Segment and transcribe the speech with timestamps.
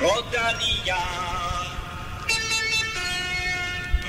[0.00, 0.96] Rodanilla,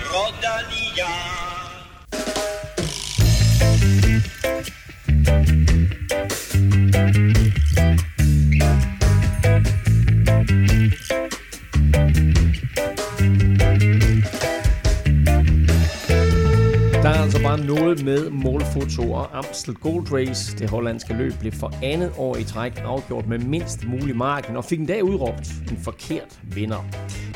[0.10, 1.51] Rodanilla.
[17.66, 20.58] Noget med målfoto og Amstel Gold Race.
[20.58, 24.66] Det hollandske løb blev for andet år i træk afgjort med mindst mulig marken og
[24.66, 26.86] fik en dag udråbt en forkert vinder.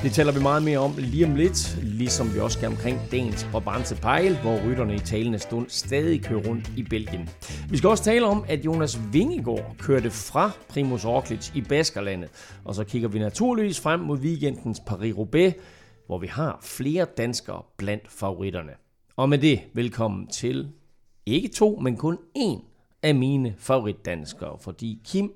[0.03, 3.47] Det taler vi meget mere om lige om lidt, ligesom vi også skal omkring dagens
[3.51, 7.29] Brabantse Pejl, hvor rytterne i talende stund stadig kører rundt i Belgien.
[7.69, 12.29] Vi skal også tale om, at Jonas Vingegaard kørte fra Primus Roglic i Baskerlandet,
[12.65, 15.53] og så kigger vi naturligvis frem mod weekendens Paris-Roubaix,
[16.07, 18.84] hvor vi har flere danskere blandt favoritterne.
[19.17, 20.69] Og med det, velkommen til
[21.25, 22.61] ikke to, men kun én
[23.03, 25.31] af mine favoritdanskere, fordi Kim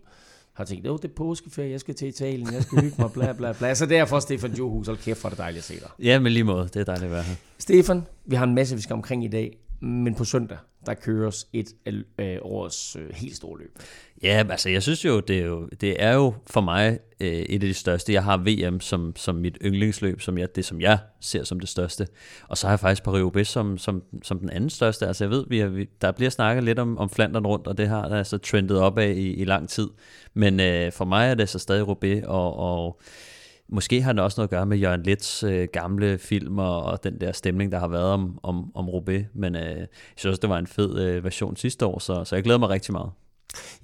[0.53, 3.33] har tænkt, at det er påskeferie, jeg skal til Italien, jeg skal hygge mig, bla
[3.33, 3.73] bla bla.
[3.73, 5.89] Så derfor, Stefan Johus, hold kæft, hvor er det dejligt at se dig.
[5.99, 6.63] Ja, men lige måde.
[6.63, 7.35] Det er dejligt at være her.
[7.57, 11.47] Stefan, vi har en masse, vi skal omkring i dag, men på søndag, der køres
[11.53, 13.79] et af øh, årets øh, helt store løb.
[14.23, 17.53] Ja, altså jeg synes jo, det er jo, det er jo for mig øh, et
[17.53, 18.13] af de største.
[18.13, 21.69] Jeg har VM som, som mit yndlingsløb, som jeg, det som jeg ser som det
[21.69, 22.07] største.
[22.47, 25.07] Og så har jeg faktisk Paris-Roubaix som, som, som den anden største.
[25.07, 27.77] Altså jeg ved, vi, har, vi der bliver snakket lidt om, om Flandern rundt, og
[27.77, 29.87] det har altså trendet op af i, i lang tid.
[30.33, 33.01] Men øh, for mig er det så stadig Roubaix, og, og
[33.71, 37.03] Måske har det også noget at gøre med Jørgen Lets øh, gamle film og, og
[37.03, 39.25] den der stemning, der har været om, om, om Roubaix.
[39.33, 42.35] Men øh, jeg synes også, det var en fed øh, version sidste år, så, så
[42.35, 43.11] jeg glæder mig rigtig meget.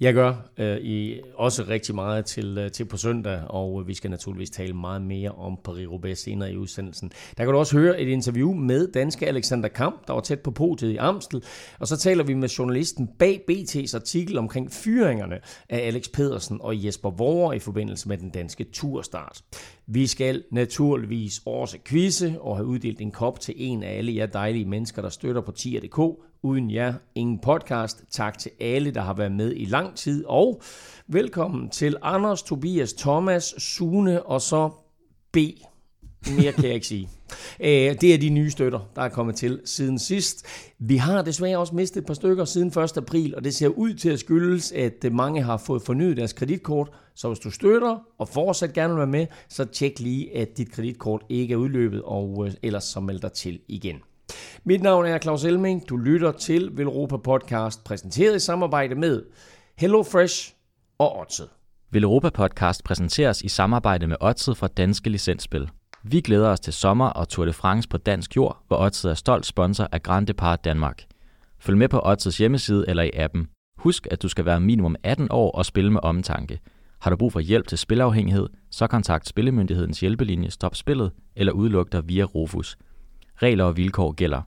[0.00, 3.94] Jeg gør øh, i også rigtig meget til, øh, til på søndag, og øh, vi
[3.94, 7.12] skal naturligvis tale meget mere om Paris-Roubaix senere i udsendelsen.
[7.38, 10.50] Der kan du også høre et interview med danske Alexander Kamp, der var tæt på
[10.50, 11.44] podiet i Amstel,
[11.78, 16.84] og så taler vi med journalisten bag BT's artikel omkring fyringerne af Alex Pedersen og
[16.84, 19.42] Jesper Vore i forbindelse med den danske turstart.
[19.86, 24.26] Vi skal naturligvis også quizze og have uddelt en kop til en af alle jer
[24.26, 25.98] dejlige mennesker, der støtter på tier.dk.
[26.46, 28.04] Uden jer, ingen podcast.
[28.10, 30.24] Tak til alle, der har været med i lang tid.
[30.26, 30.62] Og
[31.06, 34.70] velkommen til Anders, Tobias, Thomas, Sune og så
[35.32, 35.36] B.
[36.38, 37.08] Mere kan jeg ikke sige.
[37.60, 40.46] Øh, det er de nye støtter, der er kommet til siden sidst.
[40.78, 42.96] Vi har desværre også mistet et par stykker siden 1.
[42.96, 46.90] april, og det ser ud til at skyldes, at mange har fået fornyet deres kreditkort.
[47.14, 50.72] Så hvis du støtter og fortsat gerne vil være med, så tjek lige, at dit
[50.72, 53.96] kreditkort ikke er udløbet, og øh, ellers så meld dig til igen.
[54.68, 55.88] Mit navn er Claus Elming.
[55.88, 59.22] Du lytter til Velropa Podcast, præsenteret i samarbejde med
[59.78, 60.54] HelloFresh
[60.98, 61.48] og Odset.
[61.90, 65.68] Velropa Podcast præsenteres i samarbejde med Odset fra Danske Licensspil.
[66.02, 69.14] Vi glæder os til sommer og Tour de France på dansk jord, hvor Odset er
[69.14, 71.02] stolt sponsor af Grand Depart Danmark.
[71.58, 73.48] Følg med på Odsets hjemmeside eller i appen.
[73.78, 76.60] Husk, at du skal være minimum 18 år og spille med omtanke.
[77.00, 81.92] Har du brug for hjælp til spilafhængighed, så kontakt Spillemyndighedens hjælpelinje Stop Spillet eller udluk
[81.92, 82.78] dig via Rufus.
[83.42, 84.42] Regler og vilkår gælder.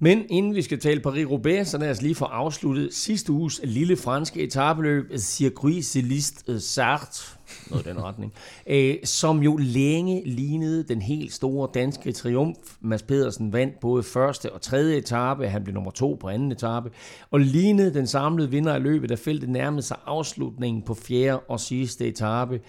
[0.00, 3.96] Men inden vi skal tale Paris-Roubaix, så lad os lige få afsluttet sidste uges lille
[3.96, 7.38] franske etabeløb, Circuit Celeste Sartre,
[7.70, 8.32] noget i den retning,
[8.66, 12.76] øh, som jo længe lignede den helt store danske triumf.
[12.80, 16.90] Mads Pedersen vandt både første og tredje etape, han blev nummer to på anden etape,
[17.30, 21.60] og lignede den samlede vinder af løbet, der feltet nærmede sig afslutningen på fjerde og
[21.60, 22.60] sidste etape.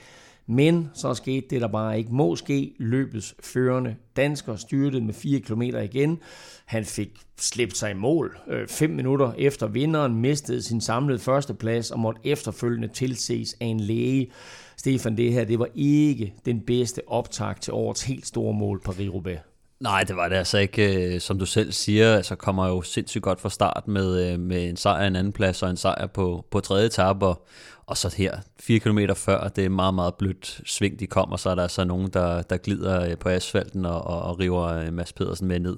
[0.47, 2.73] Men så skete det, der bare ikke må ske.
[2.79, 6.19] Løbets førende dansker styrtede med 4 km igen.
[6.65, 8.37] Han fik slæbt sig i mål.
[8.47, 13.79] Øh, 5 minutter efter vinderen mistede sin samlede førsteplads og måtte efterfølgende tilses af en
[13.79, 14.31] læge.
[14.77, 19.39] Stefan, det her det var ikke den bedste optag til årets helt store mål Paris-Roubaix.
[19.83, 21.13] Nej, det var det altså ikke.
[21.15, 24.69] Øh, som du selv siger, altså kommer jo sindssygt godt fra start med, øh, med
[24.69, 27.25] en sejr en anden plads og en sejr på, på tredje etape.
[27.25, 27.45] Og,
[27.85, 31.49] og så her, 4 km før, det er meget, meget blødt sving, de kommer, så
[31.49, 34.93] er der så nogen, der, der glider øh, på asfalten og, og, og river øh,
[34.93, 35.77] Mads Pedersen med ned.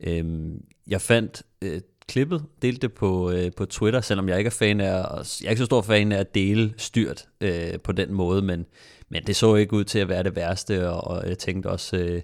[0.00, 4.52] Øhm, jeg fandt øh, klippet, delte det på, øh, på Twitter, selvom jeg ikke er
[4.58, 4.92] fan af,
[5.40, 8.66] jeg er ikke så stor fan af at dele styrt øh, på den måde, men,
[9.08, 11.96] men det så ikke ud til at være det værste, og, og jeg tænkte også,
[11.96, 12.22] øh,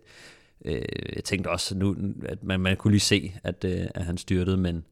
[0.64, 0.82] øh,
[1.16, 1.96] jeg tænkte også nu,
[2.26, 4.84] at man, man kunne lige se, at, øh, at han styrtede, men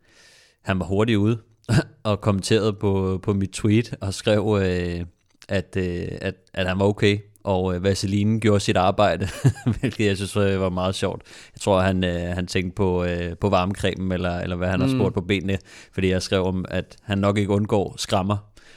[0.63, 1.39] han var hurtigt ude,
[2.03, 5.07] og kommenterede på, på mit tweet og skrev, øh,
[5.49, 9.29] at, øh, at, at han var okay, og øh, Vaseline gjorde sit arbejde,
[9.81, 11.23] hvilket jeg synes var meget sjovt.
[11.55, 14.89] Jeg tror, han, øh, han tænkte på, øh, på varmecremen, eller, eller hvad han har
[14.89, 15.21] spurgt mm.
[15.23, 15.59] på benene,
[15.93, 18.37] fordi jeg skrev om, at han nok ikke undgår skrammer.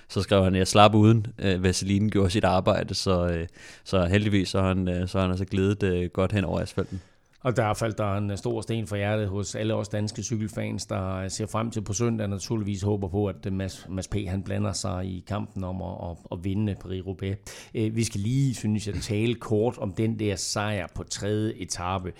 [0.10, 3.48] Så skrev han, at jeg slap uden, øh, Vaseline gjorde sit arbejde, så, øh,
[3.83, 7.01] så heldigvis så han, øh, så han altså glædet øh, godt hen over asfalten.
[7.39, 10.86] Og der faldt der en øh, stor sten for hjertet hos alle os danske cykelfans,
[10.86, 14.16] der øh, ser frem til på søndag naturligvis håber på, at øh, Mads, Mads P.
[14.28, 17.36] han blander sig i kampen om at, at, at vinde Paris-Roubaix.
[17.74, 22.13] Vi skal lige, synes jeg, tale kort om den der sejr på tredje etape.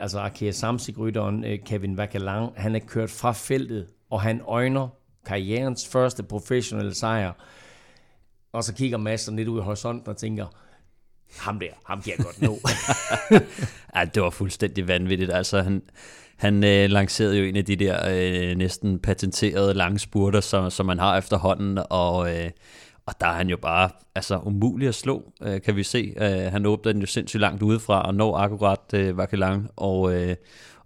[0.00, 4.88] Altså Arkea Samsig-rytteren Kevin Vakalang, han er kørt fra feltet, og han øjner
[5.26, 7.32] karrierens første professionelle sejr.
[8.52, 10.46] Og så kigger Mads lidt ud i horisonten og tænker,
[11.38, 12.58] ham der, ham kan jeg godt nå.
[13.96, 15.32] ja, det var fuldstændig vanvittigt.
[15.32, 15.82] Altså, han,
[16.36, 20.86] han øh, lancerede jo en af de der øh, næsten patenterede lange spurter, som, som
[20.86, 22.50] man har efterhånden, og, øh,
[23.06, 26.14] og der er han jo bare altså, umulig at slå, øh, kan vi se.
[26.16, 30.36] Øh, han åbner den jo sindssygt langt udefra, og når akkurat øh, Vakelang, og, øh,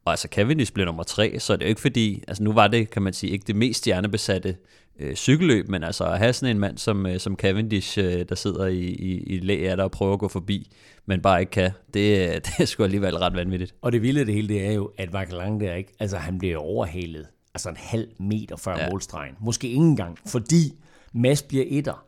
[0.04, 2.68] og altså Cavendish blev nummer tre, så det er jo ikke fordi, altså nu var
[2.68, 4.56] det, kan man sige, ikke det mest stjernebesatte
[4.98, 8.34] øh, cykelløb, men altså at have sådan en mand som, øh, som Cavendish, øh, der
[8.34, 10.70] sidder i, i, i læ af der og prøver at gå forbi,
[11.06, 12.16] men bare ikke kan, det,
[12.46, 13.74] det er sgu alligevel ret vanvittigt.
[13.82, 16.56] Og det vilde det hele, det er jo, at Lang der ikke, altså han bliver
[16.56, 18.90] overhalet, altså en halv meter før ja.
[18.90, 19.34] målstregen.
[19.40, 20.74] Måske ikke engang, fordi
[21.12, 22.04] Mads bliver etter,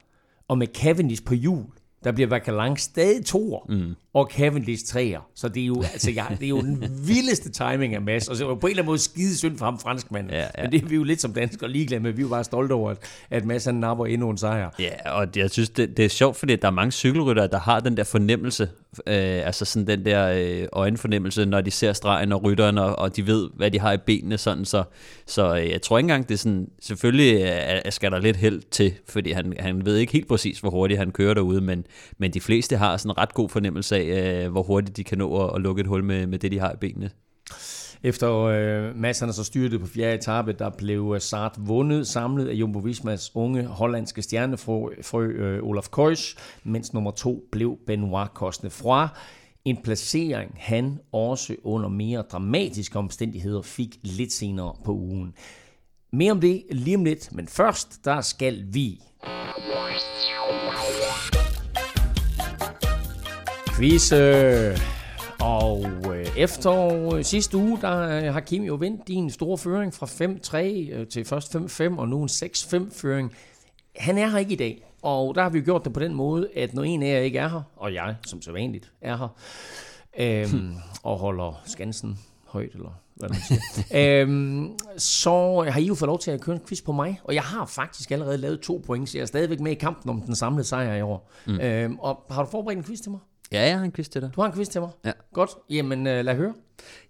[0.49, 1.65] og med Cavendish på hjul,
[2.05, 3.95] der bliver Vakalang stadig toer, mm.
[4.15, 5.21] og Cavendish treer.
[5.35, 8.29] Så det er jo, altså, ja, det er jo den vildeste timing af Mads.
[8.29, 10.33] Og så på en eller anden måde skide synd for ham, franskmanden.
[10.33, 10.63] Ja, ja.
[10.63, 12.13] Men det er vi jo lidt som danskere ligeglade med.
[12.13, 12.99] Vi er jo bare stolte over, at,
[13.31, 14.71] at Mads han napper endnu en sejr.
[14.79, 17.81] Ja, og jeg synes, det, det er sjovt, fordi der er mange cykelryttere, der har
[17.81, 18.69] den der fornemmelse.
[19.07, 23.17] Øh, altså sådan den der øh, øjenfornemmelse, når de ser stregen og rytteren, og, og
[23.17, 24.39] de ved, hvad de har i benene.
[24.39, 24.85] Sådan, så
[25.27, 26.69] så øh, jeg tror ikke engang, det er sådan...
[26.81, 27.43] Selvfølgelig
[27.85, 30.99] øh, skal der lidt held til, fordi han, han ved ikke helt præcis, hvor hurtigt
[30.99, 31.87] han kører derude, men,
[32.19, 35.19] men de fleste har sådan en ret god fornemmelse af, øh, hvor hurtigt de kan
[35.19, 37.11] nå at, at lukke et hul med, med det, de har i benene.
[38.03, 42.55] Efter øh, masserne så styrte på fjerde etape, der blev øh, Sart vundet, samlet af
[42.55, 49.07] Jumbo Vismas unge hollandske stjernefrø øh, Olaf Kois, mens nummer to blev Benoit Cosnefroy.
[49.65, 55.35] En placering, han også under mere dramatiske omstændigheder fik lidt senere på ugen.
[56.13, 59.01] Mere om det lige om lidt, men først der skal vi
[63.77, 64.17] Quizze!
[64.17, 64.90] Øh.
[65.41, 66.73] Og øh, efter
[67.15, 71.25] øh, sidste uge, der øh, har Kim jo vendt din store føring fra 5-3 til
[71.25, 73.33] først 5-5 og nu en 6-5 føring.
[73.97, 76.49] Han er her ikke i dag, og der har vi gjort det på den måde,
[76.57, 79.29] at når en af jer ikke er her, og jeg som så vanligt er her,
[80.19, 86.07] øhm, og holder skansen højt, eller hvad man siger, øhm, så har I jo fået
[86.07, 88.83] lov til at køre en quiz på mig, og jeg har faktisk allerede lavet to
[88.87, 91.31] point, så jeg er stadigvæk med i kampen om den samlede sejr i år.
[91.47, 91.61] Mm.
[91.61, 93.21] Øhm, og har du forberedt en quiz til mig?
[93.53, 94.31] Ja, jeg har en quiz til dig.
[94.35, 94.91] Du har en quiz til mig?
[95.05, 95.13] Ja.
[95.33, 95.51] Godt.
[95.71, 96.55] Jamen, øh, lad høre.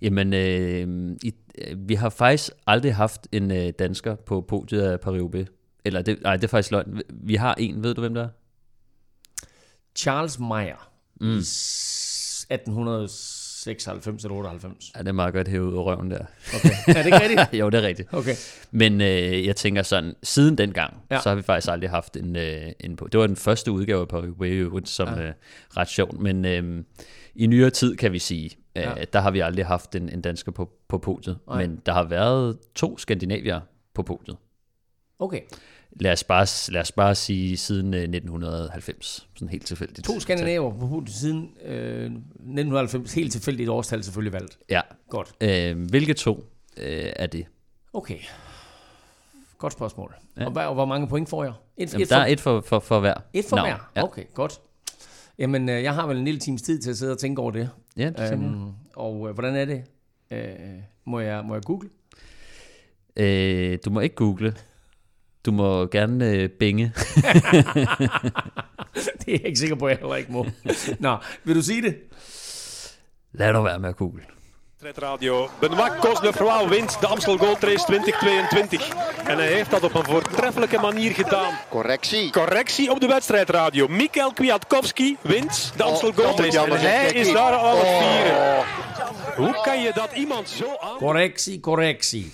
[0.02, 5.00] Jamen, øh, i, øh, vi har faktisk aldrig haft en øh, dansker på podiet af
[5.00, 5.48] Paris
[5.84, 7.02] Eller, det, nej, det er faktisk løgn.
[7.10, 8.28] Vi har en, ved du hvem der er?
[9.96, 10.92] Charles Meyer.
[11.20, 11.38] Mm.
[11.38, 13.08] 1800
[13.62, 14.92] 96 eller 98.
[14.96, 16.24] Ja, det er meget godt hævet ud af røven der.
[16.54, 16.70] Okay.
[16.88, 17.60] Er det ikke rigtigt?
[17.60, 18.08] jo, det er rigtigt.
[18.12, 18.34] Okay.
[18.70, 21.20] Men øh, jeg tænker sådan, siden dengang, ja.
[21.20, 23.08] så har vi faktisk aldrig haft en, øh, en på.
[23.08, 25.22] Det var den første udgave på Way som ja.
[25.22, 25.32] øh,
[25.76, 26.20] ret sjovt.
[26.20, 26.84] Men øh,
[27.34, 29.04] i nyere tid, kan vi sige, øh, ja.
[29.12, 31.38] der har vi aldrig haft en, en dansker på, på podiet.
[31.48, 31.66] Nej.
[31.66, 33.60] Men der har været to skandinavier
[33.94, 34.36] på podiet.
[35.18, 35.40] Okay
[35.92, 40.06] lad os bare, lad os bare sige siden 1990, øh, sådan helt tilfældigt.
[40.06, 44.58] To skandinaver på siden øh, 1990, helt tilfældigt årstal selvfølgelig valgt.
[44.70, 44.80] Ja.
[45.08, 45.32] Godt.
[45.40, 46.44] Øh, hvilke to
[46.76, 47.46] øh, er det?
[47.92, 48.18] Okay.
[49.58, 50.14] Godt spørgsmål.
[50.36, 50.46] Ja.
[50.46, 51.52] Og, og hvor mange point får jeg?
[51.76, 53.14] Et, Jamen, et for, der er et for, for, for hver.
[53.32, 53.90] Et for Nå, hver?
[53.96, 54.02] Ja.
[54.02, 54.60] Okay, godt.
[55.38, 57.50] Jamen, øh, jeg har vel en lille times tid til at sidde og tænke over
[57.50, 57.70] det.
[57.96, 59.84] Ja, det øhm, Og øh, hvordan er det?
[60.30, 60.54] Øh,
[61.04, 61.88] må, jeg, må jeg google?
[63.16, 64.54] Øh, du må ikke google.
[65.46, 66.92] Du må gerne øh, bænge.
[68.94, 70.46] det er jeg ikke sikker på, at jeg heller ikke må.
[70.98, 71.96] Nå, vil du sige det?
[73.32, 74.22] Lad dog være med at google.
[74.82, 75.48] Radio.
[75.60, 78.88] Benoit Cosnefroy wint de Amstel Gold Race 2022.
[79.26, 81.52] En hij heeft dat op een voortreffelijke manier gedaan.
[81.68, 82.30] Correctie.
[82.30, 83.88] Correctie op de wedstrijdradio.
[83.88, 86.58] Mikkel Kwiatkowski wint de Amstel Gold Race.
[86.58, 88.64] En hij is daar al het vieren.
[89.36, 90.96] Hoe kan je dat iemand zo aan...
[90.96, 92.32] Correctie, correctie.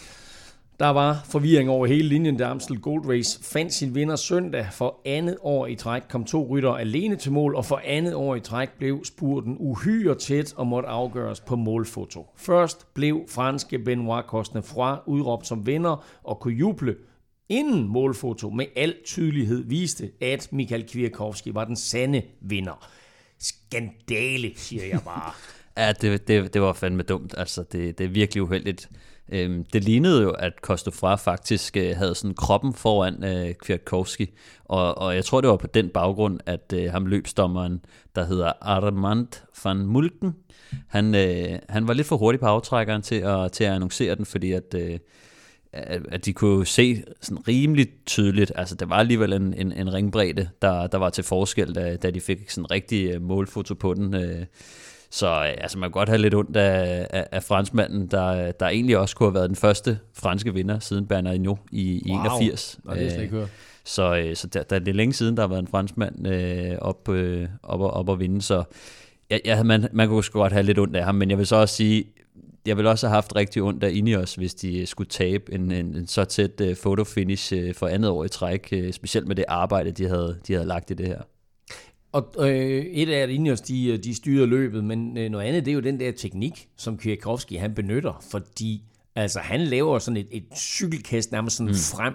[0.80, 4.66] Der var forvirring over hele linjen, da Amstel Gold Race fandt sin vinder søndag.
[4.72, 8.34] For andet år i træk kom to rytter alene til mål, og for andet år
[8.34, 12.26] i træk blev spurten uhyre tæt og måtte afgøres på målfoto.
[12.36, 16.96] Først blev franske Benoit Cosnefroy udråbt som vinder og kunne juble,
[17.48, 22.88] inden målfoto med al tydelighed viste, at Michael Kwiatkowski var den sande vinder.
[23.38, 25.32] Skandale, siger jeg bare.
[25.86, 27.34] ja, det, det, det var fandme dumt.
[27.36, 28.90] Altså, det, det er virkelig uheldigt
[29.32, 34.30] Øhm, det lignede jo, at Kostofra faktisk øh, havde sådan kroppen foran øh, Kwiatkowski,
[34.64, 37.80] og, og jeg tror, det var på den baggrund, at øh, ham løbsdommeren,
[38.14, 39.28] der hedder Armand
[39.64, 40.34] van Mulken,
[40.88, 44.26] han, øh, han var lidt for hurtig på aftrækkeren til at, til at annoncere den,
[44.26, 44.98] fordi at, øh,
[46.08, 50.48] at de kunne se sådan rimelig tydeligt, altså der var alligevel en, en, en ringbredde,
[50.62, 53.94] der, der var til forskel, da, da de fik sådan en rigtig øh, målfoto på
[53.94, 54.14] den.
[54.14, 54.46] Øh,
[55.16, 58.68] så øh, altså, man kan godt have lidt ondt af, af, af franskmanden, der, der
[58.68, 62.20] egentlig også kunne have været den første franske vinder siden Bernard Hinault i, i wow.
[62.20, 62.78] 81.
[62.84, 63.48] Nå, det er ikke hørt.
[63.84, 67.08] Så, så der, der er det længe siden, der har været en franskmand øh, op,
[67.08, 68.64] øh, op, og, op og vinde, så
[69.30, 71.46] ja, ja, man, man kunne sgu godt have lidt ondt af ham, men jeg vil
[71.46, 72.04] så også sige,
[72.66, 75.96] jeg vil også have haft rigtig ondt af Ineos, hvis de skulle tabe en, en,
[75.96, 79.44] en så tæt uh, fotofinish uh, for andet år i træk, uh, specielt med det
[79.48, 81.20] arbejde, de havde, de havde lagt i det her.
[82.16, 85.74] Og øh, et af Ineos, de, de styrer løbet, men øh, noget andet, det er
[85.74, 88.82] jo den der teknik, som Kwiatkowski han benytter, fordi
[89.14, 91.74] altså, han laver sådan et, et cykelkast nærmest sådan mm.
[91.74, 92.14] frem,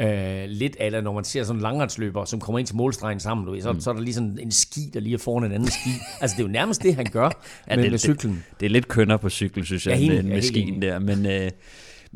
[0.00, 3.20] Øh, lidt af det, når man ser sådan en langrendsløber, som kommer ind til målstregen
[3.20, 3.80] sammen, du ved, så, mm.
[3.80, 5.90] så er der lige sådan en ski, der lige er foran en anden ski.
[6.20, 7.24] altså, det er jo nærmest det, han gør
[7.70, 8.32] ja, med, det, med cyklen.
[8.32, 10.98] Det, det er lidt kønner på cykel, synes jeg, ja, helt, med, med skien der.
[10.98, 11.50] Men, øh,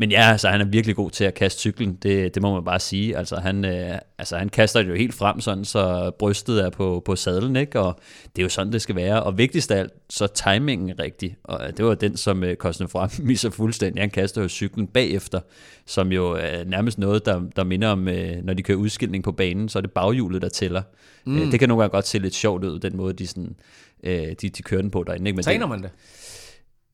[0.00, 2.64] men ja, altså, han er virkelig god til at kaste cyklen, det, det må man
[2.64, 3.16] bare sige.
[3.16, 7.02] Altså han, øh, altså, han kaster det jo helt frem, sådan, så brystet er på,
[7.04, 7.80] på sadlen, ikke?
[7.80, 8.00] og
[8.36, 9.22] det er jo sådan, det skal være.
[9.22, 11.36] Og vigtigst af alt, så timingen rigtig.
[11.44, 14.02] Og det var den, som øh, Kosten frem misser fuldstændig.
[14.02, 15.40] Han kaster jo cyklen bagefter,
[15.86, 19.32] som jo er nærmest noget, der, der minder om, øh, når de kører udskilning på
[19.32, 20.82] banen, så er det baghjulet, der tæller.
[21.24, 21.38] Mm.
[21.38, 23.56] Øh, det kan nogle gange godt se lidt sjovt ud, den måde, de, sådan,
[24.02, 25.28] øh, de, de kører den på derinde.
[25.28, 25.36] Ikke?
[25.36, 25.90] Men Træner man det?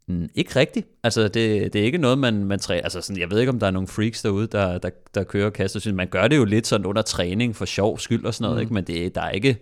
[0.08, 0.86] Mm, ikke rigtigt.
[1.02, 2.82] Altså, det, det er ikke noget, man, man træner.
[2.82, 5.50] Altså, sådan, jeg ved ikke, om der er nogle freaks derude, der, der, der kører
[5.50, 5.92] kaster.
[5.92, 8.60] Man gør det jo lidt sådan under træning for sjov skyld og sådan noget, mm.
[8.60, 8.74] ikke?
[8.74, 9.56] men det, der er ikke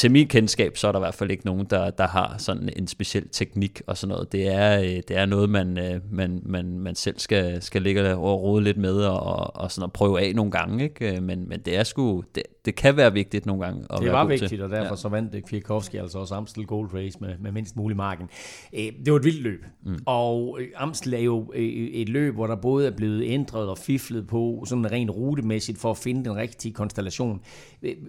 [0.00, 2.68] til min kendskab, så er der i hvert fald ikke nogen, der, der har sådan
[2.76, 4.32] en speciel teknik og sådan noget.
[4.32, 8.16] Det er, øh, det er noget, man, øh, man, man, man selv skal, skal ligge
[8.16, 10.84] og rode lidt med og, og sådan at prøve af nogle gange.
[10.84, 11.20] Ikke?
[11.20, 13.84] Men, men det er sgu, det, det kan være vigtigt nogle gange.
[13.90, 14.62] At det var vigtigt, til.
[14.62, 14.96] og derfor ja.
[14.96, 18.28] så vandt Kwiatkowski altså også Amstel Gold Race med, med mindst mulig marken.
[18.72, 19.98] Det var et vildt løb, mm.
[20.06, 24.64] og Amstel er jo et løb, hvor der både er blevet ændret og fiflet på,
[24.66, 27.40] sådan rent rutemæssigt, for at finde den rigtige konstellation.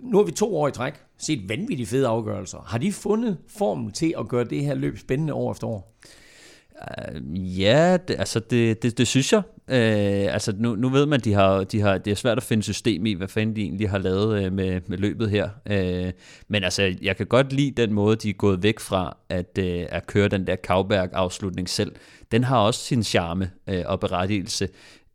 [0.01, 2.66] Nu har vi to år i træk set vanvittigt fede afgørelser.
[2.68, 5.98] Har de fundet formen til at gøre det her løb spændende år efter år?
[6.82, 9.42] Øh, ja, det, altså det, det, det synes jeg.
[9.70, 12.44] Øh, altså nu, nu ved man, at de har, de har, det er svært at
[12.44, 15.50] finde system i, hvad fanden de egentlig har lavet øh, med, med løbet her.
[15.66, 16.12] Øh,
[16.48, 19.86] men altså, jeg kan godt lide den måde, de er gået væk fra at, øh,
[19.90, 21.92] at køre den der Kauberg-afslutning selv.
[22.32, 24.68] Den har også sin charme øh, og berettigelse.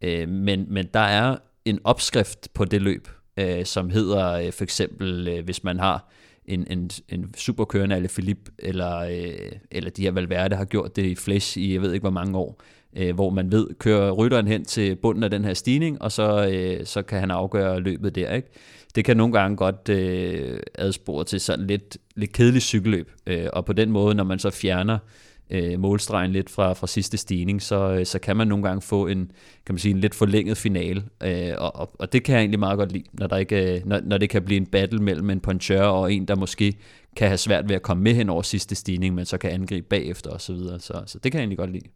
[0.03, 4.65] øh, men, men der er en opskrift på det løb, øh, som hedder øh, for
[4.65, 6.09] eksempel, øh, hvis man har
[6.45, 11.05] en, en, en superkørende eller Philip, eller, øh, eller de her Valverde har gjort det
[11.05, 12.63] i flash i jeg ved ikke hvor mange år,
[12.97, 16.49] øh, hvor man ved, kører rytteren hen til bunden af den her stigning, og så,
[16.53, 18.33] øh, så kan han afgøre løbet der.
[18.33, 18.49] Ikke?
[18.95, 23.65] Det kan nogle gange godt øh, adspore til sådan lidt, lidt kedeligt cykelløb, øh, og
[23.65, 24.99] på den måde, når man så fjerner
[25.51, 29.07] øh, målstregen lidt fra, fra sidste stigning, så, øh, så kan man nogle gange få
[29.07, 29.31] en,
[29.67, 31.05] kan man sige, en lidt forlænget finale.
[31.23, 33.87] Øh, og, og, og det kan jeg egentlig meget godt lide, når, der ikke, øh,
[33.87, 36.75] når, når det kan blive en battle mellem en puncher og en, der måske
[37.17, 39.87] kan have svært ved at komme med hen over sidste stigning, men så kan angribe
[39.89, 40.39] bagefter osv.
[40.39, 40.81] Så, videre.
[40.81, 41.89] så, så det kan jeg egentlig godt lide.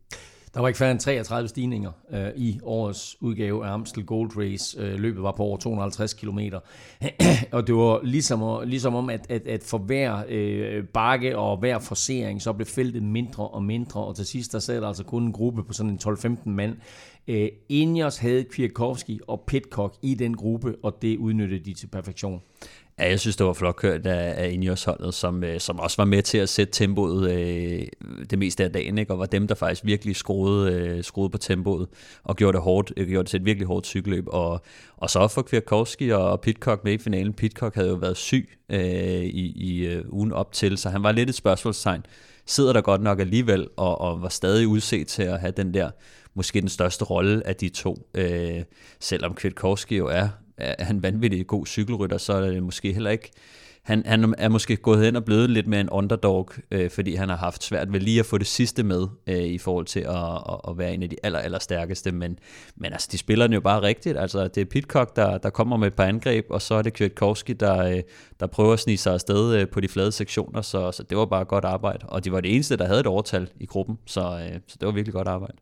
[0.54, 4.80] Der var ikke færre end 33 stigninger øh, i årets udgave af Amstel Gold Race.
[4.80, 6.38] Øh, løbet var på over 250 km.
[7.52, 11.78] og det var ligesom, ligesom om, at, at, at for hver øh, bakke og hver
[11.78, 14.00] forsering, så blev feltet mindre og mindre.
[14.00, 16.76] Og til sidst, der sad der altså kun en gruppe på sådan en 12-15 mand.
[17.28, 22.40] Øh, Ingers havde Kwiatkowski og Pitcock i den gruppe, og det udnyttede de til perfektion.
[23.00, 26.04] Ja, jeg synes, det var flot kørt af, af Ineos-holdet, som, øh, som også var
[26.04, 27.86] med til at sætte tempoet øh,
[28.30, 29.12] det meste af dagen, ikke?
[29.12, 31.88] og var dem, der faktisk virkelig skruede, øh, skruede på tempoet,
[32.24, 34.24] og gjorde det, hårdt, øh, gjorde det til et virkelig hårdt cykelløb.
[34.28, 34.62] Og,
[34.96, 37.32] og så for Kwiatkowski og Pitcock med i finalen.
[37.32, 38.80] Pitcock havde jo været syg øh,
[39.24, 42.02] i, i øh, ugen op til, så han var lidt et spørgsmålstegn.
[42.46, 45.90] Sidder der godt nok alligevel, og, og var stadig udset til at have den der
[46.34, 48.62] måske den største rolle af de to, øh,
[49.00, 50.28] selvom Kwiatkowski jo er
[50.60, 53.30] er han vanvittig god cykelrytter, så er det måske heller ikke...
[53.82, 57.28] Han, han er måske gået hen og blevet lidt mere en underdog, øh, fordi han
[57.28, 60.34] har haft svært ved lige at få det sidste med øh, i forhold til at,
[60.48, 62.12] at, at være en af de aller, aller stærkeste.
[62.12, 62.38] Men,
[62.76, 64.18] men altså, de spiller den jo bare rigtigt.
[64.18, 66.92] Altså, det er Pitcock, der, der kommer med et par angreb, og så er det
[66.92, 68.02] Kvirtkovski, der, øh,
[68.40, 70.62] der prøver at snige sig afsted øh, på de flade sektioner.
[70.62, 72.06] Så, så det var bare godt arbejde.
[72.06, 74.86] Og de var det eneste, der havde et overtal i gruppen, så, øh, så det
[74.86, 75.56] var virkelig godt arbejde.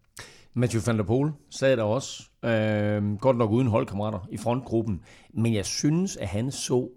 [0.54, 5.00] Mathieu van der Poel sagde der også, øh, godt nok uden holdkammerater i frontgruppen,
[5.34, 6.88] men jeg synes, at han så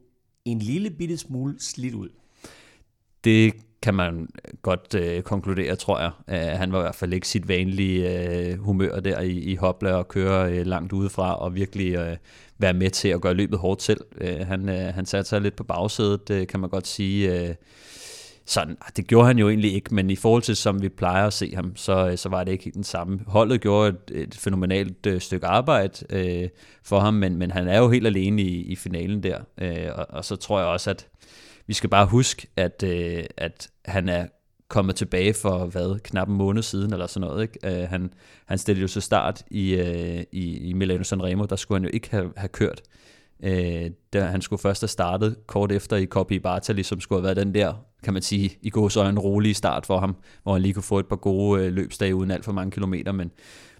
[0.46, 2.10] en lille bitte smule slidt ud.
[3.24, 4.28] det kan man
[4.62, 6.12] godt øh, konkludere, tror jeg.
[6.28, 9.94] Uh, han var i hvert fald ikke sit vanlige øh, humør der i, i hopla
[9.94, 12.18] og køre øh, langt udefra og virkelig øh,
[12.58, 14.02] være med til at gøre løbet hårdt selv.
[14.22, 17.50] Uh, han, øh, han satte sig lidt på bagsædet, øh, kan man godt sige.
[17.50, 17.56] Uh,
[18.46, 21.28] sådan, ah, det gjorde han jo egentlig ikke, men i forhold til, som vi plejer
[21.28, 23.20] at se ham, så, øh, så var det ikke den samme.
[23.28, 26.50] Holdet gjorde et, et fænomenalt øh, stykke arbejde øh,
[26.84, 29.40] for ham, men, men han er jo helt alene i, i finalen der.
[29.58, 31.08] Øh, og, og så tror jeg også, at
[31.68, 34.28] vi skal bare huske, at, øh, at han er
[34.68, 37.42] kommet tilbage for, hvad, knap en måned siden, eller sådan noget.
[37.42, 37.82] Ikke?
[37.82, 38.14] Øh, han,
[38.46, 41.92] han stillede jo så start i, øh, i, i Milano Sanremo, der skulle han jo
[41.94, 42.82] ikke have, have kørt.
[43.44, 47.36] Øh, der, han skulle først have startet kort efter i Coppi Bartali, som skulle have
[47.36, 50.54] været den der, kan man sige, i går så en rolig start for ham, hvor
[50.54, 53.32] han lige kunne få et par gode øh, løbsdage uden alt for mange kilometer, men,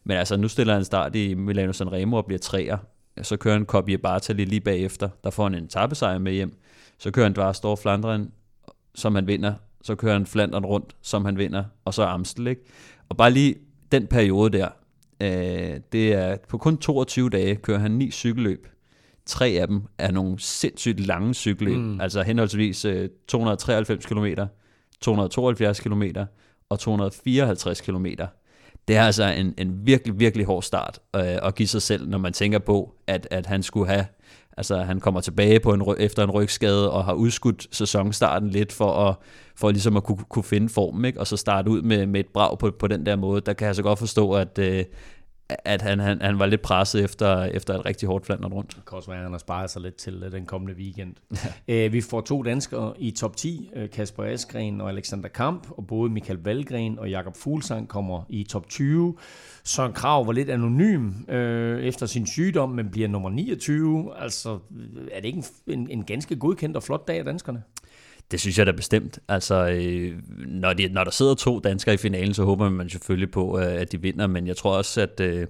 [0.04, 2.78] men altså nu stiller han start i Milano Sanremo og bliver træer,
[3.22, 6.58] så kører han Coppi Bartali lige bagefter, der får han en tappesejr med hjem,
[6.98, 8.32] så kører han Dvar Stor Flandren,
[8.96, 12.62] som han vinder, så kører han Flandern rundt, som han vinder, og så Amstel, ikke?
[13.10, 13.56] Og bare lige
[13.92, 14.68] den periode der,
[15.22, 18.68] øh, det er på kun 22 dage, kører han ni cykelløb,
[19.26, 22.02] tre af dem er nogle sindssygt lange cykler, mm.
[22.02, 24.26] altså henholdsvis øh, 293 km,
[25.02, 26.04] 272 km
[26.70, 28.06] og 254 km.
[28.88, 32.18] Det er altså en, en virkelig, virkelig hård start øh, at give sig selv, når
[32.18, 34.06] man tænker på, at, at han skulle have,
[34.58, 39.08] altså han kommer tilbage på en, efter en rygskade og har udskudt sæsonstarten lidt for
[39.08, 39.16] at,
[39.56, 41.20] for ligesom at kunne, kunne finde formen, ikke?
[41.20, 43.42] og så starte ud med, med et brag på, på den der måde.
[43.42, 44.86] Der kan jeg så godt forstå, at, øh,
[45.66, 48.76] at han, han, han var lidt presset efter, efter et rigtig hårdt flandret rundt.
[48.76, 51.16] Det kan også være, at han har sparet sig lidt til uh, den kommende weekend.
[51.68, 51.86] Ja.
[51.86, 55.88] Uh, vi får to danskere i top 10, uh, Kasper Askren og Alexander Kamp, og
[55.88, 59.16] både Michael Valgren og Jakob Fuglsang kommer i top 20.
[59.64, 64.12] Søren Krav var lidt anonym uh, efter sin sygdom, men bliver nummer 29.
[64.20, 64.60] Altså,
[65.12, 67.64] er det ikke en, en, en ganske godkendt og flot dag af danskerne?
[68.32, 69.20] Det synes jeg da bestemt.
[69.28, 73.32] Altså, øh, når, de, når der sidder to danskere i finalen, så håber man selvfølgelig
[73.32, 75.20] på, øh, at de vinder, men jeg tror også, at...
[75.20, 75.48] Øh,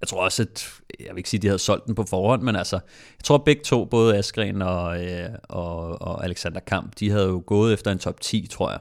[0.00, 2.42] jeg tror også, at, jeg vil ikke sige, at de havde solgt den på forhånd,
[2.42, 2.76] men altså,
[3.18, 7.42] jeg tror begge to, både Askren og, øh, og, og Alexander Kamp, de havde jo
[7.46, 8.80] gået efter en top 10, tror jeg.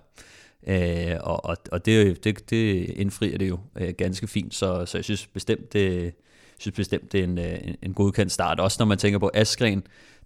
[0.67, 4.97] Øh, og og, og det, det, det indfrier det jo øh, ganske fint, så, så
[4.97, 6.13] jeg synes bestemt, det,
[6.59, 8.59] synes bestemt, det er en, øh, en, en godkendt start.
[8.59, 9.83] Også når man tænker på Askren,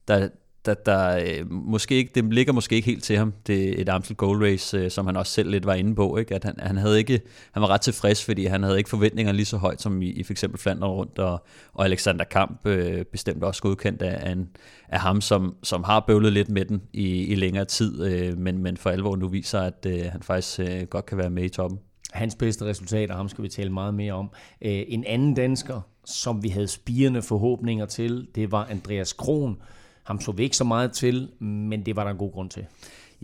[0.07, 0.29] der,
[0.65, 3.89] der, der øh, måske ikke, det ligger måske ikke helt til ham, det er et
[3.89, 6.35] Amstel Gold Race, øh, som han også selv lidt var inde på, ikke?
[6.35, 9.46] at han, han, havde ikke, han var ret tilfreds, fordi han havde ikke forventninger lige
[9.46, 13.44] så højt som i, i for eksempel Flandern rundt, og, og Alexander Kamp øh, bestemt
[13.44, 14.35] også godkendt af, af,
[14.90, 18.57] af ham, som, som har bøvlet lidt med den i, i længere tid, øh, men,
[18.57, 21.50] men for alvor nu viser, at øh, han faktisk øh, godt kan være med i
[21.50, 21.79] toppen.
[22.12, 24.29] Hans bedste resultater, ham skal vi tale meget mere om.
[24.62, 29.57] Øh, en anden dansker, som vi havde spirende forhåbninger til, det var Andreas Kron,
[30.03, 32.66] ham så vi ikke så meget til, men det var der en god grund til.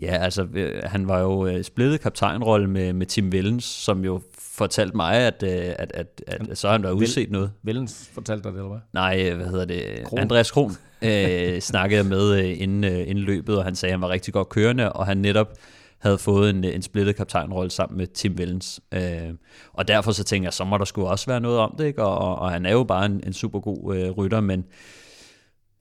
[0.02, 4.20] Ja, altså øh, han var jo øh, splittet kaptajnrolle med, med Tim Vellens, som jo
[4.38, 7.50] fortalte mig, at, øh, at, at, at, så han der udset noget.
[7.62, 8.80] Vellens fortalte dig det, eller hvad?
[8.92, 10.04] Nej, hvad hedder det?
[10.04, 10.18] Kron.
[10.18, 14.34] Andreas Kron øh, snakkede med inden, inden løbet, og han sagde, at han var rigtig
[14.34, 15.52] godt kørende, og han netop
[15.98, 18.80] havde fået en, en splittet kaptajnrolle sammen med Tim Vellens.
[18.94, 19.34] Øh,
[19.72, 22.02] og derfor så tænkte jeg, så må der skulle også være noget om det, ikke?
[22.02, 24.64] Og, og, og han er jo bare en, en super god øh, rytter, men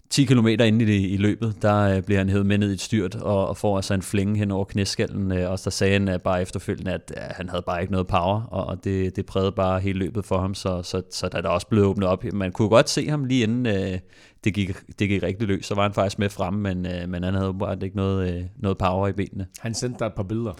[0.09, 2.73] 10 km inde i, det, i løbet, der øh, bliver han hævet med ned i
[2.73, 5.31] et styrt og, og får altså en flænge hen over knæskallen.
[5.31, 8.07] Øh, og så sagde han øh, bare efterfølgende, at øh, han havde bare ikke noget
[8.07, 11.37] power, og, og det, det prægede bare hele løbet for ham, så, så, så der
[11.37, 12.23] er der også blevet åbnet op.
[12.33, 13.99] Man kunne godt se ham lige inden øh,
[14.43, 17.23] det, gik, det gik rigtig løs, så var han faktisk med frem, men, øh, men
[17.23, 19.47] han havde bare ikke noget, øh, noget power i benene.
[19.59, 20.53] Han sendte dig et par billeder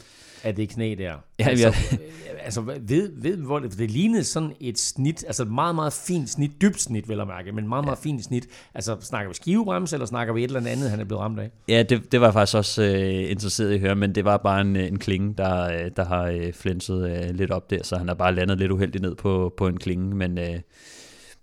[0.44, 1.14] af det knæ der.
[1.40, 1.98] Ja, altså, ja.
[2.44, 6.30] altså ved, ved hvor det, det lignede sådan et snit, altså et meget, meget fint
[6.30, 8.10] snit, dybt snit, vil jeg mærke, men meget, meget ja.
[8.10, 8.48] fint snit.
[8.74, 11.52] Altså snakker vi skivebremse, eller snakker vi et eller andet, han er blevet ramt af?
[11.68, 14.38] Ja, det, det var jeg faktisk også øh, interesseret i at høre, men det var
[14.38, 17.98] bare en, en klinge, der, øh, der har øh, flænset øh, lidt op der, så
[17.98, 20.38] han har bare landet lidt uheldigt ned på, på en klinge, men...
[20.38, 20.60] Øh,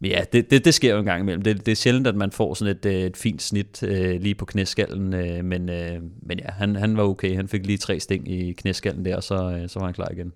[0.01, 1.43] men ja, det, det, det sker jo en gang imellem.
[1.43, 4.35] Det, det er sjældent, at man får sådan et, øh, et fint snit øh, lige
[4.35, 7.37] på knæskallen, øh, men, øh, men ja, han, han var okay.
[7.37, 10.09] Han fik lige tre sting i knæskallen der, og så, øh, så var han klar
[10.09, 10.33] igen.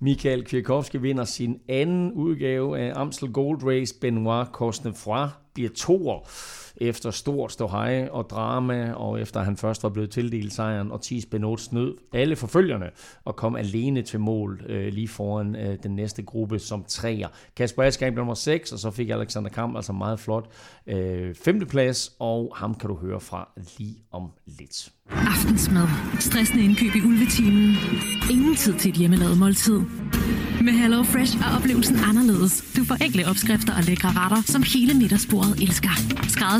[0.00, 3.94] Michael Kwiatkowski vinder sin anden udgave af Amstel Gold Race.
[4.00, 6.28] Benoit Cosnefroy bliver toer
[6.76, 11.26] efter stor ståhej og drama, og efter han først var blevet tildelt sejren, og Thies
[11.26, 12.90] Benot snød alle forfølgerne
[13.24, 17.28] og kom alene til mål øh, lige foran øh, den næste gruppe som træer.
[17.56, 20.50] Kasper Askren blev nummer 6, og så fik Alexander Kamp altså meget flot
[20.86, 24.90] øh, femteplads, og ham kan du høre fra lige om lidt.
[25.10, 25.88] Aftensmad.
[26.20, 27.74] Stressende indkøb i ulvetimen.
[28.30, 29.78] Ingen tid til et hjemmelavet måltid.
[30.66, 32.64] Med Hello Fresh er oplevelsen anderledes.
[32.76, 35.94] Du får enkle opskrifter og lækre retter, som hele middagsbordet elsker.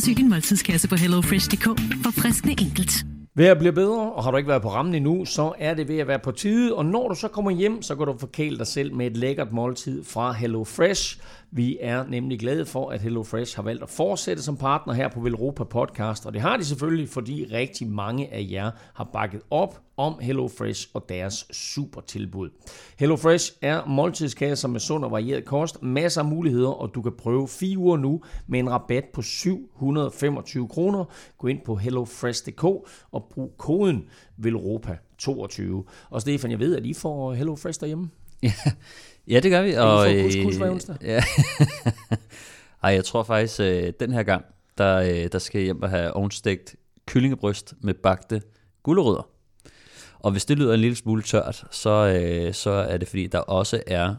[0.06, 1.64] Besøg din måltidskasse på hellofresh.dk
[2.04, 2.92] for friskende enkelt.
[3.36, 5.98] Vejret bliver bedre, og har du ikke været på rammen endnu, så er det ved
[5.98, 6.74] at være på tide.
[6.74, 9.52] Og når du så kommer hjem, så kan du forkæle dig selv med et lækkert
[9.52, 11.18] måltid fra Hello Fresh.
[11.50, 15.08] Vi er nemlig glade for, at Hello Fresh har valgt at fortsætte som partner her
[15.08, 16.26] på Velropa Podcast.
[16.26, 20.48] Og det har de selvfølgelig, fordi rigtig mange af jer har bakket op om Hello
[20.48, 22.50] Fresh og deres super tilbud.
[22.98, 27.12] Hello Fresh er måltidskasser med sund og varieret kost, masser af muligheder, og du kan
[27.18, 31.04] prøve fire uger nu med en rabat på 725 kroner.
[31.38, 32.64] Gå ind på hellofresh.dk
[33.12, 34.04] og brug koden
[34.38, 35.62] VELROPA22.
[36.10, 38.10] Og Stefan, jeg ved, at I får Hello Fresh derhjemme.
[38.42, 38.52] Ja,
[39.28, 39.72] ja det gør vi.
[39.72, 40.96] Og, får couscous hver onsdag?
[41.02, 41.22] Ja.
[42.82, 44.44] Ej, jeg tror faktisk, øh, den her gang,
[44.78, 48.42] der, øh, der skal jeg hjem og have ovnstegt kyllingebryst med bagte
[48.82, 49.28] gulerødder.
[50.18, 53.38] Og hvis det lyder en lille smule tørt, så, øh, så er det fordi, der
[53.38, 54.14] også er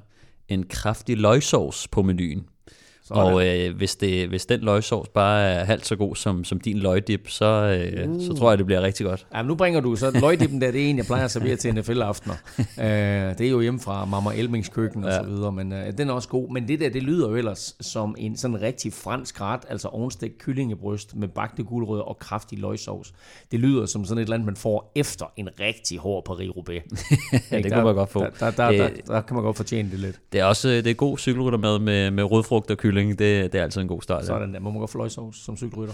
[0.47, 2.45] en kraftig løgsovs på menuen.
[3.07, 3.23] Sådan.
[3.23, 6.77] Og øh, hvis, det, hvis den løgsovs bare er halvt så god som, som din
[6.77, 8.21] løgdip, så, øh, uh.
[8.21, 9.27] så tror jeg, det bliver rigtig godt.
[9.35, 11.75] Ja, nu bringer du så løgdippen der, det er en, jeg plejer at servere til
[11.75, 12.35] NFL-aftener.
[12.57, 12.63] uh,
[13.37, 15.17] det er jo hjemme fra Mama Elmings køkken og ja.
[15.17, 16.49] så videre, men uh, den er også god.
[16.53, 20.37] Men det der, det lyder jo ellers som en sådan rigtig fransk ret, altså ovenstegt
[20.37, 23.13] kyllingebryst med bagte guldrødder og kraftig løgsovs.
[23.51, 26.81] Det lyder som sådan et eller andet, man får efter en rigtig hård Paris-Roubaix.
[27.51, 28.19] ja, det kan man godt få.
[28.19, 30.19] Der, der, der, der, der, kan man godt fortjene det lidt.
[30.31, 33.59] Det er også det er god cykelryttermad med, med rødfrugt og kylling kylling, det, det
[33.59, 34.25] er altid en god start.
[34.25, 34.59] Sådan der.
[34.59, 35.93] Må man godt få løgsovs som cykelrytter?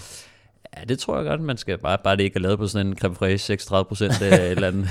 [0.78, 1.78] Ja, det tror jeg godt, man skal.
[1.78, 4.52] Bare, bare det ikke er lavet på sådan en creme fraiche 36 procent eller et
[4.52, 4.90] eller andet.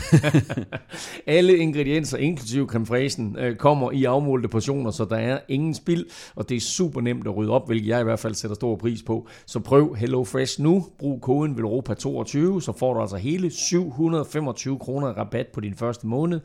[1.27, 6.07] Alle ingredienser, inklusive creme fraichen, øh, kommer i afmålte portioner, så der er ingen spild,
[6.35, 8.77] og det er super nemt at rydde op, hvilket jeg i hvert fald sætter stor
[8.77, 9.29] pris på.
[9.47, 10.87] Så prøv Hello Fresh nu.
[10.99, 16.41] Brug koden VELROPA22, så får du altså hele 725 kroner rabat på din første måned.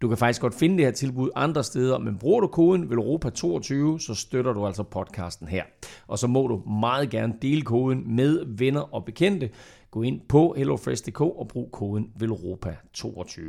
[0.00, 3.98] Du kan faktisk godt finde det her tilbud andre steder, men bruger du koden VELROPA22,
[3.98, 5.62] så støtter du altså podcasten her.
[6.06, 9.50] Og så må du meget gerne dele koden med venner og bekendte.
[9.90, 13.40] Gå ind på hellofresh.dk og brug koden VELROPA22.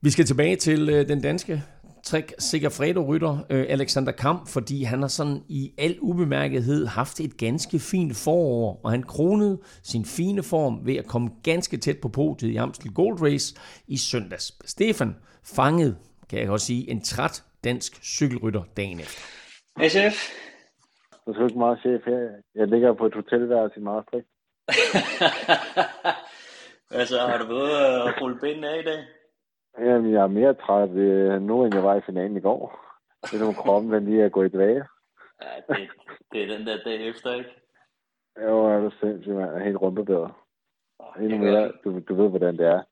[0.00, 1.62] Vi skal tilbage til øh, den danske
[2.04, 7.78] trick Segafredo-rytter øh, Alexander Kamp, fordi han har sådan i al ubemærkethed haft et ganske
[7.78, 12.50] fint forår, og han kronede sin fine form ved at komme ganske tæt på podiet
[12.50, 13.54] i Amstel Gold Race
[13.88, 14.70] i søndags.
[14.70, 15.96] Stefan fangede,
[16.30, 19.20] kan jeg også sige, en træt dansk cykelrytter dagen efter.
[19.88, 20.32] SF?
[21.26, 22.28] Du er ikke meget chef her.
[22.54, 24.26] Jeg ligger på et hotelværelse i Maastricht.
[27.00, 29.04] altså, har du været at rulle benene af i dag?
[29.80, 32.84] Jamen, jeg er mere træt øh, nu, end jeg var i finalen i går.
[33.22, 34.84] Det er nogle kroppen, der lige er gået i dvage.
[35.42, 35.90] Ja, det,
[36.32, 37.50] det er den der dag efter, ikke?
[38.42, 39.48] Jo, er du sindssygt, man.
[39.48, 40.32] er helt rumpebedre.
[41.20, 42.82] Endnu mere, du, du ved, hvordan det er.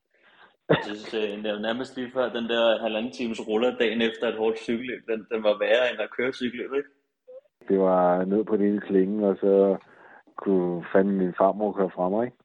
[0.69, 4.27] Jeg synes, øh, det er nærmest lige før, den der halvanden times ruller dagen efter
[4.27, 6.89] et hårdt cykelløb, den, den var værre end at køre cykelløb, ikke?
[7.69, 9.77] Det var ned på det lille klinge, og så
[10.35, 12.37] kunne fandme min farmor køre fra mig, ikke?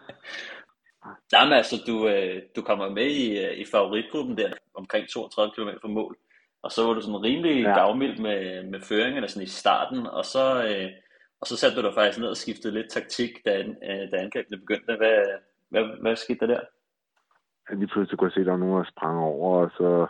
[1.33, 5.69] Jamen altså, du, øh, du kommer med i, øh, i favoritgruppen der, omkring 32 km
[5.81, 6.17] fra mål.
[6.61, 7.79] Og så var du sådan rimelig ja.
[7.79, 10.91] gavmild med, med føringerne sådan i starten, og så, øh,
[11.41, 14.57] og så satte du dig faktisk ned og skiftede lidt taktik, da, øh, da angrebene
[14.57, 14.95] begyndte.
[14.95, 15.23] Hvad,
[15.69, 16.61] hvad, hvad skete der der?
[17.75, 20.07] Lige pludselig kunne jeg se, at der var nogen, der sprang over, og så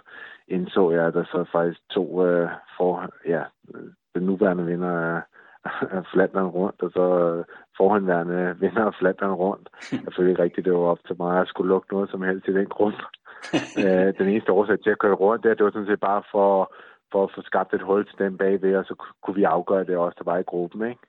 [0.48, 3.44] indså jeg, at der så faktisk to øh, for, ja,
[4.16, 5.22] den nuværende vinder af
[6.14, 7.06] Flandern rundt, og så
[7.78, 9.70] forhåndværende vinder af Flandern rundt.
[9.92, 12.48] Jeg følte ikke rigtigt, det var op til mig at skulle lukke noget som helst
[12.48, 12.96] i den grund.
[13.86, 16.74] Øh, den eneste årsag til at køre rundt, det, det var sådan set bare for,
[17.12, 19.98] for at få skabt et hul til den bagved, og så kunne vi afgøre det
[19.98, 20.90] også, der var i gruppen.
[20.90, 21.02] Ikke?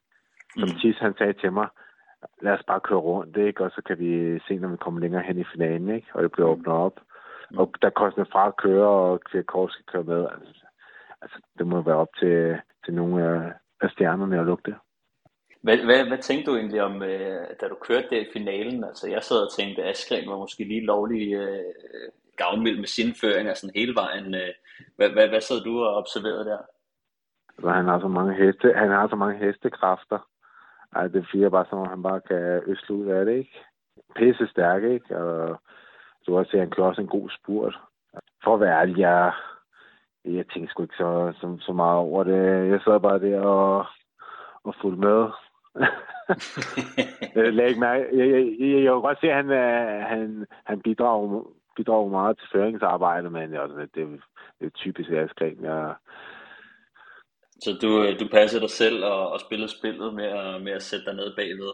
[0.59, 0.79] Som mm.
[0.81, 1.69] Tis han sagde til mig,
[2.43, 3.65] lad os bare køre rundt, ikke?
[3.65, 6.09] og så kan vi se, når vi kommer længere hen i finalen, ikke?
[6.15, 6.97] og det bliver åbnet op.
[7.51, 7.59] Mm.
[7.59, 10.27] Og der kostede fra at køre, og Kvirkov skal køre med.
[10.35, 10.67] Altså,
[11.23, 14.79] altså, det må være op til, til nogle af, af stjernerne lukke det.
[15.63, 18.85] Hvad, hvad, hvad tænkte du egentlig om, øh, da du kørte det i finalen?
[18.85, 21.65] Altså, jeg sad og tænkte, at Askren var måske lige lovlig øh,
[22.37, 24.35] gavnmild med sin føring, altså hele vejen.
[24.35, 24.53] Øh.
[24.97, 26.59] Hvad, hvad, hvad sad du og observerede der?
[27.57, 30.19] Altså, han har så mange heste, han har så mange hestekræfter.
[30.97, 33.65] Ej, det siger bare som, at han bare kan øsle ud af det, ikke?
[34.17, 35.17] Pisse stærk, ikke?
[35.17, 35.61] Og
[36.27, 37.79] du også se, at han kører også en god spurt.
[38.45, 39.33] For at være ærlig, jeg,
[40.37, 42.69] jeg tænkte sgu ikke så, så, så meget over det.
[42.71, 43.87] Jeg sad bare der og,
[44.65, 45.31] og fulgte med.
[47.59, 48.05] jeg, ikke mærke.
[48.13, 49.49] Jeg, jeg, jeg, jeg, kan godt se, at han,
[50.03, 51.43] han, han bidrager,
[51.77, 54.21] bidrager meget til føringsarbejdet, men jeg, det, det,
[54.61, 55.65] det er typisk Askren.
[55.65, 55.95] Jeg,
[57.61, 57.89] så du,
[58.21, 61.37] du passer dig selv og, og spiller spillet med at, med at sætte dig ned
[61.37, 61.73] bagved.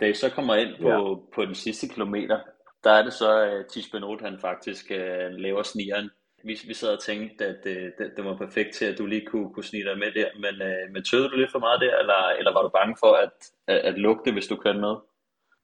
[0.00, 1.14] Da I så kommer ind på, ja.
[1.34, 2.40] på den sidste kilometer,
[2.84, 6.10] der er det så, at Tis Benot, han faktisk uh, laver snigeren
[6.44, 9.26] Vi, vi sad og tænkte, at øh, det, det var perfekt til, at du lige
[9.26, 11.98] kunne, kunne snige dig med der, men, øh, men tøvede du lidt for meget der,
[11.98, 13.34] eller, eller var du bange for at,
[13.66, 14.96] at, at lukke det, hvis du kørte med?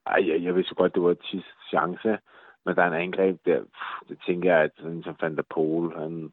[0.07, 2.19] Ej, jeg, jeg vidste godt, det var et chance,
[2.65, 3.61] men der er en angreb der,
[4.09, 6.33] det tænker jeg, at sådan som Van der Pol, han,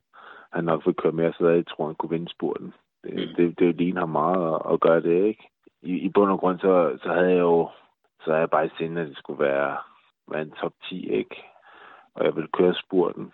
[0.54, 2.74] han nok vil køre mere, så jeg tror, han kunne vinde spurten.
[3.04, 3.36] Det, mm.
[3.36, 5.50] det, det ligner ham meget at, at gøre det, ikke?
[5.82, 7.70] I, I bund og grund, så, så havde jeg jo,
[8.24, 9.78] så havde jeg bare i sinde, at det skulle være,
[10.28, 11.44] være en top 10, ikke?
[12.16, 13.34] Og jeg ville køre spurten.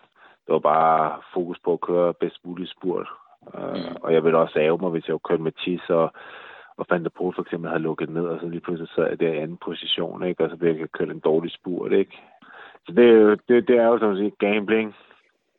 [0.49, 3.09] Det var bare fokus på at køre bedst muligt spurt.
[3.41, 3.95] Uh.
[4.01, 6.13] Og jeg ville også ære mig, hvis jeg kørte med Tis og,
[6.77, 9.19] og fandt der på, for eksempel havde lukket ned, og så lige pludselig sad jeg
[9.19, 10.43] der i anden position, ikke?
[10.43, 12.17] Og så ville jeg køre en dårlig spurt, ikke?
[12.85, 14.95] Så det, er jo, det, det er jo som at sige gambling.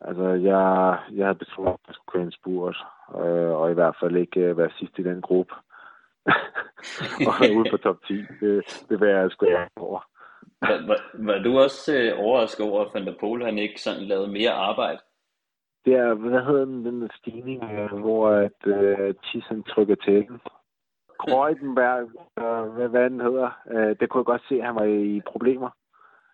[0.01, 2.77] Altså, jeg, jeg havde besluttet, at jeg skulle køre en spurt,
[3.15, 5.53] øh, og i hvert fald ikke øh, være sidst i den gruppe.
[7.27, 10.10] og ude på top 10, det, det vil jeg sgu over.
[10.61, 14.03] Var, var, var du også øh, overrasket over, at Van der Pol, han ikke sådan
[14.03, 14.99] lavede mere arbejde?
[15.85, 20.41] Det er, hvad hedder den, den stigning, øh, hvor at øh, Thyssen trykker til den.
[21.19, 22.01] Kreutenberg,
[22.39, 25.21] øh, hvad, hvad den hedder, øh, det kunne jeg godt se, at han var i
[25.25, 25.69] problemer.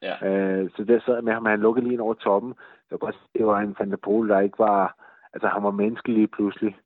[0.01, 0.27] Ja.
[0.27, 2.53] Øh, så der sad med ham, han lukkede lige over toppen.
[2.91, 4.95] Jeg kunne godt se, at det var en Van der Pol, der ikke var...
[5.33, 6.77] Altså, han var menneskelig lige pludselig.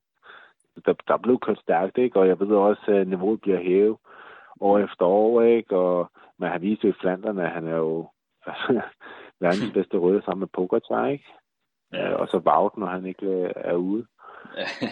[0.86, 2.20] Der, der blev kørt stærkt, ikke?
[2.20, 3.98] Og jeg ved også, at niveauet bliver hævet
[4.62, 5.78] år efter år, ikke?
[5.78, 8.10] Og men han viste jo i Flanderne, at han er jo
[9.44, 11.30] verdens bedste røde sammen med Pogacar, ikke?
[11.94, 12.10] Ja.
[12.10, 14.06] Øh, og så Vaut, når han ikke øh, er ude.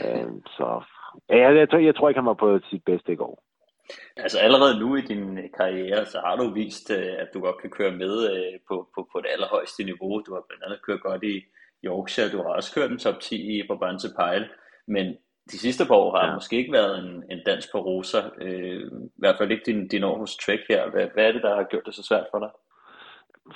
[0.05, 0.83] øh, så
[1.29, 3.43] ja, jeg, tror, jeg tror ikke, han var på sit bedste i går.
[4.17, 7.69] Altså allerede nu i din karriere, så har du vist, øh, at du godt kan
[7.69, 8.13] køre med
[8.67, 10.21] på, på, på det allerhøjeste niveau.
[10.25, 11.35] Du har blandt andet kørt godt i
[11.85, 14.49] Yorkshire, du har også kørt en top 10 i Brabantse Pejle,
[14.87, 15.17] men
[15.51, 16.33] de sidste par år har ja.
[16.33, 18.23] måske ikke været en, en dans på roser.
[18.37, 20.89] Øh, I hvert fald ikke din, din Aarhus Trek her.
[20.89, 22.49] Hvad, hvad er det, der har gjort det så svært for dig?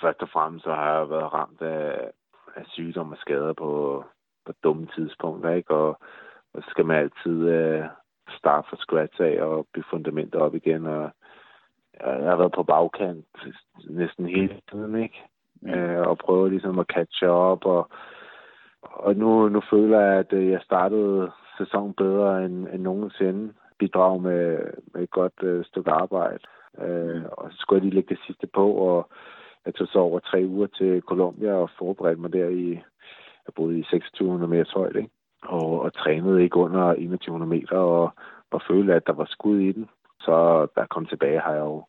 [0.01, 2.12] Først og fremmest så har jeg været ramt af,
[2.56, 4.03] af sygdom og skader på,
[4.45, 5.73] på dumme tidspunkter, ikke?
[5.73, 5.99] Og,
[6.53, 7.86] og så skal man altid øh,
[8.39, 10.86] starte fra scratch af og bygge fundamentet op igen.
[10.86, 11.12] Og
[11.99, 13.25] jeg har været på bagkant
[13.89, 15.23] næsten hele tiden, ikke?
[15.62, 15.69] Mm.
[15.69, 17.89] Øh, og prøver ligesom at catch up og
[18.83, 23.53] og nu, nu føler jeg, at øh, jeg startede sæson bedre end, end nogensinde.
[23.79, 24.59] Bidrag med,
[24.93, 26.43] med et godt øh, stykke arbejde.
[26.81, 29.09] Øh, og så skulle jeg lige lægge det sidste på, og
[29.65, 32.69] jeg tog så over tre uger til Colombia og forberedte mig der i,
[33.45, 35.11] jeg boede i 2600 meters højde, ikke?
[35.43, 38.13] Og, og trænede ikke under 2100 meter, og,
[38.51, 39.89] og følte, at der var skud i den.
[40.19, 41.83] Så der kom tilbage, har jeg jo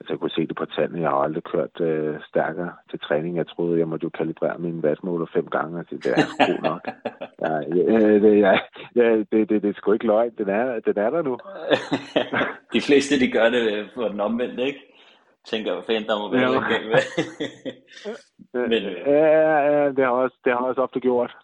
[0.00, 1.00] Altså, jeg kunne se det på tallene.
[1.00, 3.36] Jeg har aldrig kørt øh, stærkere til træning.
[3.36, 6.82] Jeg troede, jeg måtte jo kalibrere min wattmåler fem gange, og det er god nok.
[7.44, 8.58] Ja, ja, det, ja,
[8.96, 10.34] ja, det, det, det er sgu ikke løgn.
[10.38, 11.38] Den er, den er der nu.
[12.74, 14.80] de fleste, de gør det på den omvendte, ikke?
[15.44, 16.72] Tænker, hvad fanden der må være ja.
[16.72, 17.02] galt med.
[18.72, 18.96] Men, øh...
[19.06, 19.26] ja,
[19.70, 21.36] ja, det har også, det har også ofte gjort.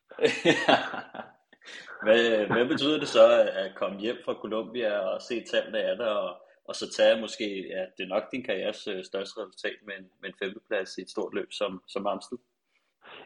[2.05, 6.09] hvad, hvad betyder det så at komme hjem fra Colombia og se tallene af det,
[6.09, 9.95] og og så tage måske, ja, det er nok din karrieres øh, største resultat med
[9.99, 12.39] en, med en femteplads i et stort løb som, som Amstel.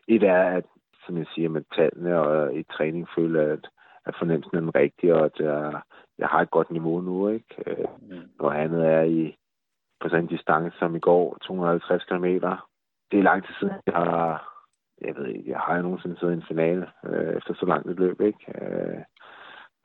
[0.08, 0.64] Et er, at,
[1.06, 3.68] som jeg siger, med tallene og i træning føler, at,
[4.06, 5.80] at fornemmelsen er den rigtige, og at jeg,
[6.18, 7.54] jeg har et godt niveau nu, ikke?
[7.66, 8.30] Øh, mm.
[8.38, 9.36] Noget andet er i,
[10.00, 12.24] på sådan en distance som i går, 250 km.
[13.10, 14.50] Det er lang tid siden, jeg har,
[15.00, 17.90] jeg ved ikke, jeg har jeg nogensinde siddet i en finale øh, efter så langt
[17.90, 18.44] et løb, ikke?
[18.62, 19.00] Øh,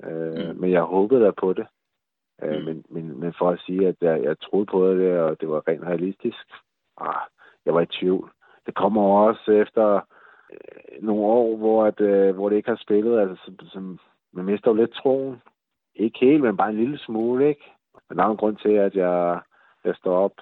[0.03, 0.59] øh, mm.
[0.59, 1.67] Men jeg håbede da på det.
[2.43, 2.65] Øh, mm.
[2.65, 5.67] men, men, men for at sige, at jeg, jeg troede på det, og det var
[5.67, 6.45] rent realistisk,
[6.97, 7.21] ah,
[7.65, 8.31] jeg var i tvivl.
[8.65, 9.95] Det kommer også efter
[10.51, 13.19] øh, nogle år, hvor, at, øh, hvor det ikke har spillet.
[13.19, 13.99] Altså, som, som,
[14.33, 15.41] man mister jo lidt troen.
[15.95, 17.71] Ikke helt, men bare en lille smule, ikke?
[18.09, 19.39] Men der er en grund til, at jeg,
[19.83, 20.37] jeg står op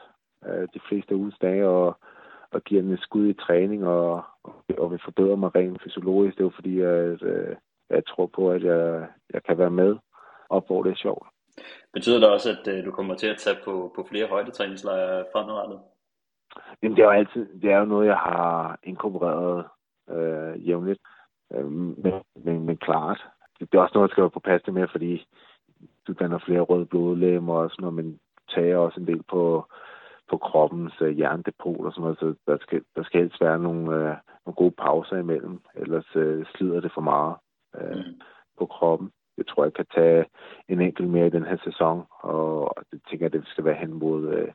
[0.45, 1.97] øh, de fleste ugens dage og,
[2.51, 6.37] og giver den et skud i træning og, og, og vil forbedre mig rent fysiologisk.
[6.37, 7.55] Det er jo fordi, at, øh,
[7.89, 9.97] jeg tror på, at jeg, jeg kan være med
[10.49, 11.27] op, hvor det er sjovt.
[11.93, 15.79] Betyder det også, at øh, du kommer til at tage på, på flere højdetræningslejre fremadrettet?
[16.83, 19.65] Jamen, det er jo altid, det er jo noget, jeg har inkorporeret
[20.09, 20.99] øh, jævnligt.
[21.53, 23.25] Øh, men, men, men klart,
[23.59, 25.25] det, det er også noget, jeg skal være på passe med, fordi
[26.07, 28.19] du danner flere røde blodlemmer og sådan noget, men
[28.55, 29.65] tager også en del på,
[30.29, 33.95] på kroppens øh, jerndepot og sådan noget, så der skal, der skal helst være nogle,
[33.95, 37.35] øh, nogle gode pauser imellem, ellers øh, slider det for meget
[37.75, 38.21] øh, mm.
[38.57, 40.25] på kroppen jeg tror, jeg kan tage
[40.69, 43.93] en enkelt mere i den her sæson, og det tænker jeg, det skal være hen
[43.93, 44.51] mod øh,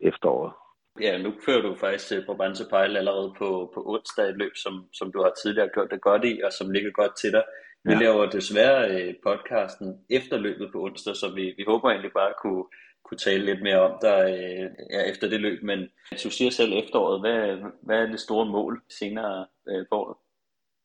[0.00, 0.52] efteråret.
[1.00, 2.34] Ja, nu fører du faktisk på
[2.70, 6.24] Pejl allerede på, på onsdag et løb, som, som du har tidligere gjort det godt
[6.24, 7.42] i, og som ligger godt til dig.
[7.84, 7.98] Vi ja.
[7.98, 12.40] laver desværre øh, podcasten efter løbet på onsdag, så vi, vi håber egentlig bare at
[12.42, 12.64] kunne,
[13.04, 15.62] kunne tale lidt mere om dig øh, ja, efter det løb.
[15.62, 15.88] Men
[16.24, 20.16] du siger selv efteråret, hvad, hvad er det store mål senere øh, på året?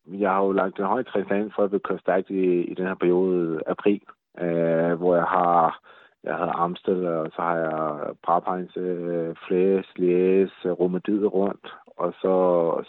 [0.07, 2.87] Jeg har jo lagt en høj træning for at blive kørt stærkt i, i den
[2.87, 4.01] her periode april,
[4.39, 5.79] øh, hvor jeg har
[6.23, 12.35] jeg havde Amstel, og så har jeg Brabheinz, øh, Flæs, Lies, Romedid rundt, og så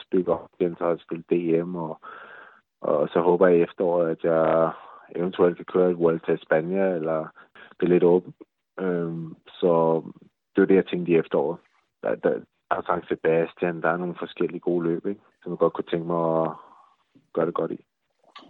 [0.07, 2.01] spille op igen, så har jeg spillet DM, og,
[2.81, 4.73] og så håber jeg i efteråret, at jeg
[5.17, 7.27] eventuelt kan køre et World til Spanien, eller
[7.81, 8.37] det er lidt åbent.
[8.81, 10.03] Øhm, så
[10.57, 11.59] det er det, jeg tænkte i efteråret.
[12.03, 12.31] Der, der,
[12.71, 15.21] der er Sankt Sebastian, der er nogle forskellige gode løb, ikke?
[15.43, 16.51] som jeg godt kunne tænke mig at
[17.39, 17.85] gøre det godt i.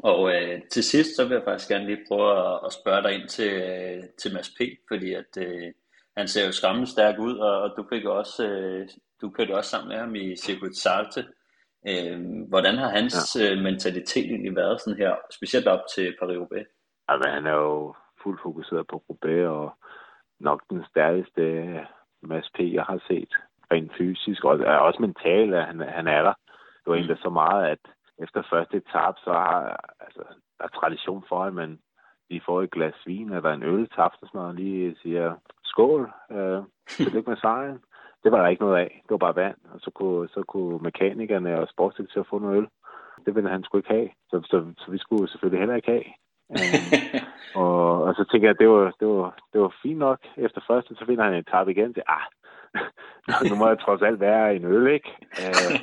[0.03, 3.12] Og øh, til sidst, så vil jeg faktisk gerne lige prøve at, at spørge dig
[3.14, 5.72] ind til, øh, til Mads P., fordi at, øh,
[6.16, 8.88] han ser jo skræmmende stærk ud, og, og du fik også, øh,
[9.20, 11.24] du kørte også sammen med ham i Circuit Salte.
[11.88, 13.53] Øh, hvordan har hans ja.
[13.53, 16.66] øh, mentalitet egentlig været sådan her, specielt op til Paris-Roubaix?
[17.09, 19.72] Altså, han er jo fuldt fokuseret på Roubaix, og
[20.40, 21.42] nok den stærkeste
[22.22, 23.33] Mads P., jeg har set,
[23.72, 26.35] rent fysisk, og også mentalt, at han, han er der.
[26.79, 27.79] Det var egentlig så meget, at
[28.22, 30.22] efter første etap, så har altså,
[30.59, 31.78] der er tradition for, at man
[32.31, 36.62] lige får et glas vin eller en øl til aftensmad og lige siger skål, øh,
[36.88, 37.78] tillykke med sejren.
[38.24, 39.02] Det var der ikke noget af.
[39.02, 39.57] Det var bare vand.
[39.72, 42.68] Og så kunne, så kunne mekanikerne og sportsdirektør få noget øl.
[43.26, 44.09] Det ville han skulle ikke have.
[44.31, 46.04] Så, så, så vi skulle selvfølgelig heller ikke have.
[46.48, 46.59] um,
[47.62, 50.20] og, og, så tænker jeg, at det var, det var, det var fint nok.
[50.37, 52.26] Efter første, så finder han en tab igen til, ah,
[53.50, 55.11] nu må jeg trods alt være en øl, ikke?
[55.44, 55.74] Uh,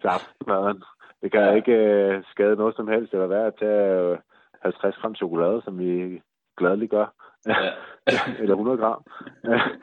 [0.00, 0.82] til aftensmaden.
[1.22, 1.76] Det kan ikke
[2.16, 4.18] uh, skade noget som helst, eller være at tage uh,
[4.62, 6.22] 50 gram chokolade, som vi
[6.56, 7.14] gladeligt gør.
[7.46, 7.56] Ja.
[8.42, 9.04] eller 100 gram.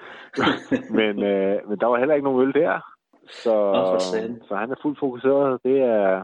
[0.99, 2.79] men, uh, men der var heller ikke nogen øl der.
[3.31, 3.55] Så,
[4.47, 5.59] så han er fuldt fokuseret.
[5.63, 6.23] Det er,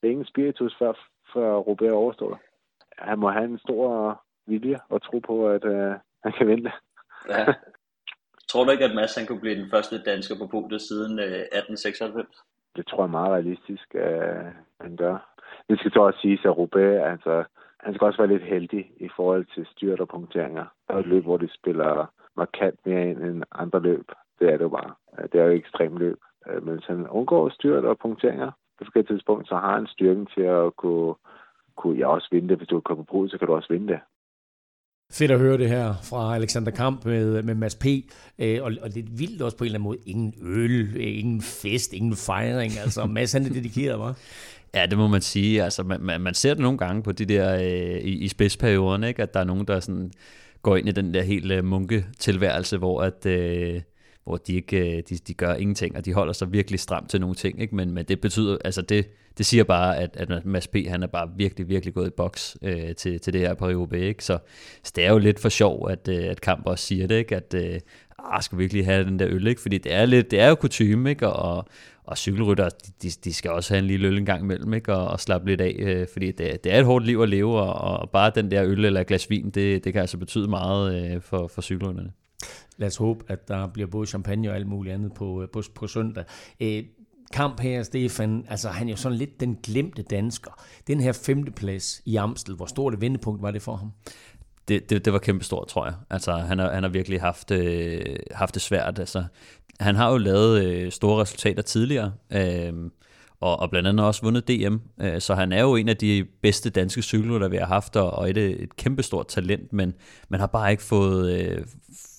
[0.00, 0.92] det er ingen spiritus, før,
[1.34, 2.40] før Robert overstår.
[2.98, 5.92] Han må have en stor vilje og tro på, at uh,
[6.24, 6.72] han kan vinde
[7.28, 7.46] Ja.
[8.48, 11.24] Tror du ikke, at Mads han kunne blive den første dansker på podiet siden uh,
[11.24, 12.51] 1896?
[12.76, 15.16] Det tror jeg er meget realistisk, øh, at han gør.
[15.68, 17.44] Det skal så også sige, at Roubaix, altså,
[17.80, 20.64] han skal også være lidt heldig i forhold til styrt og punkteringer.
[20.88, 22.06] Der er et løb, hvor de spiller
[22.36, 24.08] markant mere ind end andre løb.
[24.38, 24.94] Det er det jo bare.
[25.18, 26.18] Øh, det er jo et ekstremt løb.
[26.46, 30.26] Øh, men hvis han undgår styrt og punkteringer på forskellige tidspunkt, så har han styrken
[30.26, 31.14] til at kunne,
[31.76, 32.56] kunne jeg også vinde det.
[32.56, 34.00] Hvis du kommer på brud, så kan du også vinde det.
[35.12, 37.86] Fedt at høre det her fra Alexander Kamp med, med Mads P.
[38.38, 39.98] Øh, og, og lidt vildt også på en eller anden måde.
[40.06, 42.78] Ingen øl, ingen fest, ingen fejring.
[42.78, 44.16] Altså, Mads han er dedikeret, var.
[44.74, 45.64] Ja, det må man sige.
[45.64, 49.08] Altså, man, man, man ser det nogle gange på de der øh, i, i spidsperioderne,
[49.08, 49.22] ikke?
[49.22, 50.12] at der er nogen, der sådan
[50.62, 53.80] går ind i den der helt øh, munketilværelse, hvor at, øh,
[54.24, 57.20] hvor de ikke øh, de, de gør ingenting, og de holder sig virkelig stramt til
[57.20, 57.60] nogle ting.
[57.60, 57.74] Ikke?
[57.74, 59.08] Men, men det betyder, altså det,
[59.38, 60.76] det siger bare, at, at Mads P.
[60.88, 64.02] han er bare virkelig, virkelig gået i boks øh, til, til det her på roubaix
[64.02, 64.24] ikke?
[64.24, 64.38] Så,
[64.82, 67.36] så det er jo lidt for sjov, at, øh, at Kamp også siger det, ikke?
[67.36, 67.80] at øh,
[68.18, 69.60] ah, skal vi virkelig have den der øl, ikke?
[69.60, 71.28] fordi det er, lidt, det er jo kutume, ikke?
[71.28, 71.68] Og,
[72.04, 72.68] og cykelrytter,
[73.02, 74.94] de, de skal også have en lille øl en gang imellem, ikke?
[74.94, 77.60] Og, og slappe lidt af, øh, fordi det, det er et hårdt liv at leve,
[77.60, 80.48] og, og bare den der øl eller et glas vin, det, det kan altså betyde
[80.48, 82.12] meget øh, for, for cykelrytterne.
[82.78, 85.62] Lad os håbe, at der bliver både champagne og alt muligt andet på, øh, på,
[85.74, 86.24] på søndag.
[86.60, 86.84] Øh,
[87.32, 90.50] kamp her, Stefan, altså han er jo sådan lidt den glemte dansker.
[90.86, 93.92] Den her femteplads i Amstel, hvor stort et vendepunkt var det for ham?
[94.68, 95.94] Det, det, det var kæmpestort, tror jeg.
[96.10, 98.98] Altså, han har, han har virkelig haft, øh, haft det svært.
[98.98, 99.24] Altså,
[99.80, 102.72] han har jo lavet øh, store resultater tidligere, øh,
[103.40, 106.26] og, og blandt andet også vundet DM, øh, så han er jo en af de
[106.42, 109.94] bedste danske cykler, vi har haft, og, og et, et kæmpestort talent, men
[110.28, 111.64] man har bare ikke fået, øh,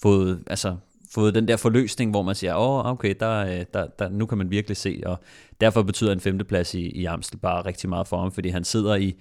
[0.04, 0.76] fået, altså,
[1.14, 4.26] fået den der forløsning, hvor man siger, åh, oh, okay, der, øh, der, der, nu
[4.26, 5.20] kan man virkelig se, og
[5.62, 8.96] derfor betyder en femteplads i, i Amstel bare rigtig meget for ham, fordi han sidder
[8.96, 9.16] i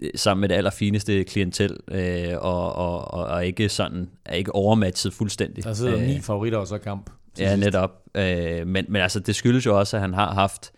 [0.00, 4.54] øh, sammen med det allerfineste klientel, øh, og, og, og, og ikke sådan, er ikke
[4.54, 5.64] overmatchet fuldstændig.
[5.64, 7.10] Der sidder ni favoritter og så kamp.
[7.38, 7.64] Ja, sidst.
[7.64, 7.90] netop.
[8.14, 10.72] Øh, men, men altså, det skyldes jo også, at han har haft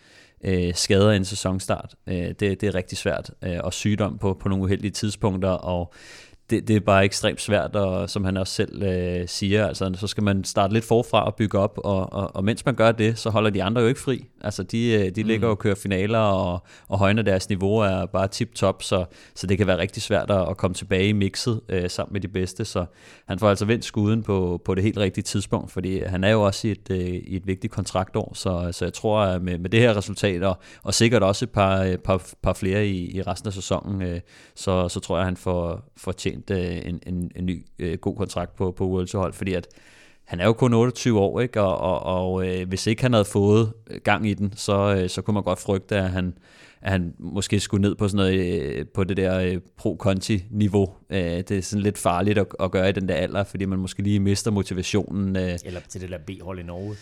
[0.44, 1.94] øh, skader i en sæsonstart.
[2.06, 5.92] Øh, det, det er rigtig svært, øh, og sygdom på, på nogle uheldige tidspunkter, og
[6.50, 10.06] det, det er bare ekstremt svært, og som han også selv øh, siger, altså, så
[10.06, 13.18] skal man starte lidt forfra og bygge op, og, og, og mens man gør det,
[13.18, 14.26] så holder de andre jo ikke fri.
[14.40, 15.50] Altså, de, øh, de ligger mm.
[15.50, 19.66] og kører finaler, og, og højner deres niveau er bare tip-top, så, så det kan
[19.66, 22.84] være rigtig svært at, at komme tilbage i mixet øh, sammen med de bedste, så
[23.28, 26.42] han får altså vendt skuden på, på det helt rigtige tidspunkt, fordi han er jo
[26.42, 29.70] også i et, øh, i et vigtigt kontraktår, så, så jeg tror, at med, med
[29.70, 33.22] det her resultat, og, og sikkert også et par, øh, par, par flere i, i
[33.22, 34.20] resten af sæsonen, øh,
[34.54, 37.98] så, så tror jeg, at han får, får tjent øh, en, en, en ny øh,
[37.98, 39.68] god kontrakt på, på World fordi at
[40.30, 41.60] han er jo kun 28 år, ikke?
[41.60, 43.72] og, og, og øh, hvis ikke han havde fået
[44.04, 46.34] gang i den, så, øh, så kunne man godt frygte, at han,
[46.82, 50.94] at han måske skulle ned på sådan noget, øh, på det der øh, pro-conti-niveau.
[51.10, 53.78] Øh, det er sådan lidt farligt at, at gøre i den der alder, fordi man
[53.78, 55.36] måske lige mister motivationen.
[55.36, 55.58] Øh.
[55.64, 56.96] Eller til det der B-hold i Norge.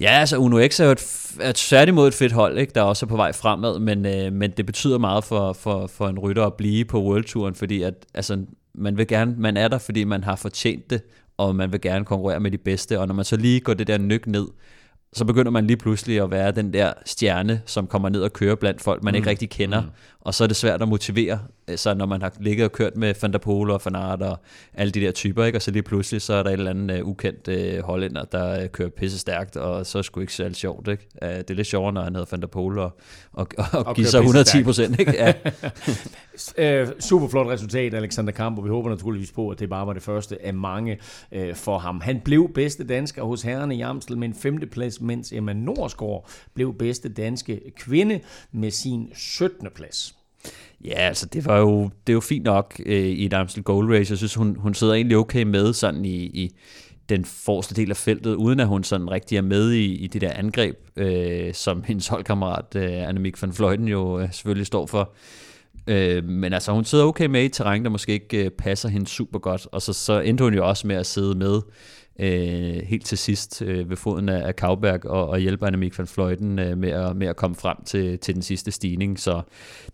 [0.00, 2.72] Ja, altså Uno X er jo et, et særligt et fedt hold, ikke?
[2.74, 6.08] der også er på vej fremad, men, øh, men det betyder meget for, for, for
[6.08, 8.44] en rytter at blive på World Touren, fordi at, altså,
[8.76, 11.02] man, vil gerne, man er der, fordi man har fortjent det,
[11.36, 13.86] og man vil gerne konkurrere med de bedste, og når man så lige går det
[13.86, 14.46] der nyk ned,
[15.12, 18.54] så begynder man lige pludselig at være den der stjerne, som kommer ned og kører
[18.54, 19.16] blandt folk, man mm.
[19.16, 19.80] ikke rigtig kender.
[19.80, 19.88] Mm.
[20.20, 21.38] Og så er det svært at motivere,
[21.76, 24.38] så når man har ligget og kørt med Van der Pol og Van Aert og
[24.74, 25.58] alle de der typer, ikke?
[25.58, 28.62] og så lige pludselig så er der et eller andet uh, ukendt uh, hollænder, der
[28.62, 30.88] uh, kører pisse stærkt, og så er sgu ikke særlig sjovt.
[30.88, 31.06] Ikke?
[31.22, 32.90] Uh, det er lidt sjovere, når han hedder Van der Pol og,
[33.32, 34.98] og, og, og giver sig 110 procent.
[34.98, 35.32] Ja.
[36.82, 39.92] uh, super flot resultat, Alexander Kamp, og vi håber naturligvis på, at det bare var
[39.92, 40.98] det første af mange
[41.32, 42.00] uh, for ham.
[42.00, 46.74] Han blev bedste dansker hos herrerne i Amstel med en femteplads, mens Emma Norsgaard blev
[46.78, 48.20] bedste danske kvinde
[48.52, 49.68] med sin 17.
[49.74, 50.15] plads.
[50.84, 53.90] Ja, altså det var jo, det er jo fint nok øh, i et Amstel Gold
[53.90, 54.12] Race.
[54.12, 56.52] Jeg synes, hun, hun sidder egentlig okay med sådan i, i
[57.08, 60.20] den forreste del af feltet, uden at hun sådan rigtig er med i, i det
[60.20, 65.14] der angreb, øh, som hendes holdkammerat øh, Annemiek van Fløjten jo øh, selvfølgelig står for.
[65.86, 69.06] Øh, men altså, hun sidder okay med i terræn, der måske ikke øh, passer hende
[69.06, 71.60] super godt, og så, så endte hun jo også med at sidde med
[72.18, 76.06] øh, helt til sidst øh, ved foden af, af Kauberg og, og hjælpe Annemiek van
[76.06, 79.18] Fløjten øh, med, at, med at komme frem til, til den sidste stigning.
[79.18, 79.42] Så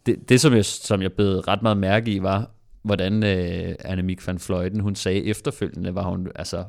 [0.06, 2.50] det, det som, jeg, som jeg blev ret meget mærke i, var,
[2.82, 6.64] hvordan øh, Annemiek van Fløjten, hun sagde efterfølgende, var hun, altså,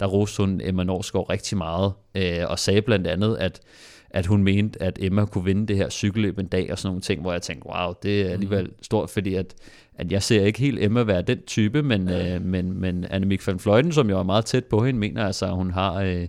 [0.00, 3.60] der roste hun Emma Norsgaard rigtig meget, øh, og sagde blandt andet, at
[4.10, 7.00] at hun mente, at Emma kunne vinde det her cykelløb en dag og sådan nogle
[7.00, 8.82] ting, hvor jeg tænkte, wow, det er alligevel mm.
[8.82, 9.54] stort, fordi at,
[9.98, 12.34] at jeg ser ikke helt Emma være den type, men, ja.
[12.34, 15.46] øh, men, men Annemiek van Fløjten, som jo er meget tæt på hende, mener altså,
[15.46, 16.26] at hun har, øh,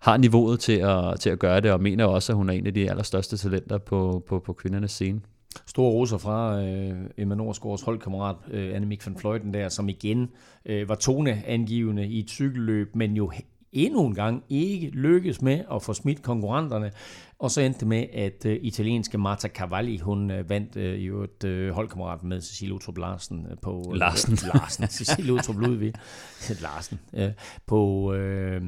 [0.00, 2.66] har niveauet til at, til at gøre det, og mener også, at hun er en
[2.66, 5.20] af de allerstørste talenter på, på, på kvindernes scene.
[5.66, 10.28] Store roser fra øh, Emma Norsgaards holdkammerat øh, Annemiek van Fløjten der, som igen
[10.66, 13.30] øh, var toneangivende i et cykelløb, men jo
[13.72, 16.90] endnu en gang ikke lykkes med at få smidt konkurrenterne.
[17.40, 21.22] Og så endte det med, at uh, italienske Marta Cavalli, hun uh, vandt uh, jo
[21.22, 23.82] et uh, holdkammerat med Cecilie Utrup Larsen på...
[23.86, 24.38] Uh, Larsen.
[24.54, 24.88] Larsen.
[24.88, 25.92] Cecilie Utrup Ludvig.
[26.62, 27.00] Larsen.
[27.12, 27.28] Uh,
[27.66, 28.62] på, uh,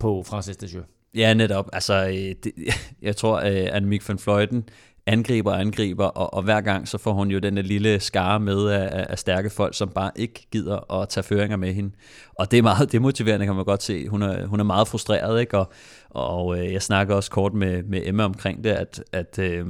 [0.00, 0.86] på Francis Desjeux.
[1.14, 1.68] Ja, netop.
[1.72, 2.04] Altså,
[2.44, 2.52] det,
[3.02, 4.64] jeg tror, at Annemiek van Fløjten
[5.06, 8.68] angriber og angriber, og, og hver gang så får hun jo den lille skare med
[8.68, 11.90] af, af stærke folk, som bare ikke gider at tage føringer med hende.
[12.38, 14.08] Og det er meget demotiverende, kan man godt se.
[14.08, 15.58] Hun er, hun er meget frustreret, ikke?
[15.58, 15.72] Og,
[16.10, 19.66] og øh, jeg snakker også kort med, med Emma omkring det, at, at øh,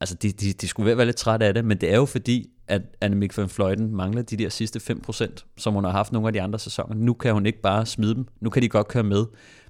[0.00, 2.50] altså de, de, de skulle være lidt trætte af det, men det er jo fordi,
[2.68, 6.32] at Annemiek van Fløjten mangler de der sidste 5%, som hun har haft nogle af
[6.32, 6.94] de andre sæsoner.
[6.94, 8.26] Nu kan hun ikke bare smide dem.
[8.40, 9.24] Nu kan de godt køre med.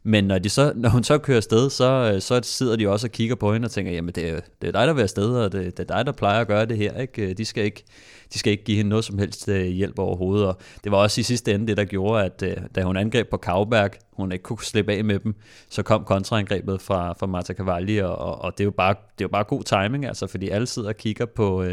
[0.06, 3.06] Men når, de så, når hun så kører afsted, så, øh, så sidder de også
[3.06, 5.36] og kigger på hende og tænker, jamen det er, det er dig, der vil afsted,
[5.36, 7.00] og det, det er dig, der plejer at gøre det her.
[7.00, 7.22] Ikke?
[7.22, 7.84] Øh, de, skal ikke,
[8.32, 10.46] de skal ikke give hende noget som helst øh, hjælp overhovedet.
[10.46, 13.36] Og det var også i sidste ende det, der gjorde, at da hun angreb på
[13.36, 15.34] Kauberg, hun ikke kunne slippe af med dem,
[15.68, 19.24] så kom kontraangrebet fra, fra Marta Cavalli, og, og, det, er jo bare, det er
[19.24, 21.64] jo bare god timing, altså, fordi alle sidder og kigger på,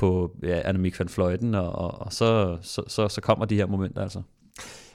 [0.00, 0.10] på
[0.42, 4.02] ja, Annemiek van Fløjten, og, og, og så, så, så, så kommer de her momenter
[4.02, 4.22] altså.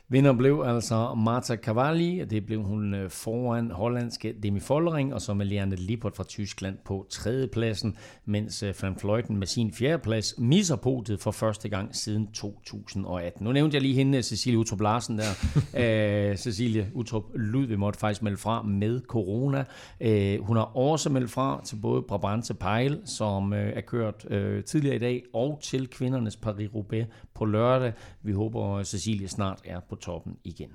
[0.10, 5.22] Vinder blev altså Marta Cavalli, og det blev hun øh, foran hollandske Demi Follering, og
[5.22, 10.34] så med Leanne Lippert fra Tyskland på tredjepladsen, mens øh, Van Fleuten med sin fjerdeplads
[10.38, 13.44] misser podiet for første gang siden 2018.
[13.44, 16.32] Nu nævnte jeg lige hende, Cecilie Utrup Larsen der.
[16.32, 19.66] uh, Cecilie Utrup Ludvig måtte faktisk melde fra med corona.
[20.06, 24.64] Uh, hun har også meldt fra til både Brabantse Pejl, som uh, er kørt uh,
[24.64, 27.94] tidligere i dag, og til kvindernes Paris-Roubaix på lørdag.
[28.24, 30.70] Vi håber, Cecilie snart er på toppen igen.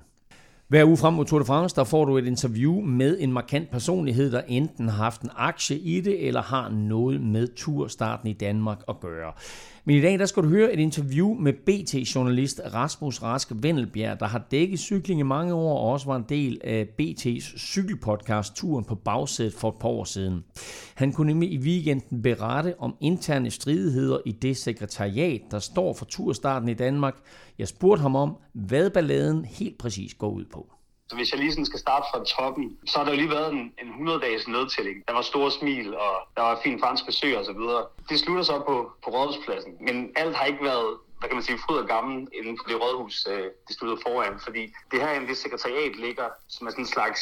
[0.67, 3.71] Hver uge frem mod Tour de France, der får du et interview med en markant
[3.71, 8.33] personlighed, der enten har haft en aktie i det, eller har noget med turstarten i
[8.33, 9.33] Danmark at gøre.
[9.85, 14.25] Men i dag der skal du høre et interview med BT-journalist Rasmus Rask Vendelbjerg, der
[14.25, 18.85] har dækket cykling i mange år og også var en del af BT's cykelpodcast Turen
[18.85, 20.43] på bagsædet for et par år siden.
[20.95, 26.05] Han kunne nemlig i weekenden berette om interne stridigheder i det sekretariat, der står for
[26.05, 27.15] turstarten i Danmark.
[27.59, 30.80] Jeg spurgte ham om, hvad balladen helt præcis går ud på.
[31.11, 33.53] Så hvis jeg lige sådan skal starte fra toppen, så har der jo lige været
[33.53, 34.97] en, en 100-dages nedtælling.
[35.07, 37.85] Der var store smil, og der var fin fransk besøg og så videre.
[38.09, 39.73] Det slutter så på, på rådhuspladsen.
[39.79, 42.81] Men alt har ikke været hvad kan man sige, fryd og gammel inden for det
[42.81, 44.39] rådhus, øh, det stod foran.
[44.39, 47.21] Fordi det her det sekretariat ligger som er sådan en slags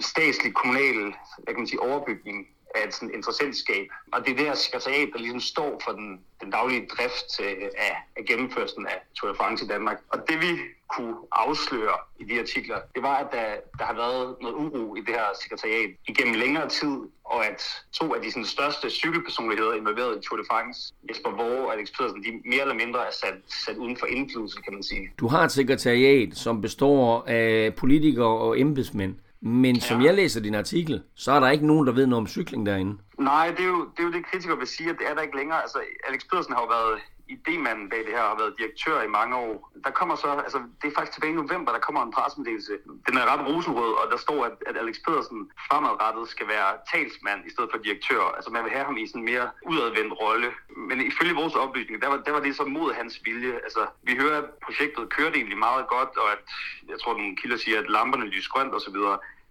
[0.00, 3.86] statslig, kommunal hvad kan man sige, overbygning af et sådan interessentskab.
[4.12, 7.68] Og det er det her sekretariat, der ligesom står for den, den daglige drift øh,
[7.76, 9.98] af, af gennemførelsen af Tour de France i Danmark.
[10.08, 10.52] Og det vi
[10.88, 13.44] kunne afsløre i de artikler, det var, at der,
[13.78, 17.62] der har været noget uro i det her sekretariat igennem længere tid, og at
[17.92, 21.88] to af de sådan, største cykelpersonligheder involveret i Tour de France, Jesper Vore og Alex
[21.96, 23.34] Pedersen, de mere eller mindre er sat,
[23.66, 25.10] sat uden for indflydelse, kan man sige.
[25.18, 30.06] Du har et sekretariat, som består af politikere og embedsmænd, Men som ja.
[30.06, 32.98] jeg læser din artikel, så er der ikke nogen, der ved noget om cykling derinde.
[33.18, 35.22] Nej, det er jo det, er jo det kritikere vil sige, at det er der
[35.22, 35.62] ikke længere.
[35.62, 35.78] Altså,
[36.08, 39.72] Alex Pedersen har jo været idémanden bag det her har været direktør i mange år.
[39.84, 42.72] Der kommer så, altså det er faktisk tilbage i november, der kommer en pressemeddelelse.
[43.08, 47.40] Den er ret rosenrød, og der står, at, at Alex Pedersen fremadrettet skal være talsmand
[47.46, 48.22] i stedet for direktør.
[48.36, 50.48] Altså man vil have ham i sådan en mere udadvendt rolle.
[50.88, 53.54] Men ifølge vores oplysning, der var, der var det så mod hans vilje.
[53.66, 56.42] Altså vi hører, at projektet kørte egentlig meget godt, og at
[56.88, 58.98] jeg tror, nogle kilder siger, at lamperne lyser grønt osv.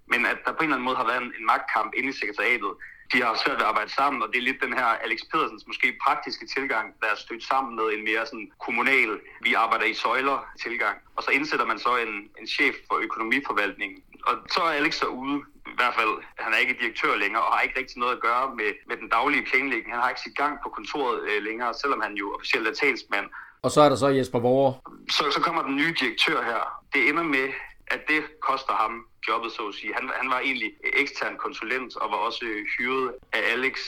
[0.07, 2.19] Men at der på en eller anden måde har været en, en magtkamp inde i
[2.21, 2.71] sekretariatet,
[3.13, 5.67] de har svært ved at arbejde sammen, og det er lidt den her Alex Pedersens
[5.67, 9.93] måske praktiske tilgang, der er stødt sammen med en mere sådan kommunal, vi arbejder i
[9.93, 10.97] søjler tilgang.
[11.15, 13.99] Og så indsætter man så en, en chef for økonomiforvaltningen.
[14.27, 15.37] Og så er Alex så ude,
[15.73, 18.55] i hvert fald, han er ikke direktør længere, og har ikke rigtig noget at gøre
[18.59, 19.91] med, med den daglige planlægning.
[19.93, 23.27] Han har ikke sit gang på kontoret øh, længere, selvom han jo officielt er talsmand.
[23.61, 24.73] Og så er der så Jesper Vore.
[25.09, 26.61] Så, så kommer den nye direktør her.
[26.93, 27.47] Det ender med,
[27.87, 29.93] at det koster ham jobbet, så at sige.
[29.93, 32.45] Han, han var egentlig ekstern konsulent og var også
[32.77, 33.79] hyret af Alex,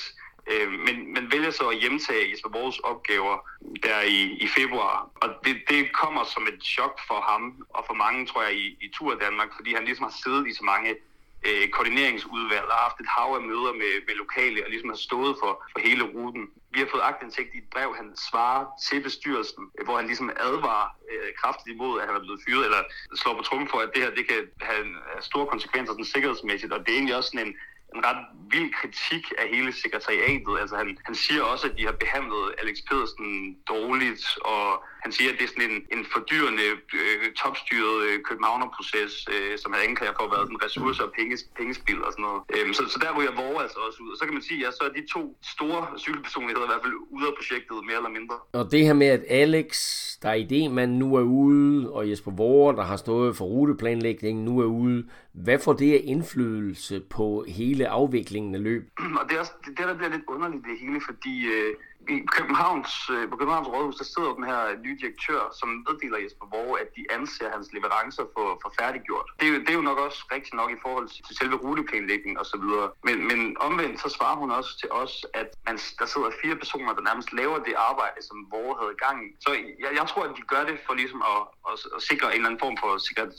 [0.52, 3.38] øh, men, men vælger så at hjemtage Jesper Borgs opgaver
[3.84, 5.10] der i, i februar.
[5.16, 8.78] Og det, det kommer som et chok for ham og for mange, tror jeg, i,
[8.82, 10.96] i Tur Danmark, fordi han ligesom har siddet i så mange
[11.50, 15.34] øh, koordineringsudvalg og haft et hav af møder med, med lokale og ligesom har stået
[15.42, 16.44] for, for hele ruten.
[16.74, 20.90] Vi har fået agtindsigt i et brev, han svarer til bestyrelsen, hvor han ligesom advarer
[21.12, 22.82] øh, kraftigt imod, at han er blevet fyret, eller
[23.22, 24.86] slår på trummen for, at det her det kan have
[25.30, 27.56] store konsekvenser sådan sikkerhedsmæssigt, og det er egentlig også sådan en,
[27.96, 28.22] en ret
[28.52, 30.54] vild kritik af hele sekretariatet.
[30.62, 33.30] Altså han, han siger også, at de har behandlet Alex Pedersen
[33.74, 34.66] dårligt, og
[35.04, 36.66] han siger, at det er sådan en, en fordyrende,
[37.00, 41.42] øh, topstyret øh, københavnerproces, øh, som han anklager for at være sådan ressourcer og penges,
[41.60, 42.42] pengespil og sådan noget.
[42.56, 44.10] Øhm, så, så der ryger Vore altså også ud.
[44.14, 45.24] Og så kan man sige, at så er de to
[45.56, 48.36] store cykelpersonligheder i hvert fald ude af projektet, mere eller mindre.
[48.60, 49.70] Og det her med, at Alex,
[50.22, 54.54] der er idémand, nu er ude, og Jesper Vore, der har stået for ruteplanlægningen, nu
[54.60, 55.00] er ude.
[55.34, 58.92] Hvad får det af indflydelse på hele afviklingen af løb?
[59.20, 61.74] Og det er også det, der bliver lidt underligt det hele, fordi øh,
[62.16, 66.48] i Københavns, øh, på Københavns Rådhus, der sidder den her nye direktør, som meddeler Jesper
[66.54, 69.28] Borg, at de anser hans leverancer for, for færdiggjort.
[69.40, 72.34] Det er, jo, det er jo nok også rigtigt nok i forhold til selve ruteplanlægning
[72.42, 72.88] og så videre.
[73.08, 76.94] Men, men omvendt så svarer hun også til os, at man, der sidder fire personer,
[76.98, 79.18] der nærmest laver det arbejde, som Borg havde i gang.
[79.46, 79.50] Så
[79.84, 82.50] jeg, jeg tror, at de gør det for ligesom at, at, at sikre en eller
[82.50, 82.92] anden form for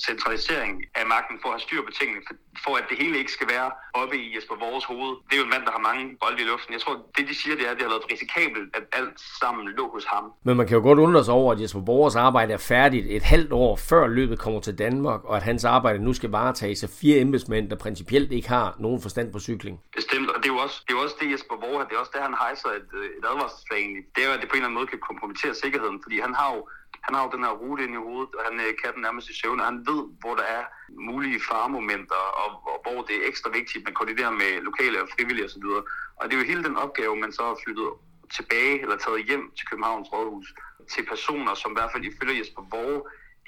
[0.09, 3.33] centralisering af magten, for at have styr på tingene, for, for at det hele ikke
[3.39, 3.69] skal være
[4.01, 5.13] oppe i Jesper Borgs hoved.
[5.27, 6.73] Det er jo en mand, der har mange bolde i luften.
[6.77, 9.21] Jeg tror, det de siger, det er, at det har været risikabelt risikabelt, at alt
[9.41, 10.33] sammen lå hos ham.
[10.45, 13.23] Men man kan jo godt undre sig over, at Jesper Borgers arbejde er færdigt et
[13.23, 16.91] halvt år før løbet kommer til Danmark, og at hans arbejde nu skal varetages af
[17.01, 19.81] fire embedsmænd, der principielt ikke har nogen forstand på cykling.
[19.97, 22.13] Bestemt, og det er jo også det, er også det Jesper Borger, det er også
[22.15, 23.83] det, han hejser et, et advarselsflag
[24.15, 26.35] Det er jo, at det på en eller anden måde kan kompromittere sikkerheden, fordi han
[26.35, 26.61] har jo
[27.07, 29.31] han har jo den her rute ind i hovedet, og han øh, kan den nærmest
[29.33, 30.63] i søvn, og han ved, hvor der er
[31.11, 35.09] mulige faremomenter, og, og hvor det er ekstra vigtigt, at man koordinerer med lokale og
[35.15, 35.67] frivillige osv.
[36.19, 37.89] Og det er jo hele den opgave, man så har flyttet
[38.37, 40.55] tilbage eller taget hjem til Københavns Rådhus
[40.93, 43.03] til personer, som i hvert fald ifølge Jesper Vore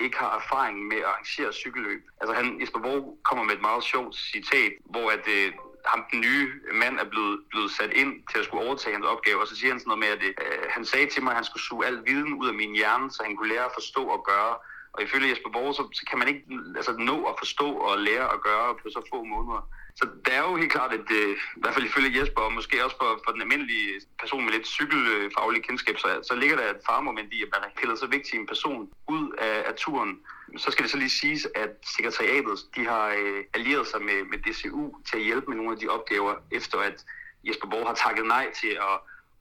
[0.05, 2.03] ikke har erfaring med at arrangere cykelløb.
[2.21, 5.53] Altså han, Jesper Vore kommer med et meget sjovt citat, hvor at, øh,
[5.87, 6.47] ham, den nye
[6.83, 9.71] mand er blevet, blevet sat ind til at skulle overtage hans opgave, og så siger
[9.73, 11.99] han sådan noget med, at øh, han sagde til mig, at han skulle suge al
[12.07, 14.55] viden ud af min hjerne, så han kunne lære at forstå og gøre.
[14.93, 16.43] Og ifølge Jesper Borg, så, så kan man ikke
[16.77, 19.63] altså, nå at forstå og lære at gøre på så få måneder.
[19.95, 22.85] Så der er jo helt klart, at øh, i hvert fald ifølge Jesper, og måske
[22.85, 26.81] også for, for den almindelige person med lidt cykelfaglig kendskab, så, så ligger der et
[26.87, 30.19] farmoment i, at man har pillet så vigtig en person ud af, af turen.
[30.57, 34.39] Så skal det så lige siges, at sekretariatet de har øh, allieret sig med, med
[34.39, 37.05] DCU til at hjælpe med nogle af de opgaver, efter at
[37.47, 38.95] Jesper Borg har takket nej til at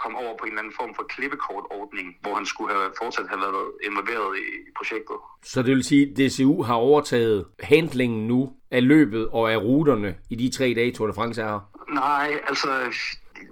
[0.04, 3.42] komme over på en eller anden form for klippekortordning, hvor han skulle have fortsat have
[3.42, 5.18] været involveret i, i projektet.
[5.44, 10.16] Så det vil sige, at DCU har overtaget handlingen nu af løbet og af ruterne
[10.30, 11.60] i de tre dage, Tour de France er her?
[11.94, 12.70] Nej, altså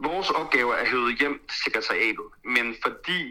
[0.04, 3.22] vores opgave er hævet hjem til sekretariatet, men fordi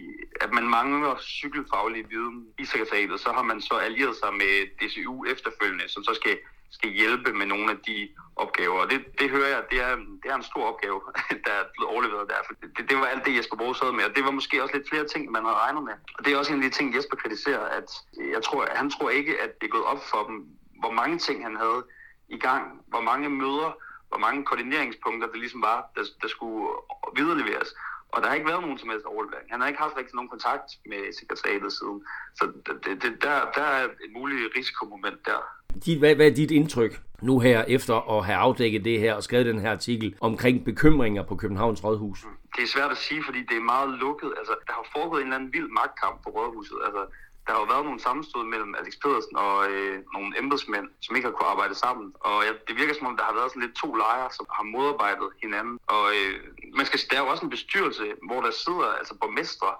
[0.40, 5.24] at man mangler cykelfaglig viden i sekretariatet, så har man så allieret sig med DCU
[5.24, 6.38] efterfølgende, som så skal
[6.70, 8.78] skal hjælpe med nogle af de opgaver.
[8.82, 11.00] Og det, det hører jeg, det er, det er en stor opgave,
[11.46, 12.34] der er blevet overleveret der.
[12.46, 14.74] For det, det var alt det, Jesper Borg sad med, og det var måske også
[14.76, 15.96] lidt flere ting, man havde regnet med.
[16.18, 17.88] Og det er også en af de ting, Jesper kritiserer, at
[18.34, 20.36] jeg tror, han tror ikke, at det er gået op for dem,
[20.80, 21.84] hvor mange ting han havde
[22.28, 23.70] i gang, hvor mange møder,
[24.08, 26.68] hvor mange koordineringspunkter det ligesom var, der, der skulle
[27.16, 27.68] videreleveres.
[28.16, 29.46] Og der har ikke været nogen som helst overlevering.
[29.50, 31.98] Han har ikke haft rigtig nogen kontakt med sekretariatet siden.
[32.38, 32.44] Så
[32.84, 35.40] det, det, der, der er et muligt risikomoment der.
[35.84, 36.92] Dit, hvad, hvad er dit indtryk
[37.22, 41.22] nu her, efter at have afdækket det her og skrevet den her artikel omkring bekymringer
[41.22, 42.18] på Københavns Rådhus?
[42.56, 44.30] Det er svært at sige, fordi det er meget lukket.
[44.38, 46.78] Altså, der har foregået en eller anden vild magtkamp på Rådhuset.
[46.86, 47.02] Altså,
[47.46, 51.28] der har jo været nogle sammenstød mellem Alex Pedersen og øh, nogle embedsmænd, som ikke
[51.28, 52.12] har kunne arbejde sammen.
[52.20, 54.64] Og ja, det virker som om, der har været sådan lidt to lejre, som har
[54.64, 55.78] modarbejdet hinanden.
[55.86, 56.34] Og øh,
[56.78, 59.70] man skal, der er jo også en bestyrelse, hvor der sidder altså borgmestre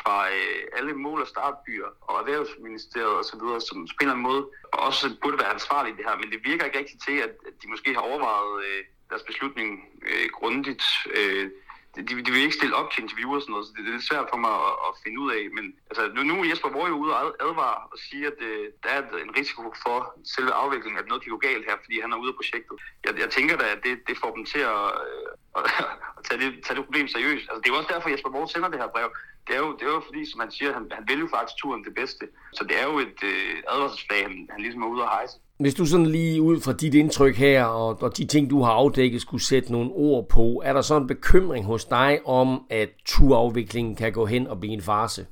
[0.00, 4.42] fra øh, alle mål- og startbyer og Erhvervsministeriet osv., som på en eller anden måde
[4.72, 6.16] også burde være ansvarlige i det her.
[6.16, 9.70] Men det virker ikke rigtig til, at de måske har overvejet øh, deres beslutning
[10.10, 10.84] øh, grundigt.
[11.18, 11.50] Øh,
[11.96, 13.96] de, de vil ikke stille op til interviewer og sådan noget, så det, det er
[13.96, 15.42] lidt svært for mig at, at finde ud af.
[15.56, 18.64] Men altså, nu, nu er Jesper Borg jo ude og advare og sige, at øh,
[18.82, 19.98] der er en risiko for
[20.34, 22.76] selve afviklingen, at noget kan gå galt her, fordi han er ude af projektet.
[23.04, 25.28] Jeg, jeg tænker da, at det, det får dem til at, øh,
[25.58, 25.64] at,
[26.18, 27.46] at tage, det, tage det problem seriøst.
[27.48, 29.08] Altså, det er jo også derfor, at Jesper Borg sender det her brev.
[29.46, 31.56] Det er jo, det er jo fordi, som han siger, han, han vil jo faktisk
[31.58, 32.24] turen det bedste.
[32.56, 35.36] Så det er jo et øh, advarselsflag, han, han ligesom er ude at hejse.
[35.62, 38.72] Hvis du sådan lige ud fra dit indtryk her, og, og de ting, du har
[38.72, 42.90] afdækket, skulle sætte nogle ord på, er der så en bekymring hos dig om, at
[43.06, 45.26] turafviklingen kan gå hen og blive en farse?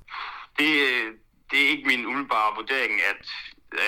[0.59, 1.07] Det, øh,
[1.51, 3.23] det er ikke min umiddelbare vurdering, at,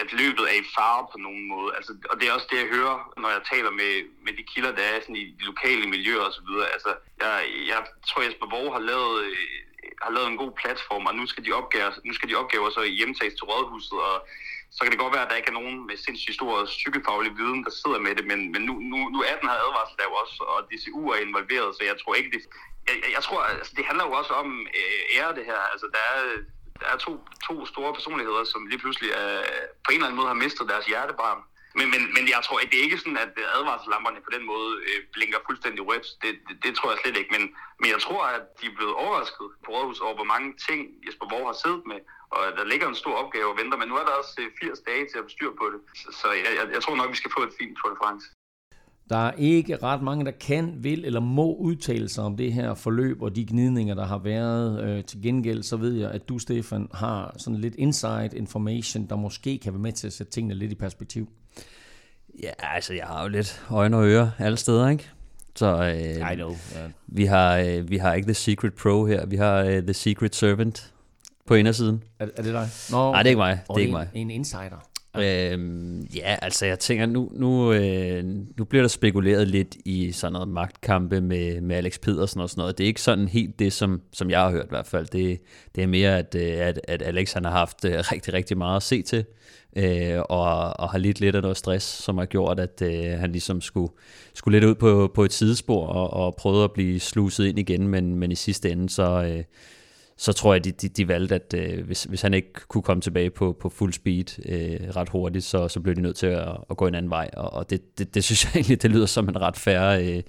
[0.00, 1.70] at løbet er i fare på nogen måde.
[1.76, 3.92] Altså, og det er også det, jeg hører, når jeg taler med,
[4.24, 6.50] med de kilder, der er sådan i de lokale miljøer osv.
[6.76, 6.90] Altså,
[7.22, 7.32] jeg,
[7.70, 9.36] jeg tror, Jesper Borg har lavet, øh,
[10.04, 12.82] har lavet en god platform, og nu skal de opgaver, nu skal de opgaver så
[12.98, 14.16] hjemtages til rådhuset, og
[14.74, 17.64] så kan det godt være, at der ikke er nogen med sindssygt stor psykefaglig viden,
[17.66, 20.14] der sidder med det, men, men nu, nu, nu er den her advarsel der jo
[20.22, 22.42] også, og DCU er involveret, så jeg tror ikke, det...
[22.88, 24.48] Jeg, jeg tror, altså, det handler jo også om
[24.80, 25.60] øh, ære, det her.
[25.72, 26.20] Altså, der er,
[26.80, 27.12] der er to,
[27.46, 29.42] to store personligheder, som lige pludselig er,
[29.84, 31.40] på en eller anden måde har mistet deres hjertebarn.
[31.78, 34.70] Men, men, men jeg tror at det er ikke sådan, at advarselslamperne på den måde
[34.88, 36.06] øh, blinker fuldstændig rødt.
[36.22, 37.32] Det, det, det tror jeg slet ikke.
[37.36, 37.44] Men,
[37.80, 41.26] men jeg tror, at de er blevet overrasket på Rådhus over, hvor mange ting Jesper
[41.32, 42.00] Borg har siddet med,
[42.36, 44.80] og der ligger en stor opgave og venter, men nu er der også øh, 80
[44.88, 45.80] dage til at bestyre på det.
[46.00, 48.26] Så, så jeg, jeg, jeg tror nok, vi skal få et fint Tour de France.
[49.12, 52.74] Der er ikke ret mange, der kan, vil eller må udtale sig om det her
[52.74, 54.84] forløb og de gnidninger, der har været.
[54.84, 59.16] Øh, til gengæld så ved jeg, at du, Stefan, har sådan lidt inside information, der
[59.16, 61.28] måske kan være med til at sætte tingene lidt i perspektiv.
[62.42, 65.10] Ja, altså jeg har jo lidt øjne og ører alle steder, ikke?
[65.56, 66.50] Så øh, I know.
[66.50, 66.90] Yeah.
[67.06, 70.34] vi, har, øh, vi har ikke The Secret Pro her, vi har øh, The Secret
[70.34, 70.92] Servant
[71.46, 72.02] på indersiden.
[72.18, 72.68] Er, er det dig?
[72.90, 73.60] Nå, Nej, det er ikke mig.
[73.68, 74.08] Det er ikke mig.
[74.14, 74.91] En insider.
[75.16, 78.24] Øhm, ja, altså jeg tænker, nu, nu, øh,
[78.58, 82.60] nu bliver der spekuleret lidt i sådan noget magtkampe med, med Alex Pedersen og sådan
[82.60, 82.78] noget.
[82.78, 85.06] Det er ikke sådan helt det, som, som jeg har hørt i hvert fald.
[85.06, 85.40] Det,
[85.74, 88.76] det er mere, at, øh, at, at Alex han har haft øh, rigtig, rigtig meget
[88.76, 89.24] at se til,
[89.76, 93.32] øh, og, og har lidt lidt af noget stress, som har gjort, at øh, han
[93.32, 93.92] ligesom skulle,
[94.34, 97.88] skulle lidt ud på, på et sidespor og, og prøve at blive sluset ind igen,
[97.88, 99.22] men, men i sidste ende så...
[99.22, 99.44] Øh,
[100.22, 103.00] så tror jeg, de, de, de valgte, at øh, hvis, hvis han ikke kunne komme
[103.00, 106.48] tilbage på, på fuld speed øh, ret hurtigt, så, så blev de nødt til at,
[106.70, 107.30] at gå en anden vej.
[107.36, 110.22] Og, og det, det, det synes jeg egentlig, det lyder som en ret færre øh,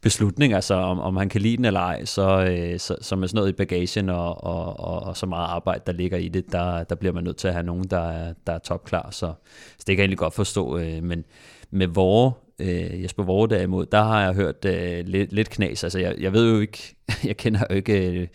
[0.00, 0.52] beslutning.
[0.52, 3.38] Altså om, om han kan lide den eller ej, så, øh, så, så med sådan
[3.38, 6.84] noget i bagagen og, og, og, og så meget arbejde, der ligger i det, der,
[6.84, 9.10] der bliver man nødt til at have nogen, der er, der er topklar.
[9.10, 9.32] Så,
[9.78, 10.78] så det kan jeg egentlig godt forstå.
[10.78, 11.24] Øh, men
[11.70, 15.84] med vores øh, Jesper Vore derimod, der har jeg hørt øh, lidt, lidt knas.
[15.84, 18.26] Altså jeg, jeg ved jo ikke, jeg kender jo ikke øh,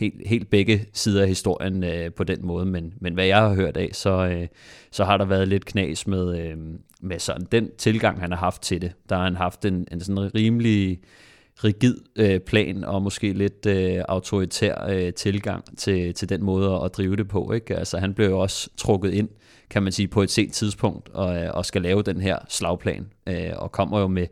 [0.00, 3.54] helt, helt begge sider af historien øh, på den måde, men, men hvad jeg har
[3.54, 4.46] hørt af, så, øh,
[4.90, 6.56] så har der været lidt knas med, øh,
[7.00, 8.92] med sådan den tilgang, han har haft til det.
[9.08, 11.00] Der har han haft en, en sådan rimelig
[11.64, 16.96] rigid øh, plan og måske lidt øh, autoritær øh, tilgang til, til den måde at
[16.96, 17.52] drive det på.
[17.52, 17.76] Ikke?
[17.76, 19.28] Altså, han blev jo også trukket ind,
[19.70, 23.06] kan man sige, på et sent tidspunkt og, øh, og skal lave den her slagplan
[23.26, 24.26] øh, og kommer jo med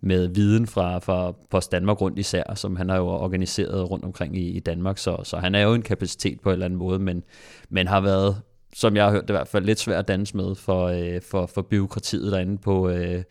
[0.00, 4.36] med viden fra, fra Post Danmark rundt især, som han har jo organiseret rundt omkring
[4.36, 6.98] i, i Danmark, så, så han er jo en kapacitet på en eller anden måde,
[6.98, 7.22] men,
[7.68, 8.40] men har været,
[8.74, 11.20] som jeg har hørt det i hvert fald, lidt svært at danse med for, øh,
[11.30, 13.22] for, for byråkratiet derinde på, øh,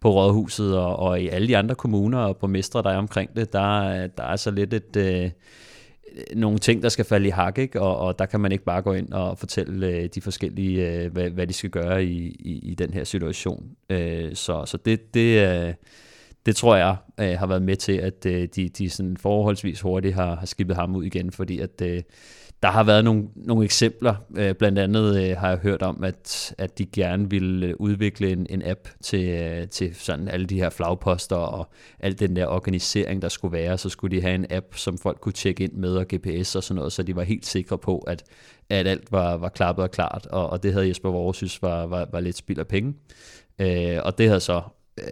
[0.00, 3.52] på Rådhuset og, og i alle de andre kommuner og borgmestre, der er omkring det,
[3.52, 4.96] der, der er så lidt et...
[4.96, 5.30] Øh,
[6.34, 7.80] nogle ting, der skal falde i hak, ikke?
[7.80, 11.12] Og, og der kan man ikke bare gå ind og fortælle øh, de forskellige, øh,
[11.12, 13.66] hvad, hvad de skal gøre i, i, i den her situation.
[13.90, 15.74] Øh, så så det, det, øh,
[16.48, 20.14] det tror jeg øh, har været med til, at øh, de, de sådan forholdsvis hurtigt
[20.14, 22.02] har, har skibet ham ud igen, fordi at øh,
[22.62, 26.54] der har været nogle, nogle eksempler, øh, blandt andet øh, har jeg hørt om, at,
[26.58, 30.56] at de gerne ville øh, udvikle en, en app til, øh, til sådan alle de
[30.56, 31.68] her flagposter og
[32.00, 33.78] al den der organisering, der skulle være.
[33.78, 36.62] Så skulle de have en app, som folk kunne tjekke ind med og GPS og
[36.62, 38.24] sådan noget, så de var helt sikre på, at,
[38.70, 40.26] at alt var, var klappet og klart.
[40.26, 42.94] Og, og det havde Jesper Vore synes var, var, var lidt spild af penge.
[43.58, 44.62] Øh, og det havde så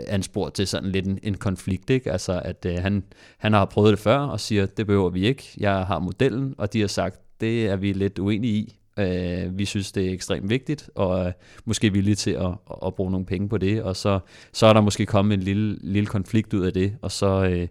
[0.06, 2.12] anspor til sådan lidt en, en konflikt, ikke?
[2.12, 3.04] Altså, at øh, han,
[3.38, 6.72] han har prøvet det før og siger, det behøver vi ikke, jeg har modellen, og
[6.72, 8.78] de har sagt, det er vi lidt uenige i.
[8.98, 11.32] Øh, vi synes, det er ekstremt vigtigt, og øh,
[11.64, 12.50] måske villige til at,
[12.86, 14.18] at bruge nogle penge på det, og så,
[14.52, 17.68] så er der måske kommet en lille, lille konflikt ud af det, og så, øh,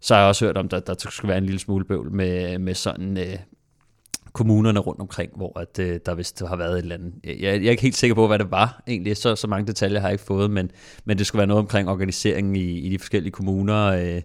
[0.00, 2.12] så har jeg også hørt om, at der, der skulle være en lille smule bøvl
[2.12, 3.18] med, med sådan...
[3.18, 3.38] Øh,
[4.32, 7.14] kommunerne rundt omkring, hvor at, øh, der vist har været et eller andet.
[7.24, 10.00] Jeg, jeg er ikke helt sikker på, hvad det var egentlig, så, så mange detaljer
[10.00, 10.70] har jeg ikke fået, men,
[11.04, 14.22] men det skulle være noget omkring organiseringen i, i de forskellige kommuner, øh,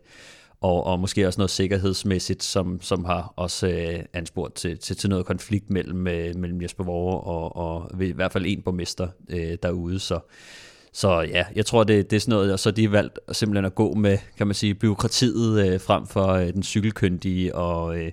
[0.61, 5.09] og, og måske også noget sikkerhedsmæssigt, som, som har også øh, anspurgt til, til, til
[5.09, 9.57] noget konflikt mellem, øh, mellem Jesper Vore og, og i hvert fald en borgmester øh,
[9.63, 9.99] derude.
[9.99, 10.19] Så,
[10.93, 13.75] så ja, jeg tror, det, det er sådan noget, og så de valgt simpelthen at
[13.75, 17.97] gå med, kan man sige, byråkratiet øh, frem for øh, den cykelkyndige og...
[17.97, 18.11] Øh,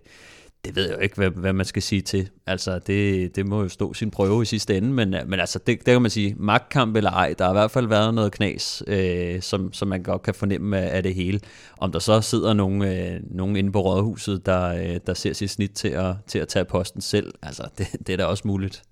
[0.64, 2.28] det ved jeg jo ikke, hvad, hvad man skal sige til.
[2.46, 5.78] Altså, det, det må jo stå sin prøve i sidste ende, men, men altså, det,
[5.78, 8.82] det kan man sige, magtkamp eller ej, der har i hvert fald været noget knas,
[8.86, 11.40] øh, som, som man godt kan fornemme af, af det hele.
[11.78, 15.50] Om der så sidder nogen, øh, nogen inde på rådhuset, der, øh, der ser sit
[15.50, 18.82] snit til at, til at tage posten selv, altså, det, det er da også muligt.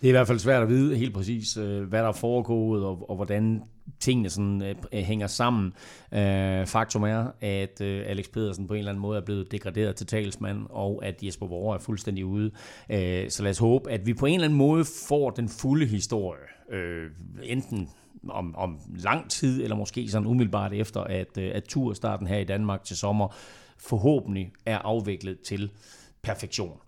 [0.00, 2.84] Det er i hvert fald svært at vide helt præcis, øh, hvad der er foregået,
[2.84, 3.62] og, og hvordan
[4.00, 5.72] tingene sådan, øh, hænger sammen.
[6.12, 9.96] Øh, faktum er, at øh, Alex Pedersen på en eller anden måde er blevet degraderet
[9.96, 12.50] til talsmand, og at Jesper Vore er fuldstændig ude.
[12.90, 15.86] Øh, så lad os håbe, at vi på en eller anden måde får den fulde
[15.86, 16.40] historie.
[16.70, 17.10] Øh,
[17.42, 17.88] enten
[18.28, 22.44] om, om lang tid, eller måske sådan umiddelbart efter, at, øh, at turstarten her i
[22.44, 23.34] Danmark til sommer
[23.78, 25.70] forhåbentlig er afviklet til
[26.22, 26.78] perfektion.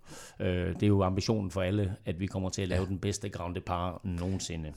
[0.40, 3.28] Øh, det er jo ambitionen for alle, at vi kommer til at lave den bedste
[3.28, 4.72] Grand Depart nogensinde.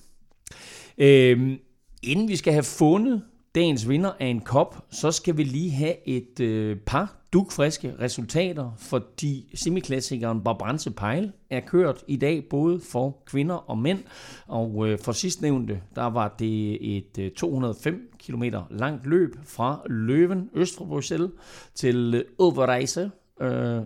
[0.98, 1.58] Øh,
[2.06, 3.22] inden vi skal have fundet
[3.56, 8.72] dagens vinder af en kop, så skal vi lige have et øh, par dugfriske resultater,
[8.78, 14.00] fordi semiklassikeren Barbranche Pejl er kørt i dag både for kvinder og mænd,
[14.48, 20.50] og øh, for sidstnævnte, der var det et øh, 205 km langt løb fra Løven,
[20.54, 21.32] øst for Bruxelles,
[21.76, 23.82] til øh, Overreise, øh,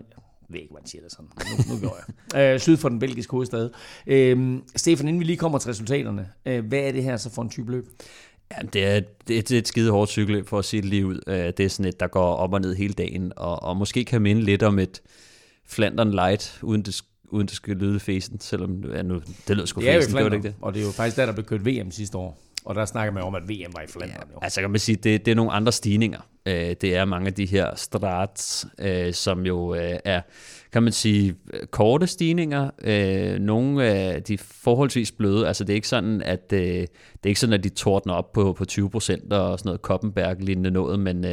[0.50, 1.26] jeg ved ikke, hvordan siger det sådan.
[1.68, 1.98] Nu, nu går
[2.34, 2.52] jeg.
[2.54, 3.70] Øh, syd for den belgiske hovedstad.
[4.06, 7.42] Øh, Stefan, inden vi lige kommer til resultaterne, øh, hvad er det her så for
[7.42, 7.86] en type løb?
[8.50, 11.20] Ja, det er, er, er et skide hårdt cykelløb for at sige det lige ud.
[11.26, 14.04] Øh, det er sådan et, der går op og ned hele dagen, og, og måske
[14.04, 15.02] kan minde lidt om et
[15.66, 19.80] Flandern Light, uden det, uden det skal lyde fæsen, selvom ja, nu, det lød sgu
[19.80, 20.54] fæsen, det var det ikke det.
[20.60, 22.38] Og det er jo faktisk der, der blev kørt VM sidste år.
[22.64, 24.28] Og der snakker man om, at VM var i Flandern.
[24.32, 26.20] Ja, altså kan man sige, det, det er nogle andre stigninger.
[26.46, 30.20] Øh, det er mange af de her strats, øh, som jo øh, er,
[30.72, 31.34] kan man sige,
[31.70, 32.70] korte stigninger.
[33.38, 35.48] Nogle af de forholdsvis bløde.
[35.48, 36.88] Altså det er ikke sådan, at det
[37.24, 40.70] er ikke sådan, at de tordner op på, på 20 procent og sådan noget Koppenberg-lignende
[40.70, 41.24] noget, men,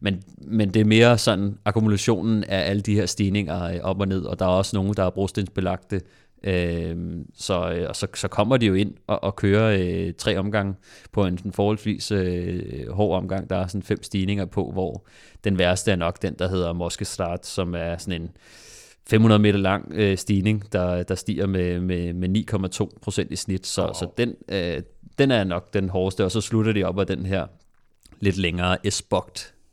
[0.00, 4.22] men, men det er mere sådan akkumulationen af alle de her stigninger op og ned,
[4.22, 6.00] og der er også nogle, der er brostensbelagte
[6.44, 6.96] Øh,
[7.34, 10.74] så, øh, og så, så kommer de jo ind og, og kører øh, tre omgange
[11.12, 13.50] på en sådan forholdsvis øh, hård omgang.
[13.50, 15.06] Der er sådan fem stigninger på, hvor
[15.44, 18.30] den værste er nok den, der hedder Moske Start, som er sådan en
[19.06, 22.28] 500 meter lang øh, stigning, der, der stiger med, med, med
[22.90, 23.66] 9,2 procent i snit.
[23.66, 23.94] Så, oh.
[23.94, 24.82] så den, øh,
[25.18, 27.46] den er nok den hårdeste, og så slutter de op af den her
[28.20, 29.02] lidt længere s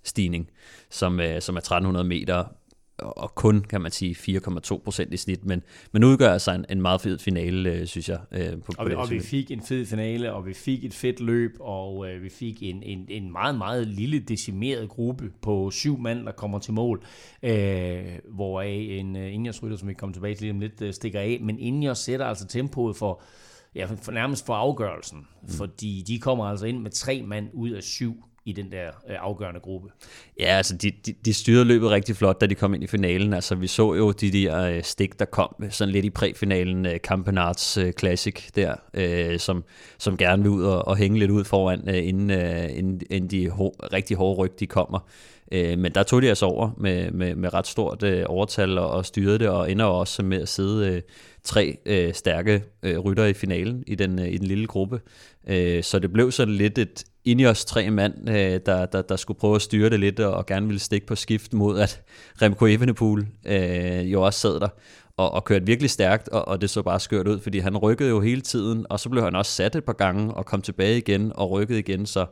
[0.03, 0.49] stigning,
[0.89, 2.43] som, øh, som er 1300 meter
[2.97, 6.81] og kun, kan man sige, 4,2 procent i snit, men, men udgør altså en, en
[6.81, 8.19] meget fed finale, øh, synes jeg.
[8.31, 11.19] Øh, på, og, vi, og vi fik en fed finale, og vi fik et fedt
[11.19, 15.97] løb, og øh, vi fik en, en, en meget, meget lille decimeret gruppe på syv
[15.97, 17.03] mand, der kommer til mål,
[17.43, 20.93] øh, hvoraf en øh, Ingers rytter, som vi kommer tilbage til lige om lidt, øh,
[20.93, 23.21] stikker af, men Ingers sætter altså tempoet for,
[23.75, 25.49] ja, for nærmest for afgørelsen, mm.
[25.49, 29.15] fordi de kommer altså ind med tre mand ud af syv, i den der øh,
[29.19, 29.89] afgørende gruppe.
[30.39, 33.33] Ja, altså de, de, de styrede løbet rigtig flot, da de kom ind i finalen.
[33.33, 36.85] Altså vi så jo de der øh, stik, der kom øh, sådan lidt i præfinalen,
[36.85, 39.63] øh, Campenarts øh, Classic der, øh, som,
[39.97, 43.29] som gerne vil ud og, og hænge lidt ud foran, øh, inden, øh, inden, inden
[43.29, 44.99] de hår, rigtig hårde ryg, de kommer.
[45.51, 48.91] Øh, men der tog de altså over med, med, med ret stort øh, overtal og,
[48.91, 51.01] og styrede det, og ender også med at sidde øh,
[51.43, 55.01] tre øh, stærke øh, rytter i finalen i den, øh, i den lille gruppe.
[55.47, 59.15] Øh, så det blev sådan lidt et inde os tre mand, øh, der, der, der
[59.15, 62.01] skulle prøve at styre det lidt, og gerne ville stikke på skift mod, at
[62.41, 64.67] Remco Evenepoel øh, jo også sad der
[65.17, 68.09] og, og kørte virkelig stærkt, og, og det så bare skørt ud, fordi han rykkede
[68.09, 70.97] jo hele tiden, og så blev han også sat et par gange, og kom tilbage
[70.97, 72.25] igen, og rykkede igen, så,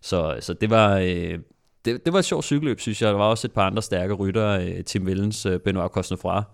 [0.00, 0.98] så, så det var...
[0.98, 1.38] Øh,
[1.84, 3.10] det, det var et sjovt cykelløb, synes jeg.
[3.10, 6.44] Der var også et par andre stærke rytter, øh, Tim Vellens, øh, Benoit Cosnefra,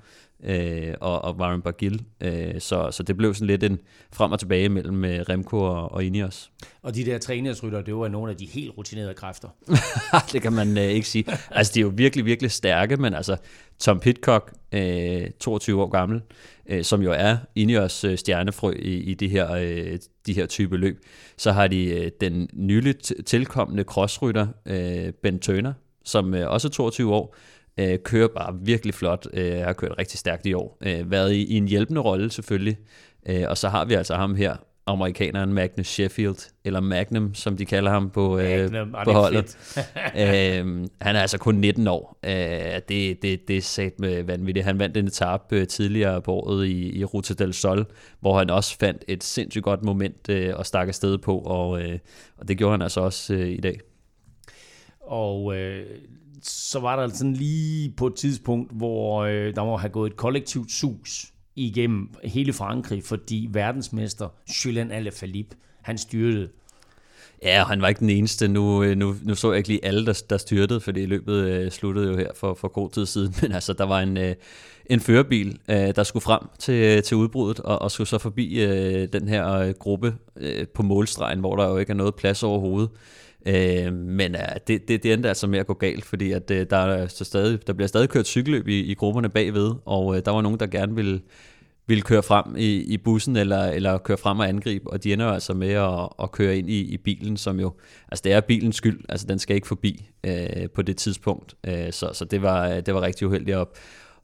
[0.45, 2.03] øh, og, og Warren Bargill.
[2.21, 3.79] Øh, så, så det blev sådan lidt en
[4.13, 6.51] frem og tilbage mellem øh, Remco og, og Ineos.
[6.83, 9.49] Og de der trænersrytter, det var nogle af de helt rutinerede kræfter.
[10.33, 11.25] det kan man øh, ikke sige.
[11.51, 13.37] Altså, de er jo virkelig, virkelig stærke, men altså,
[13.79, 16.23] Tom Pitcock, øh, 22 år gammel,
[16.67, 20.77] øh, som jo er Ineos øh, stjernefrø i, i de, her, øh, de her type
[20.77, 20.99] løb,
[21.37, 25.73] så har de øh, den nyligt tilkommende crossrytter, øh, Ben Turner,
[26.05, 27.35] som øh, også er 22 år,
[27.79, 31.45] øh, kører bare virkelig flot, øh, har kørt rigtig stærkt i år, øh, været i,
[31.45, 32.79] i en hjælpende rolle selvfølgelig,
[33.29, 34.57] øh, og så har vi altså ham her,
[34.89, 39.59] amerikaneren Magnus Sheffield, eller Magnum, som de kalder ham på, øh, Magnum, på holdet.
[40.23, 42.19] øh, han er altså kun 19 år.
[42.25, 42.33] Øh,
[42.89, 44.67] det, det, det er sat med vanvittigt.
[44.67, 47.87] Han vandt en etape øh, tidligere på året i, i Ruta del Sol,
[48.21, 51.99] hvor han også fandt et sindssygt godt moment øh, at stakke afsted på, og, øh,
[52.39, 53.81] og det gjorde han altså også øh, i dag.
[55.01, 55.87] Og øh,
[56.43, 60.17] så var der sådan lige på et tidspunkt, hvor øh, der må have gået et
[60.17, 64.29] kollektivt sus igennem hele Frankrig, fordi verdensmester
[64.65, 66.49] Julian Alaphilippe, han styrtede.
[67.43, 68.49] Ja, han var ikke den eneste.
[68.49, 71.71] Nu, øh, nu, nu så jeg ikke lige alle, der, der styrtede, fordi løbet øh,
[71.71, 73.35] sluttede jo her for, for kort tid siden.
[73.43, 74.35] Men altså, der var en, øh,
[74.87, 78.61] en førerbil, øh, der skulle frem til, øh, til udbruddet, og, og skulle så forbi
[78.65, 82.43] øh, den her øh, gruppe øh, på målstregen, hvor der jo ikke er noget plads
[82.43, 82.91] overhovedet.
[83.47, 86.67] Øh, men ja, det, det, det endte altså med at gå galt, fordi at, øh,
[86.71, 90.23] der, er så stadig, der bliver stadig kørt cykelløb i, i grupperne bagved, og øh,
[90.25, 91.21] der var nogen, der gerne ville,
[91.87, 95.27] ville køre frem i, i bussen eller, eller køre frem og angribe, og de ender
[95.27, 97.73] altså med at, at køre ind i, i bilen, som jo,
[98.09, 101.93] altså det er bilens skyld, altså den skal ikke forbi øh, på det tidspunkt, øh,
[101.93, 103.79] så, så det, var, det var rigtig uheldigt op.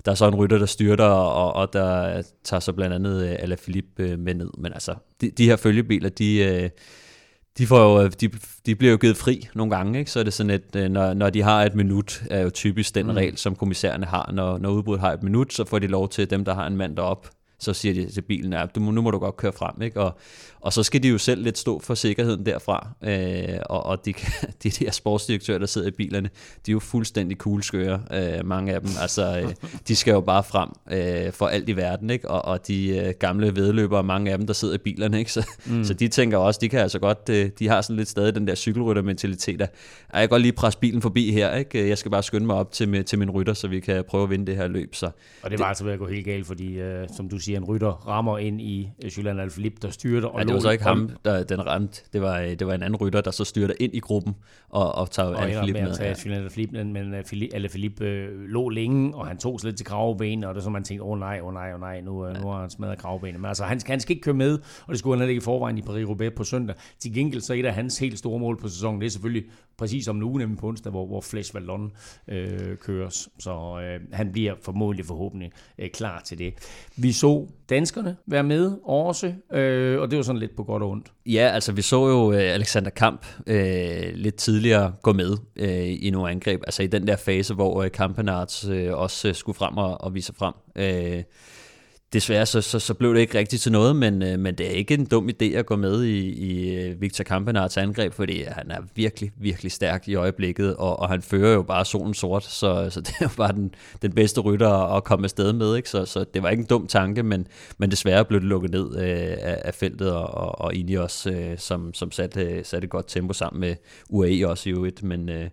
[0.04, 3.36] Der er så en rytter, der styrter, og, og der tager så blandt andet øh,
[3.38, 6.70] Alaphilippe øh, med ned, men altså, de, de her følgebiler, de
[7.58, 8.30] de, får jo, de,
[8.66, 10.10] de bliver jo givet fri nogle gange, ikke?
[10.10, 12.94] så er det sådan, at øh, når, når de har et minut, er jo typisk
[12.94, 13.12] den mm.
[13.12, 14.30] regel, som kommissærerne har.
[14.32, 16.76] Når, når udbruddet har et minut, så får de lov til dem, der har en
[16.76, 19.82] mand derop, så siger de til bilen, at nu må du godt køre frem.
[19.82, 20.00] Ikke?
[20.00, 20.18] Og,
[20.60, 22.88] og så skal de jo selv lidt stå for sikkerheden derfra.
[23.02, 24.14] Øh, og og de,
[24.62, 26.30] de der sportsdirektører, der sidder i bilerne,
[26.66, 28.90] de er jo fuldstændig kugleskøre, øh, mange af dem.
[29.00, 29.54] Altså, øh,
[29.88, 32.10] de skal jo bare frem øh, for alt i verden.
[32.10, 32.30] Ikke?
[32.30, 35.18] Og, og de øh, gamle vedløbere, mange af dem, der sidder i bilerne.
[35.18, 35.32] Ikke?
[35.32, 35.84] Så, mm.
[35.84, 38.46] så de tænker også, de kan altså godt, øh, de har sådan lidt stadig den
[38.46, 39.68] der cykelryttermentalitet af,
[40.12, 41.54] jeg kan godt lige presse bilen forbi her.
[41.54, 41.88] Ikke?
[41.88, 44.30] Jeg skal bare skynde mig op til, til min rytter, så vi kan prøve at
[44.30, 44.94] vinde det her løb.
[44.94, 45.06] Så,
[45.42, 47.53] og det var det, altså ved at gå helt galt, fordi øh, som du siger,
[47.56, 50.84] en rytter rammer ind i Julian Alaphilippe, der styrter og ja, det var så ikke
[50.84, 52.02] ham, der den ramte.
[52.12, 54.34] Det var, det var en anden rytter, der så styrter ind i gruppen
[54.68, 55.90] og, og tager og Alaphilippe med.
[55.90, 57.14] Og Julian Alaphilippe, men
[57.54, 60.70] Alaphilippe øh, lå længe, og han tog sig lidt til kravben, og det er så,
[60.70, 62.32] man tænkte, åh oh, nej, åh oh, nej, åh oh, nej, nu, ja.
[62.32, 63.40] nu har han smadret kravbenet.
[63.40, 65.78] Men altså, han, han skal ikke køre med, og det skulle han ikke i forvejen
[65.78, 66.76] i Paris-Roubaix på søndag.
[66.98, 69.44] Til gengæld så et af hans helt store mål på sæsonen, det er selvfølgelig
[69.78, 71.92] præcis om en uge, nemlig på onsdag, hvor, hvor Flash Vallon
[72.28, 73.28] øh, køres.
[73.38, 76.54] Så øh, han bliver formodentlig forhåbentlig øh, klar til det.
[76.96, 80.90] Vi så danskerne være med også, øh, og det var sådan lidt på godt og
[80.90, 81.12] ondt.
[81.26, 86.10] Ja, altså vi så jo øh, Alexander Kamp øh, lidt tidligere gå med øh, i
[86.10, 89.76] nogle angreb, altså i den der fase, hvor øh, Kampenarts øh, også øh, skulle frem
[89.76, 90.54] og, og vise frem.
[90.76, 91.22] Øh,
[92.14, 94.70] desværre så, så, så blev det ikke rigtigt til noget, men, øh, men det er
[94.70, 98.70] ikke en dum idé at gå med i, i øh, Victor Kampenarts angreb, fordi han
[98.70, 102.90] er virkelig, virkelig stærk i øjeblikket, og, og han fører jo bare solen sort, så,
[102.90, 105.90] så det er jo bare den, den bedste rytter at komme afsted med, ikke?
[105.90, 107.46] Så, så det var ikke en dum tanke, men,
[107.78, 111.58] men desværre blev det lukket ned øh, af, af feltet, og, og, og Ineos, øh,
[111.58, 113.76] som, som satte, øh, satte et godt tempo sammen med
[114.08, 115.28] UAE også i øvrigt, men...
[115.28, 115.48] Øh,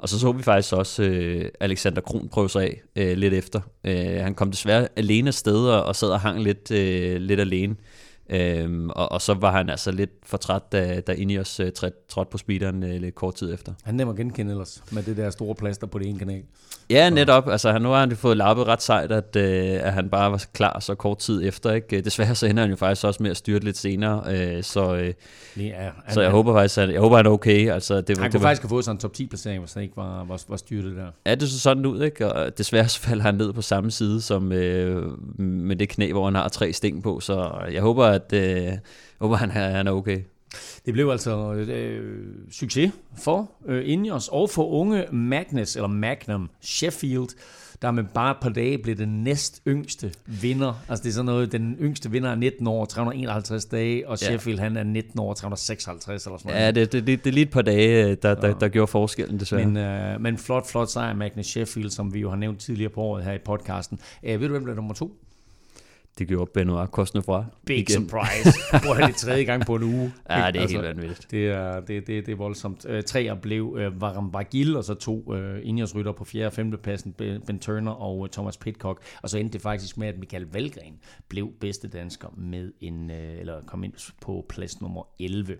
[0.00, 3.60] og så så vi faktisk også øh, Alexander Kron prøve sig af øh, lidt efter.
[3.84, 7.76] Øh, han kom desværre alene afsted og, og sad og hang lidt, øh, lidt alene.
[8.30, 11.72] Øhm, og, og så var han altså lidt for træt, da, da Ineos øh,
[12.08, 13.72] trådte på speederen øh, lidt kort tid efter.
[13.82, 16.42] Han nemmer genkende ellers, med det der store plaster på det ene kanal.
[16.90, 17.48] Ja, netop.
[17.48, 20.44] Altså, han, nu har han fået lappet ret sejt, at, øh, at han bare var
[20.52, 21.72] klar så kort tid efter.
[21.72, 22.00] Ikke?
[22.00, 24.22] Desværre så ender han jo faktisk også med at styrte lidt senere.
[24.28, 25.14] Øh, så øh,
[25.56, 27.70] ja, han, så jeg han, håber faktisk, at, jeg håber, han er okay.
[27.70, 29.72] Altså, det, han det, kunne det, faktisk have fået sådan en top 10 placering, hvis
[29.72, 31.06] han ikke var, var, var styrtet der.
[31.26, 32.32] Ja, det så sådan ud, ikke?
[32.32, 35.02] Og desværre så falder han ned på samme side som øh,
[35.38, 37.20] med det knæ, hvor han har tre sting på.
[37.20, 38.80] Så jeg håber, at øh, jeg
[39.20, 40.20] håber, han, han er okay.
[40.86, 47.28] Det blev altså øh, succes for øh, Ineos og for unge Magnus, eller Magnum Sheffield,
[47.82, 50.84] der med bare et par dage blev den næst yngste vinder.
[50.88, 54.58] Altså det er sådan noget, den yngste vinder er 19 år, 351 dage, og Sheffield
[54.58, 54.64] ja.
[54.64, 56.64] han er 19 år, 356 eller sådan noget.
[56.64, 59.40] Ja, det, det, det, det er lige et par dage, der, der, der gjorde forskellen
[59.40, 59.66] desværre.
[59.66, 63.00] Men, øh, men flot, flot sejr Magnus Sheffield, som vi jo har nævnt tidligere på
[63.00, 63.98] året her i podcasten.
[64.22, 65.12] Øh, ved du, hvem blev nummer to?
[66.20, 67.44] Det gjorde Benoit fra.
[67.66, 68.02] Big igen.
[68.02, 68.58] surprise.
[68.84, 70.12] Hvor er det tredje gang på en uge.
[70.30, 71.30] ja, det er altså, helt vanvittigt.
[71.30, 72.84] Det er, det, det, det er voldsomt.
[72.84, 76.46] Uh, treer blev uh, Varam Bagil, og så to Ingers rytter på 4.
[76.46, 76.78] og 5.
[76.82, 77.12] pladsen,
[77.46, 79.02] Ben Turner og uh, Thomas Pitcock.
[79.22, 80.98] Og så endte det faktisk med, at Michael Valgren
[81.28, 85.56] blev bedste dansker med en, uh, eller kom ind på plads nummer 11.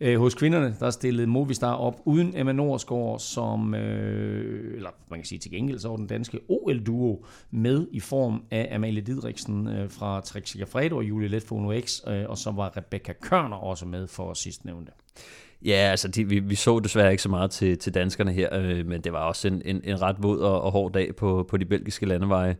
[0.00, 5.26] Øh, hos kvinderne, der stillede Movistar op uden Emma Norsgaard, som, øh, eller man kan
[5.26, 9.90] sige til gengæld, så var den danske OL-duo med i form af Amalie Didriksen øh,
[9.90, 13.86] fra Trek Sigafredo og Julie Let for X, øh, og så var Rebecca Kørner også
[13.86, 14.92] med for sidstnævnte.
[15.64, 18.86] Ja, altså de, vi, vi så desværre ikke så meget til, til danskerne her, øh,
[18.86, 21.56] men det var også en, en, en ret våd og, og hård dag på, på
[21.56, 22.56] de belgiske landeveje.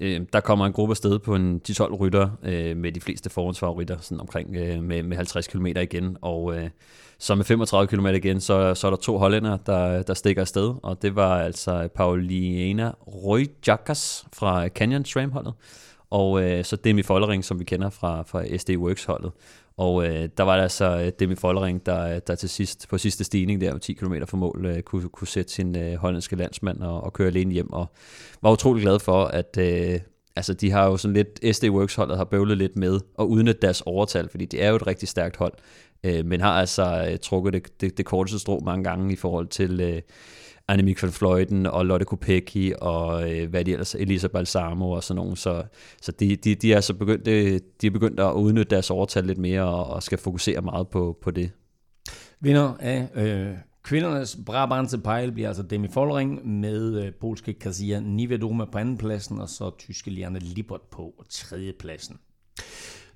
[0.00, 3.96] Øh, der kommer en gruppe afsted på en 10-12 rytter øh, med de fleste forhåndsfavoritter,
[4.00, 6.70] sådan omkring øh, med, med 50 km igen, og øh,
[7.18, 10.74] så med 35 km igen, så, så er der to hollænder, der, der stikker afsted,
[10.82, 15.54] og det var altså Pauliana Røyjakas fra Canyon Tram-holdet,
[16.10, 19.32] og øh, så Demi Follering, som vi kender fra, fra SD Works-holdet.
[19.76, 23.24] Og øh, der var der altså Demi Follering, der, øh, der til sidst, på sidste
[23.24, 27.04] stigning der, 10 km fra mål, øh, kunne, kunne sætte sin øh, hollandske landsmand og,
[27.04, 27.86] og køre alene hjem, og
[28.42, 30.00] var utrolig glad for, at øh,
[30.36, 33.80] altså, de har jo sådan lidt, SD Works-holdet har bøvlet lidt med at udnytte deres
[33.80, 35.52] overtal, fordi det er jo et rigtig stærkt hold,
[36.04, 39.46] øh, men har altså øh, trukket det, det, det korteste strå mange gange i forhold
[39.46, 39.80] til...
[39.80, 40.02] Øh,
[40.72, 45.16] Annemiek van Fløjten og Lotte Kopecky og øh, hvad de ellers, Elisa Balsamo og sådan
[45.16, 45.36] nogen.
[45.36, 45.64] Så,
[46.02, 49.24] så de, de, de, er så begyndt, øh, de er begyndt at udnytte deres overtal
[49.24, 51.50] lidt mere og, og skal fokusere meget på, på det.
[52.40, 58.64] Vinder af øh, kvindernes Brabantse Pejl bliver altså Demi Follering med øh, polske Kasia Nivedoma
[58.64, 62.18] på andenpladsen og så tyske Liane Libert på tredjepladsen.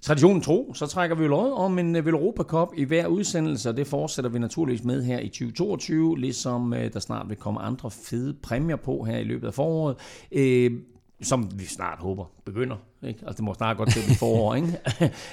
[0.06, 3.76] Traditionen tro, så trækker vi lod om en øh, Europa Cup i hver udsendelse, og
[3.76, 7.90] det fortsætter vi naturligvis med her i 2022, ligesom øh, der snart vil komme andre
[7.90, 9.96] fede præmier på her i løbet af foråret.
[10.32, 10.70] Øh,
[11.22, 12.76] som vi snart håber begynder.
[13.02, 13.20] Ikke?
[13.26, 14.54] Altså det må snart godt til at blive forår.
[14.54, 14.78] Ikke?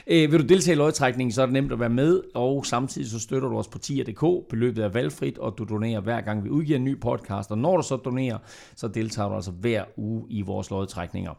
[0.24, 3.12] øh, vil du deltage i lodtrækningen, så er det nemt at være med, og samtidig
[3.12, 4.50] så støtter du os på tier.dk.
[4.50, 7.52] Beløbet er valgfrit, og du donerer hver gang vi udgiver en ny podcast.
[7.52, 8.38] Og når du så donerer,
[8.76, 11.32] så deltager du altså hver uge i vores lodtrækninger.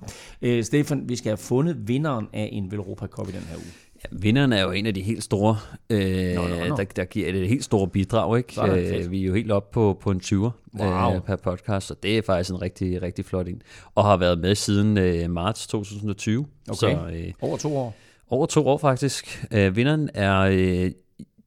[0.43, 3.84] Øh, Stefan, vi skal have fundet vinderen af en Velropa Cup i den her uge.
[4.13, 5.57] Ja, vinderen er jo en af de helt store,
[5.91, 6.77] øh, nå, nå, nå.
[6.77, 8.39] Der, der giver et helt store bidrag.
[8.39, 8.63] Ikke?
[8.63, 11.15] Øh, vi er jo helt oppe på, på en 20'er wow.
[11.15, 13.63] øh, per podcast, så det er faktisk en rigtig, rigtig flot en.
[13.95, 16.47] Og har været med siden øh, marts 2020.
[16.69, 17.95] Okay, så, øh, over to år.
[18.31, 19.45] Over to år faktisk.
[19.51, 20.91] Øh, vinderen er øh,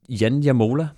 [0.08, 0.82] Jan Jamola.
[0.82, 0.88] Jeg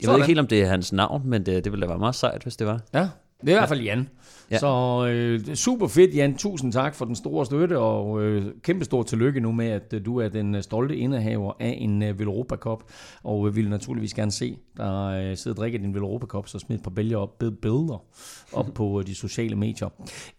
[0.00, 0.12] Sådan.
[0.12, 2.14] ved ikke helt, om det er hans navn, men det, det ville da være meget
[2.14, 2.80] sejt, hvis det var.
[2.94, 3.08] Ja,
[3.40, 4.08] det er i hvert fald Jan.
[4.50, 4.58] Ja.
[4.58, 6.36] Så øh, super fedt, Jan.
[6.36, 10.04] Tusind tak for den store støtte, og øh, kæmpe stor tillykke nu med, at øh,
[10.04, 12.82] du er den øh, stolte indehaver af en øh, Velropa Cup.
[13.22, 16.58] Og øh, vil naturligvis gerne se der øh, sidder og drikker din Velropa Cup, så
[16.58, 18.02] smid et par billeder op, billeder
[18.52, 19.88] op på øh, de sociale medier.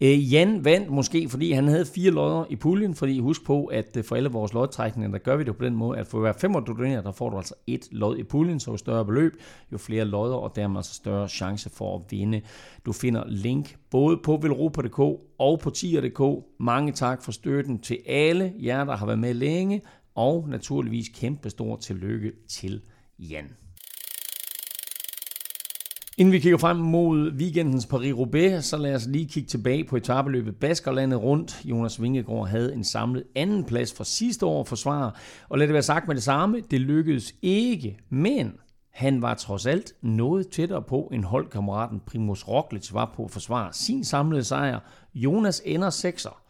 [0.00, 3.96] Øh, Jan vandt måske, fordi han havde fire lodder i puljen, fordi husk på, at
[3.96, 6.32] øh, for alle vores lodtrækninger, der gør vi det på den måde, at for hver
[6.32, 9.32] fem du donerer, der får du altså et lod i puljen, så jo større beløb,
[9.72, 12.40] jo flere lodder, og dermed altså større chance for at vinde.
[12.86, 14.98] Du finder link både på velropa.dk
[15.38, 16.44] og på tier.dk.
[16.60, 19.82] Mange tak for støtten til alle jer, der har været med længe,
[20.14, 22.80] og naturligvis kæmpe stor tillykke til
[23.18, 23.50] Jan.
[26.18, 30.56] Inden vi kigger frem mod weekendens Paris-Roubaix, så lad os lige kigge tilbage på etabeløbet
[30.56, 31.60] Baskerlandet rundt.
[31.64, 35.82] Jonas Vingegaard havde en samlet anden plads fra sidste år forsvar, og lad det være
[35.82, 38.52] sagt med det samme, det lykkedes ikke, men
[38.92, 43.72] han var trods alt noget tættere på, end holdkammeraten Primus Roglic var på at forsvare
[43.72, 44.78] sin samlede sejr.
[45.14, 46.42] Jonas ender sekser,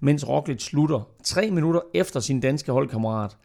[0.00, 3.36] mens Roglic slutter tre minutter efter sin danske holdkammerat.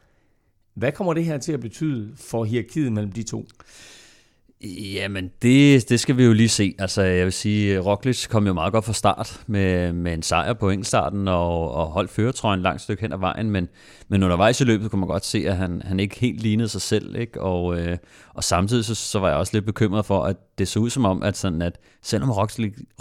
[0.74, 3.46] Hvad kommer det her til at betyde for hierarkiet mellem de to?
[4.64, 6.76] Jamen, det, det skal vi jo lige se.
[6.80, 10.54] Altså, jeg vil sige, Roglic kom jo meget godt fra start med, med en sejr
[10.54, 13.68] på enkeltstarten og, og holdt føretrøjen langt stykke hen ad vejen, men,
[14.08, 16.82] men undervejs i løbet kunne man godt se, at han, han ikke helt lignede sig
[16.82, 17.42] selv, ikke?
[17.42, 17.98] Og, øh,
[18.34, 21.06] og samtidig så, så var jeg også lidt bekymret for, at det så ud som
[21.06, 22.32] om, at, sådan, at selvom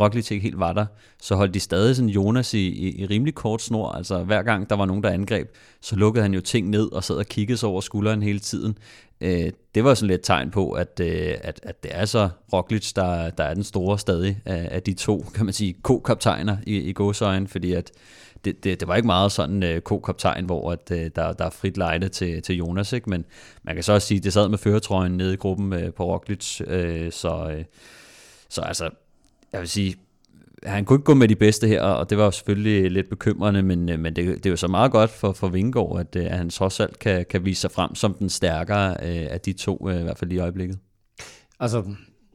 [0.00, 0.86] Roglic, ikke helt var der,
[1.22, 3.88] så holdt de stadig sådan Jonas i, i, i rimelig kort snor.
[3.88, 5.48] Altså hver gang der var nogen, der angreb,
[5.80, 8.78] så lukkede han jo ting ned og sad og kiggede sig over skulderen hele tiden
[9.20, 12.92] øh, det var sådan lidt tegn på, at, øh, at, at det er så Roglic,
[12.92, 16.76] der, der er den store stadig af, af de to, kan man sige, ko-kaptajner i,
[16.76, 17.92] i godsøjen, fordi at
[18.46, 21.50] det, det, det var ikke meget sådan uh, ko-kaptajn, hvor at, uh, der, der er
[21.50, 23.10] frit lejde til, til Jonas, ikke?
[23.10, 23.24] men
[23.62, 26.04] man kan så også sige, at det sad med føretrøjen nede i gruppen uh, på
[26.04, 26.66] Roglic, uh,
[27.10, 27.64] så, uh,
[28.48, 28.90] så altså,
[29.52, 29.96] jeg vil sige,
[30.62, 33.62] han kunne ikke gå med de bedste her, og det var jo selvfølgelig lidt bekymrende,
[33.62, 36.38] men, men det, det er jo så meget godt for, for Vingård, at, øh, at
[36.38, 39.88] han trods alt kan, kan vise sig frem som den stærkere øh, af de to,
[39.88, 40.78] i hvert fald i øjeblikket.
[41.60, 41.84] Altså,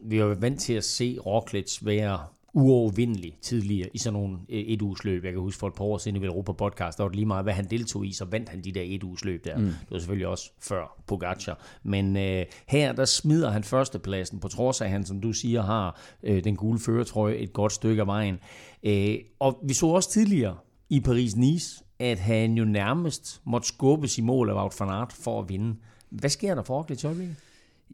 [0.04, 2.20] vi er jo vant til at se Roglic være
[2.54, 5.24] uovervindelig tidligere i sådan nogle øh, et uges løb.
[5.24, 7.26] Jeg kan huske for et par år siden i Europa podcast, der var det lige
[7.26, 9.58] meget, hvad han deltog i, så vandt han de der et uges løb der.
[9.58, 9.64] Mm.
[9.64, 11.60] Det var selvfølgelig også før Pogacar.
[11.84, 16.00] Men øh, her, der smider han førstepladsen, på trods af, han, som du siger, har
[16.24, 18.40] øh, den gule føretrøje et godt stykke af vejen.
[18.84, 20.58] Øh, og vi så også tidligere
[20.90, 25.42] i Paris-Nice, at han jo nærmest måtte skubbes i mål af Wout van Aert for
[25.42, 25.76] at vinde.
[26.10, 27.36] Hvad sker der for Roglic i øjeblikket?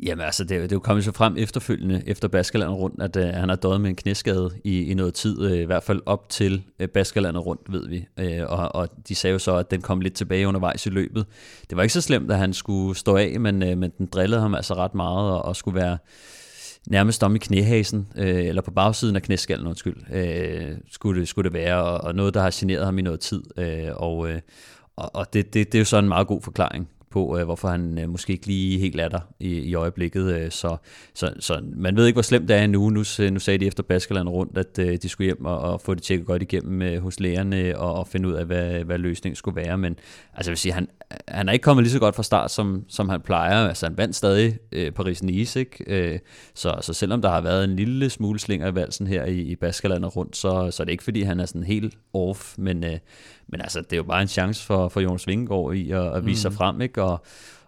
[0.04, 3.24] Jamen altså, det, det er jo kommet så frem efterfølgende, efter Baskerlandet rundt, at uh,
[3.24, 6.30] han har døjet med en knæskade i, i noget tid, uh, i hvert fald op
[6.30, 8.06] til uh, Baskerlandet rundt, ved vi.
[8.22, 11.26] Uh, og, og de sagde jo så, at den kom lidt tilbage undervejs i løbet.
[11.70, 14.42] Det var ikke så slemt, at han skulle stå af, men, uh, men den drillede
[14.42, 15.98] ham altså ret meget og, og skulle være
[16.88, 21.50] nærmest om i knæhasen, øh, eller på bagsiden af knæskallen, undskyld, øh, skulle, det, skulle
[21.50, 23.44] det være, og, og noget, der har generet ham i noget tid.
[23.58, 24.40] Øh, og øh,
[24.98, 27.68] og, og det, det, det er jo så en meget god forklaring på, øh, hvorfor
[27.68, 30.34] han øh, måske ikke lige helt er der i, i øjeblikket.
[30.36, 30.78] Øh, så,
[31.14, 32.90] så, så man ved ikke, hvor slemt det er nu.
[32.90, 35.94] Nu, nu sagde de efter Baskerland rundt, at øh, de skulle hjem og, og få
[35.94, 39.36] det tjekket godt igennem øh, hos lægerne og, og finde ud af, hvad, hvad løsningen
[39.36, 39.78] skulle være.
[39.78, 39.96] Men
[40.34, 40.88] altså, jeg vil sige, han,
[41.28, 43.68] han er ikke kommet lige så godt fra start, som, som han plejer.
[43.68, 45.84] Altså, han vandt stadig øh, Paris-Nice, ikke?
[45.88, 46.20] Øh,
[46.56, 49.56] så, så selvom der har været en lille smule slinger i valsen her i, i
[49.56, 52.98] Baskerland rundt, så, så er det ikke, fordi han er sådan helt off, men, øh,
[53.48, 56.26] men altså, det er jo bare en chance for, for Jonas Vingegaard i at, at
[56.26, 56.52] vise mm.
[56.52, 57.04] sig frem, ikke?
[57.04, 57.26] Og,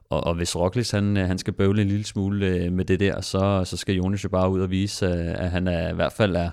[0.09, 3.21] og, og hvis Roglic han, han skal bøvle en lille smule øh, med det der,
[3.21, 6.35] så, så skal Jonas jo bare ud og vise, at han er, i hvert fald
[6.35, 6.49] er,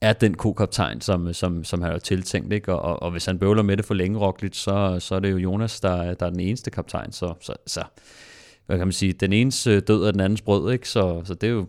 [0.00, 2.52] er den ko-kaptajn, som, som, som han har tiltænkt.
[2.52, 2.74] Ikke?
[2.74, 5.30] Og, og, og hvis han bøvler med det for længe, Roglic, så, så er det
[5.30, 7.12] jo Jonas, der, der er den eneste kaptajn.
[7.12, 7.84] Så, så, så
[8.66, 10.88] hvad kan man sige, den enes død er den andens brød, ikke?
[10.88, 11.60] Så, så det, er jo,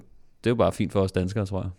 [0.43, 1.71] det er jo bare fint for os danskere, tror jeg.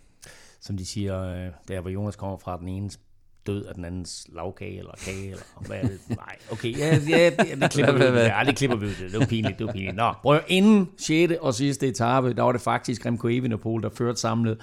[0.61, 3.01] Som de siger, øh, der hvor Jonas kommer fra, den enes
[3.47, 6.01] død af den andens lavkage eller kage, eller hvad er det?
[6.09, 8.17] Nej, okay, ja, ja, det, det klipper vi ud.
[8.17, 9.11] Ja, det klipper vi ud.
[9.11, 9.97] Det var pinligt, det var pinligt.
[9.97, 11.33] Nå, prøv inden 6.
[11.41, 14.61] og sidste etape, der var det faktisk Remco Evenepoel, der førte samlet.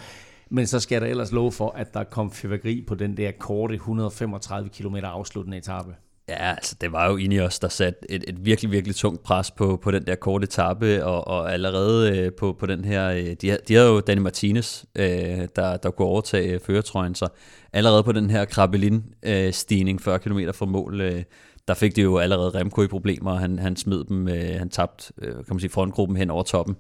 [0.50, 3.74] Men så skal der ellers love for, at der kom fyrværkeri på den der korte
[3.74, 5.96] 135 km afsluttende etape.
[6.32, 9.80] Ja, altså det var jo Ineos, der satte et, et virkelig, virkelig tungt pres på,
[9.84, 13.58] på den der korte etape, og, og allerede øh, på, på den her, øh, de,
[13.68, 17.28] de havde jo Danny Martinez, øh, der, der kunne overtage øh, føretrøjen, så
[17.74, 21.24] allerede på den her Krabelin-stigning, øh, 40 km fra mål, øh,
[21.68, 25.14] der fik de jo allerede Remco i problemer, han, han smed dem, øh, han tabte,
[25.18, 26.76] øh, kan man sige, frontgruppen hen over toppen.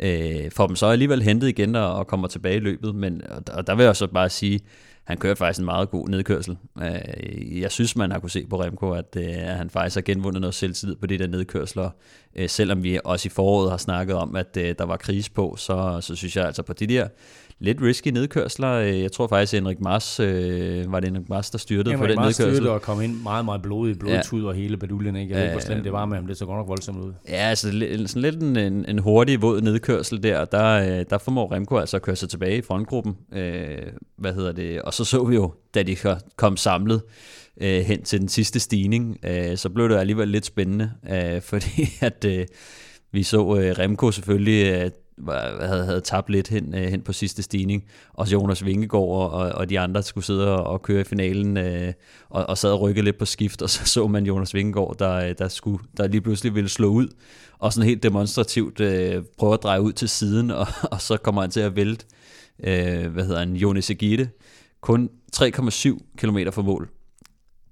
[0.00, 3.42] Øh, får dem så alligevel hentet igen og, og kommer tilbage i løbet, men og,
[3.52, 4.60] og der vil jeg så bare sige,
[5.06, 6.58] han kørte faktisk en meget god nedkørsel.
[6.82, 10.40] Øh, jeg synes, man har kunne se på Remco, at, øh, han faktisk har genvundet
[10.40, 11.90] noget selvtid på de der nedkørsler.
[12.36, 15.98] Øh, selvom vi også i foråret har snakket om, at der var krise på, så,
[16.00, 17.08] så synes jeg altså på de der
[17.58, 18.72] lidt risky nedkørsler.
[18.72, 21.98] Øh, jeg tror faktisk, at Henrik Mars, øh, var det Henrik Mars, der styrtede Henrik
[21.98, 22.56] på den Mars nedkørsel.
[22.56, 24.48] styrtede og kom ind meget, meget blodig, blodtud ja.
[24.48, 25.16] og hele baduljen.
[25.16, 25.30] Ikke?
[25.30, 26.26] Jeg ved ikke, hvor slemt det var med ham.
[26.26, 27.12] Det så godt nok voldsomt ud.
[27.28, 27.68] Ja, altså
[28.06, 30.44] sådan lidt en, en, en hurtig, våd nedkørsel der.
[30.44, 33.16] Der, øh, der formår Remco altså at køre sig tilbage i frontgruppen.
[33.32, 33.78] Øh,
[34.18, 34.82] hvad hedder det?
[34.82, 35.96] Og så så vi jo, da de
[36.36, 37.02] kom samlet,
[37.60, 41.88] øh, hen til den sidste stigning, øh, så blev det alligevel lidt spændende, øh, fordi
[42.00, 42.46] at øh,
[43.12, 44.90] vi så øh, Remco selvfølgelig øh,
[45.60, 47.84] havde, havde tabt lidt hen, øh, hen på sidste stigning.
[48.12, 51.92] Og Jonas Vingegaard og, og de andre skulle sidde og, og køre i finalen, øh,
[52.28, 55.14] og, og sad og rykke lidt på skift, og så så man Jonas Vingegaard, der,
[55.14, 57.08] øh, der, skulle, der lige pludselig ville slå ud,
[57.58, 61.40] og sådan helt demonstrativt øh, prøve at dreje ud til siden, og, og så kommer
[61.40, 62.06] han til at vælte,
[62.64, 64.28] øh, hvad hedder han, Jonas Egide,
[64.80, 66.88] kun 3,7 km fra mål,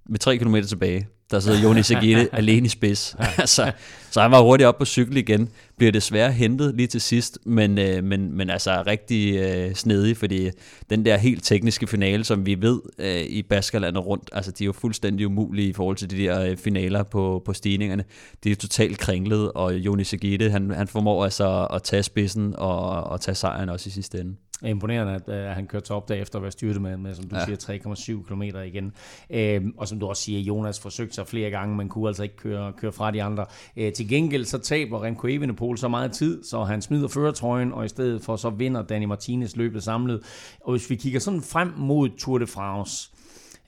[0.09, 3.17] med 3 km tilbage der sidder Jonas Agile alene i spids.
[3.39, 3.73] altså,
[4.11, 5.49] så han var hurtigt op på cykel igen.
[5.77, 10.51] Bliver desværre hentet lige til sidst, men, øh, men, men altså rigtig øh, snedig, fordi
[10.91, 14.67] den der helt tekniske finale, som vi ved øh, i Baskerlandet rundt, altså de er
[14.67, 18.05] jo fuldstændig umulige i forhold til de der øh, finaler på, på stigningerne.
[18.45, 23.05] De er totalt kringlet, og Jonas Agile, han, han formår altså at tage spidsen og,
[23.05, 26.43] og tage sejren også i sidste ende imponerende, at, at han kørte op efter at
[26.43, 27.45] være styrtet med, med som du ja.
[27.45, 28.93] siger, 3,7 km igen.
[29.31, 32.37] Øhm, og som du også siger, Jonas forsøgte sig flere gange, men kunne altså ikke
[32.37, 33.47] køre, køre fra de andre.
[33.77, 37.85] Øh, til gengæld så taber Remco Evenepoel så meget tid, så han smider førertrøjen, og
[37.85, 40.21] i stedet for så vinder Danny Martinez løbet samlet.
[40.61, 43.11] Og hvis vi kigger sådan frem mod Tour de France,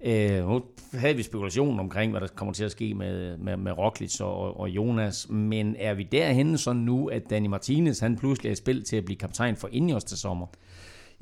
[0.04, 0.62] Øh, nu
[0.92, 4.60] havde vi spekulation omkring, hvad der kommer til at ske med, med, med Roglic og,
[4.60, 8.56] og Jonas, men er vi derhenne så nu, at Danny Martinez han pludselig er i
[8.56, 10.46] spil til at blive kaptajn for Ineos til sommer?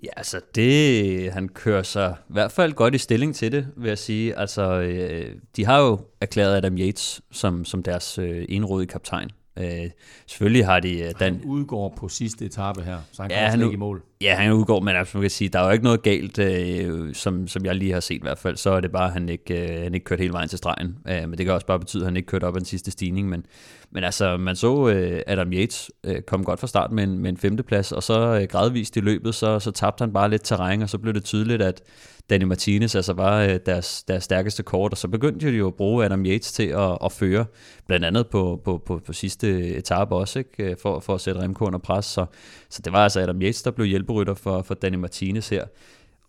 [0.03, 3.89] Ja, altså det, han kører sig i hvert fald godt i stilling til det, vil
[3.89, 4.39] jeg sige.
[4.39, 9.31] Altså, øh, de har jo erklæret Adam Yates som, som deres øh, enrådige kaptajn.
[9.59, 9.91] Øh,
[10.27, 11.01] selvfølgelig har de...
[11.01, 14.03] Øh, den, han udgår på sidste etape her, så han ja, kommer ikke i mål.
[14.21, 17.15] Ja, han udgår, men altså, man kan sige, der er jo ikke noget galt, øh,
[17.15, 18.57] som, som jeg lige har set i hvert fald.
[18.57, 20.97] Så er det bare, at han ikke, øh, han ikke kørte hele vejen til stregen.
[21.09, 22.91] Øh, men det kan også bare betyde, at han ikke kørte op ad den sidste
[22.91, 23.29] stigning.
[23.29, 23.47] Men,
[23.91, 27.31] men altså, man så øh, Adam Yates øh, komme godt fra start med en, med
[27.31, 30.83] en femteplads, og så øh, gradvist i løbet, så, så tabte han bare lidt terræn,
[30.83, 31.83] og så blev det tydeligt, at
[32.31, 35.75] Danny Martinez altså var øh, deres, deres stærkeste kort, og så begyndte de jo at
[35.75, 37.45] bruge Adam Yates til at, at føre,
[37.87, 40.65] blandt andet på, på, på, på sidste etape også, ikke?
[40.71, 42.27] Øh, for, for at sætte Remco under pres, så,
[42.71, 45.65] så det var altså Adam Yates, der blev hjælperytter for, for Danny Martinez her.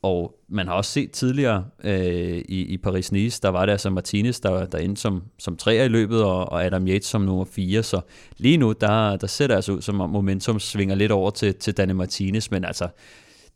[0.02, 4.40] Og man har også set tidligere øh, i, i Paris-Nice, der var det altså Martinez,
[4.40, 7.84] der, der endte som, som træer i løbet, og, og Adam Yates som nummer fire.
[7.84, 8.02] Så
[8.38, 11.56] lige nu, der, der ser det altså ud som om momentum svinger lidt over til,
[11.56, 12.88] til Danny Martinez, men altså,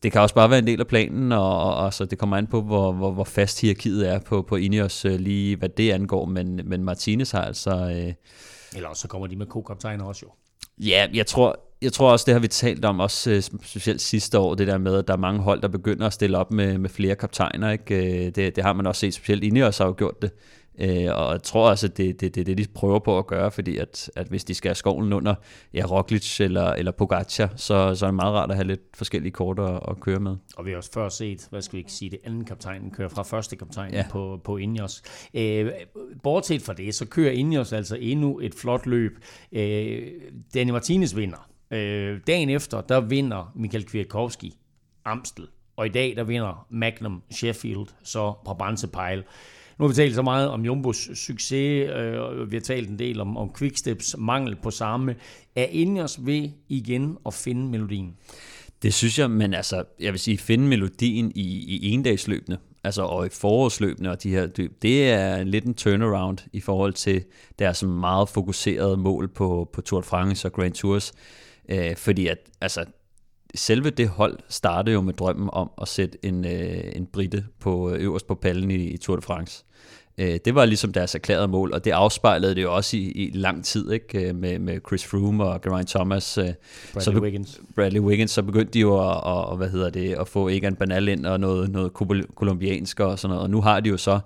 [0.04, 2.38] det kan også bare være en del af planen, og, og, og så det kommer
[2.38, 5.92] an på, hvor, hvor, hvor fast hierarkiet er på, på Ineos øh, lige, hvad det
[5.92, 7.72] angår, men, men Martinez har altså...
[7.72, 8.14] Øh,
[8.76, 10.32] Eller også så kommer de med co-kaptajner også jo.
[10.86, 14.40] Ja, jeg tror, jeg tror også, det har vi talt om, også øh, specielt sidste
[14.40, 16.78] år, det der med, at der er mange hold, der begynder at stille op med,
[16.78, 17.72] med flere kaptajner.
[17.72, 18.26] Ikke?
[18.26, 20.32] Øh, det, det har man også set, specielt Ineos har jo gjort det.
[20.82, 23.52] Øh, og jeg tror også, at det, det, det, det de prøver på at gøre,
[23.52, 25.36] fordi at, at hvis de skal have skovlen under
[25.74, 29.32] ja, Roglic eller, eller Pogacar, så, så er det meget rart at have lidt forskellige
[29.32, 30.36] kort at, at køre med.
[30.58, 33.10] Og vi har også før set, hvad skal vi ikke sige, det anden kaptajn kører
[33.10, 34.06] fra første kaptajn ja.
[34.12, 35.02] på, på Ineos.
[35.34, 35.72] Øh,
[36.24, 39.12] bortset fra det, så kører Ineos altså endnu et flot løb.
[39.52, 40.08] Øh,
[40.54, 41.50] Danny Martinez vinder.
[41.72, 44.54] Øh, dagen efter, der vinder Michael Kwiatkowski
[45.06, 45.48] Amstel.
[45.76, 49.24] Og i dag, der vinder Magnum Sheffield så Brabantse Pejl.
[49.80, 53.00] Nu har vi talt så meget om Jumbos succes, øh, og vi har talt en
[53.00, 55.16] del om, om Quicksteps mangel på samme.
[55.56, 58.16] Er Ingers ved igen at finde melodien?
[58.82, 63.26] Det synes jeg, men altså, jeg vil sige, finde melodien i, i endagsløbende, altså og
[63.26, 67.24] i forårsløbende og de her dyb, det er lidt en turnaround i forhold til
[67.60, 71.14] deres meget fokuserede mål på, på Tour de France og Grand Tours.
[71.70, 72.86] Øh, fordi at, altså,
[73.56, 77.92] selve det hold startede jo med drømmen om at sætte en, øh, en britte på
[77.92, 79.66] øh, øverst på pallen i, i Tour de France.
[80.20, 83.32] Øh, det var ligesom deres erklærede mål, og det afspejlede det jo også i, i
[83.34, 86.38] lang tid ikke øh, med, med Chris Froome og Geraint Thomas.
[86.38, 86.44] Øh,
[86.94, 87.62] Bradley så, Wiggins.
[87.76, 91.08] Bradley Wiggins, så begyndte de jo at, at, hvad hedder det, at få Egan Bernal
[91.08, 91.94] ind og noget, noget
[92.36, 94.20] kolumbiansk og sådan noget, og nu har de jo så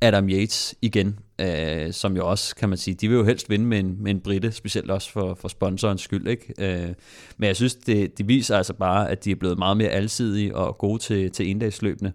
[0.00, 3.64] Adam Yates igen, øh, som jo også, kan man sige, de vil jo helst vinde
[3.64, 6.28] med en, med en britte, specielt også for, for sponsorens skyld.
[6.28, 6.54] Ikke?
[6.58, 6.88] Øh,
[7.36, 10.56] men jeg synes, det, det viser altså bare, at de er blevet meget mere alsidige
[10.56, 12.12] og gode til, til endagsløbende.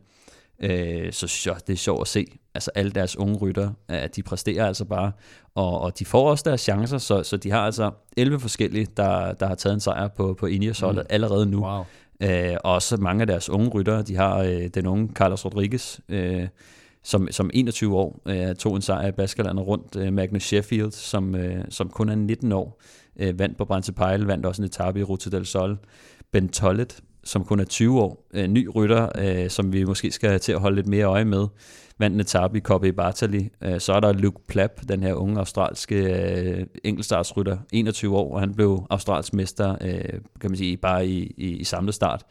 [0.59, 2.25] Øh, så synes jeg, det er sjovt at se.
[2.55, 5.11] Altså alle deres unge rytter, at de præsterer altså bare,
[5.55, 9.33] og, og de får også deres chancer, så, så de har altså 11 forskellige, der,
[9.33, 11.07] der har taget en sejr på, på Ineos-holdet mm.
[11.09, 11.65] allerede nu.
[11.65, 11.83] Wow.
[12.21, 15.99] Øh, og også mange af deres unge ryttere, de har øh, den unge Carlos Rodriguez,
[16.09, 16.47] øh,
[17.03, 19.95] som, som 21 år øh, tog en sejr i Baskerlandet rundt.
[19.95, 22.81] Øh, Magnus Sheffield, som, øh, som kun er 19 år,
[23.19, 25.77] øh, vandt på Brænse Pejl, vandt også en etape i Ruta del Sol.
[26.31, 30.39] Ben Tollet, som kun er 20 år, øh, ny rytter, øh, som vi måske skal
[30.39, 31.47] til at holde lidt mere øje med,
[31.99, 33.49] vandt en etape i Coppi Bartali.
[33.63, 38.39] Øh, så er der Luke Plapp, den her unge australske øh, enkeltstartsrytter, 21 år, og
[38.39, 42.23] han blev australsk mester, øh, kan man sige, bare i, i, i samlet start.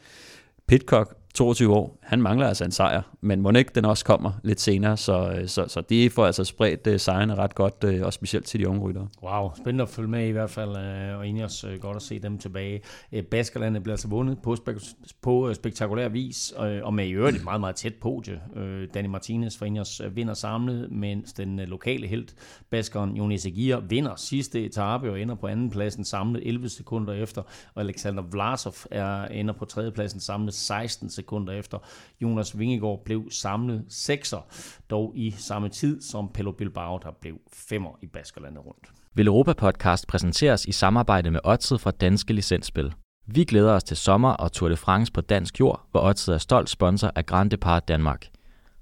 [0.67, 4.61] Pitcock, 22 år, han mangler altså en sejr, men må ikke den også kommer lidt
[4.61, 8.13] senere, så, øh, så, så det får altså spredt uh, sejrene ret godt, uh, og
[8.13, 9.07] specielt til de unge ryttere.
[9.23, 12.01] Wow, spændende at følge med i hvert fald, uh, og egentlig også uh, godt at
[12.01, 12.81] se dem tilbage.
[13.11, 17.11] Uh, Baskerlandet bliver altså vundet på, spek- på uh, spektakulær vis, uh, og med i
[17.11, 18.41] øvrigt et meget, meget tæt podie.
[18.55, 18.61] Uh,
[18.93, 22.27] Danny Martinez fra Ingers uh, vinder samlet, mens den uh, lokale held,
[22.69, 27.41] Baskeren Jonas Aguirre, vinder sidste etape og ender på anden pladsen samlet 11 sekunder efter,
[27.75, 31.77] og Alexander Vlasov er, ender på tredje pladsen samlet 16 sekunder sekunder efter.
[32.21, 34.47] Jonas Vingegaard blev samlet sekser,
[34.89, 38.91] dog i samme tid som Pello Bilbao, der blev femmer i Baskerlandet rundt.
[39.13, 42.93] Vil Europa Podcast præsenteres i samarbejde med Odset fra Danske Licensspil.
[43.27, 46.37] Vi glæder os til sommer og Tour de France på dansk jord, hvor Odset er
[46.37, 48.25] stolt sponsor af Grand Depart Danmark.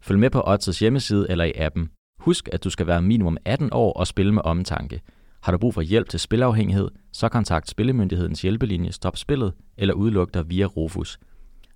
[0.02, 1.90] Følg med på Odsets hjemmeside eller i appen.
[2.20, 5.02] Husk, at du skal være minimum 18 år og spille med omtanke.
[5.42, 10.34] Har du brug for hjælp til spilafhængighed, så kontakt Spillemyndighedens hjælpelinje Stop Spillet eller udluk
[10.34, 11.20] dig via Rufus.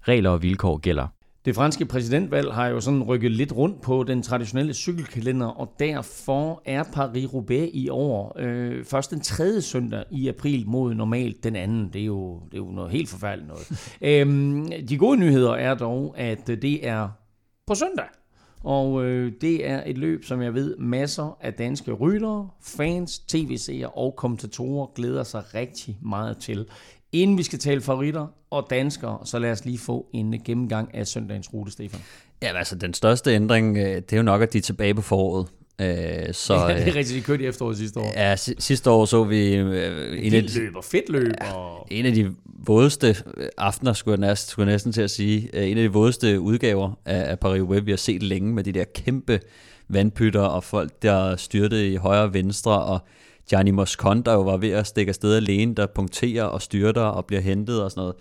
[0.08, 1.08] Regler og vilkår gælder.
[1.46, 6.62] Det franske præsidentvalg har jo sådan rykket lidt rundt på den traditionelle cykelkalender, og derfor
[6.66, 11.90] er Paris-Roubaix i år øh, først den tredje søndag i april mod normalt den anden.
[11.94, 13.98] Det er jo, det er jo noget helt forfærdeligt noget.
[14.02, 17.10] øhm, de gode nyheder er dog, at det er
[17.68, 18.06] på søndag.
[18.64, 23.90] Og øh, det er et løb, som jeg ved, masser af danske ryttere, fans, tv-seere
[23.90, 26.66] og kommentatorer glæder sig rigtig meget til.
[27.12, 31.08] Inden vi skal tale favoritter og danskere, så lad os lige få en gennemgang af
[31.08, 32.00] søndagens rute, Stefan.
[32.42, 35.02] Ja, altså den største ændring, øh, det er jo nok, at de er tilbage på
[35.02, 35.48] foråret.
[35.82, 38.12] Øh, så, ja, det er øh, rigtigt, de kørte i efteråret sidste år.
[38.16, 39.56] Ja, sidste år så vi...
[39.56, 41.34] Øh, en af, løb og fedt løb.
[41.56, 41.88] Og...
[41.92, 43.16] En af de vådeste
[43.58, 45.66] aftener, skulle jeg, næsten, skulle jeg næsten til at sige.
[45.66, 48.72] En af de vådeste udgaver af, af Paris Web, vi har set længe med de
[48.72, 49.40] der kæmpe
[49.88, 53.00] vandpytter og folk, der styrte i højre og venstre, og
[53.50, 57.26] Gianni Moscon, der jo var ved at stikke afsted alene, der punkterer og styrter og
[57.26, 58.16] bliver hentet og sådan noget.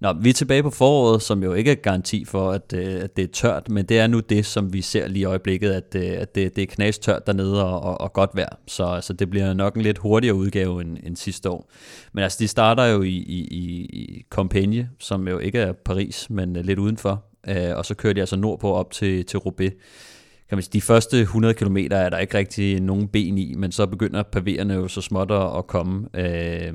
[0.00, 3.16] Nå, vi er tilbage på foråret, som jo ikke er garanti for, at, øh, at
[3.16, 5.96] det er tørt, men det er nu det, som vi ser lige i øjeblikket, at,
[5.96, 8.56] øh, at det, det er knastørt dernede og, og, og godt vejr.
[8.66, 11.70] Så, altså, det bliver nok en lidt hurtigere udgave end, end sidste år.
[12.12, 13.40] Men altså, de starter jo i, i,
[13.92, 17.24] i Compiègne, som jo ikke er Paris, men øh, lidt udenfor.
[17.48, 19.72] Øh, og så kører de altså nordpå op til, til Roubaix
[20.48, 23.72] kan man sige, de første 100 km er der ikke rigtig nogen ben i, men
[23.72, 26.08] så begynder pavéerne jo så småt at komme.
[26.14, 26.74] Øh,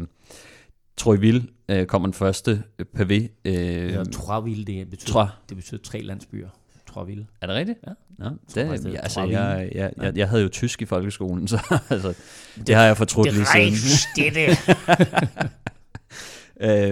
[0.98, 2.64] Troyville øh, kommer den første
[2.98, 3.42] pavé.
[3.46, 5.30] Øh, ja, Troyville, det betyder, Trois.
[5.50, 6.50] det betyder tre landsbyer.
[6.88, 7.28] Troyville.
[7.42, 7.80] Er det rigtigt?
[7.88, 7.92] Ja.
[8.18, 11.80] Nå, det, faktisk, det, altså, jeg, jeg, jeg, jeg havde jo tysk i folkeskolen, så
[11.90, 13.74] altså, det, det har jeg fortrudt lige siden.
[14.16, 14.58] Det er det.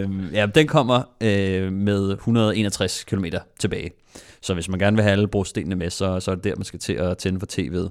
[0.10, 3.26] øh, ja, den kommer øh, med 161 km
[3.60, 3.92] tilbage.
[4.42, 6.64] Så hvis man gerne vil have alle brostenene med, så, så er det der, man
[6.66, 7.90] skal til at tænde for tv'et.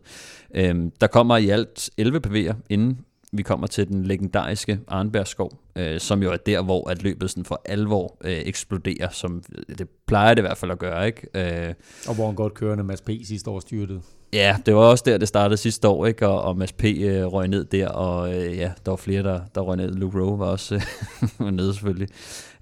[0.54, 2.98] Øhm, der kommer i alt 11 PV'er, inden
[3.32, 7.44] vi kommer til den legendariske Arnbergskov, øh, som jo er der, hvor at løbet sådan
[7.44, 9.42] for alvor øh, eksploderer, som
[9.78, 11.06] det plejer det i hvert fald at gøre.
[11.06, 11.66] Ikke?
[11.68, 11.74] Øh,
[12.08, 13.10] og hvor en godt kørende Mads P.
[13.24, 14.00] sidste år styrtede.
[14.32, 16.28] Ja, det var også der, det startede sidste år, ikke?
[16.28, 16.84] Og, og Mads P.
[16.84, 19.92] Øh, røg ned der, og øh, ja, der var flere, der, der røg ned.
[19.94, 20.74] Luke Rowe var også
[21.40, 22.08] øh, nede selvfølgelig.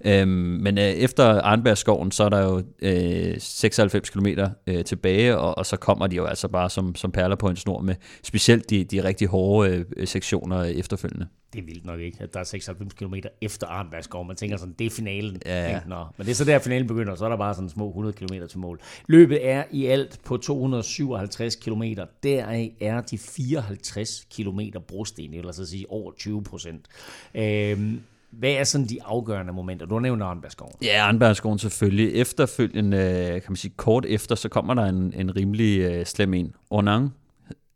[0.05, 4.27] Øhm, men øh, efter Arnbergskoven, så er der jo øh, 96 km
[4.67, 7.55] øh, tilbage, og, og så kommer de jo altså bare som, som perler på en
[7.55, 11.27] snor med specielt de, de rigtig hårde øh, sektioner efterfølgende.
[11.55, 14.25] Det er vildt nok ikke, at der er 96 km efter Arnbergskov.
[14.25, 15.41] Man tænker sådan, det er finalen.
[15.45, 15.67] Ja.
[15.67, 15.89] Ikke?
[15.89, 16.05] Nå.
[16.17, 18.47] Men det er så der, finalen begynder, så er der bare sådan små 100 km
[18.49, 18.79] til mål.
[19.07, 21.83] Løbet er i alt på 257 km.
[22.23, 26.87] Deraf er de 54 km brosten, eller så sige over 20 procent.
[27.35, 29.85] Øhm, hvad er sådan de afgørende momenter?
[29.85, 30.73] Du har nævnt Arnbergskoven.
[30.81, 32.13] Ja, Arnbergskoven selvfølgelig.
[32.13, 32.97] Efterfølgende,
[33.29, 36.55] kan man sige kort efter, så kommer der en, en rimelig uh, slem en.
[36.69, 37.13] Ornang,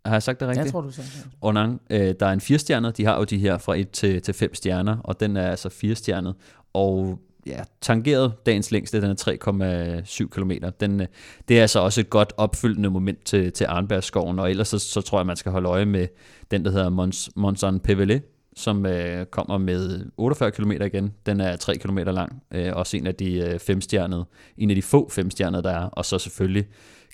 [0.06, 0.66] har jeg sagt det rigtigt?
[0.66, 1.28] Jeg tror, du sagde det.
[1.42, 2.98] Ornang, uh, der er en firestjernet.
[2.98, 5.70] De har jo de her fra 1 til, til 5 stjerner, og den er altså
[5.70, 6.36] firestjernet.
[6.74, 10.52] Og ja, tangeret dagens længste, den er 3,7 km.
[10.80, 11.08] Den,
[11.48, 15.02] det er altså også et godt opfyldende moment til, til Arnbergskoven, og ellers så, så
[15.02, 16.08] tror jeg, man skal holde øje med
[16.52, 18.22] den, der hedder Mons, Monson Pevelet,
[18.56, 21.14] som øh, kommer med 48 km igen.
[21.26, 24.26] Den er 3 km lang, øh, også en af de øh, femstjernede,
[24.58, 26.68] en af de få femstjernede, der er, og så selvfølgelig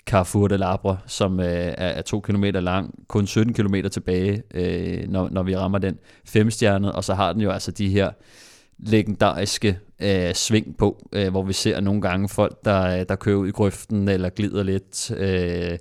[0.06, 5.08] Carrefour de Labre, som øh, er, er 2 km lang, kun 17 km tilbage, øh,
[5.08, 8.10] når, når vi rammer den femstjernede, og så har den jo altså de her
[8.78, 13.48] legendariske øh, sving på, øh, hvor vi ser nogle gange folk, der, der kører ud
[13.48, 15.10] i grøften eller glider lidt.
[15.10, 15.78] Øh,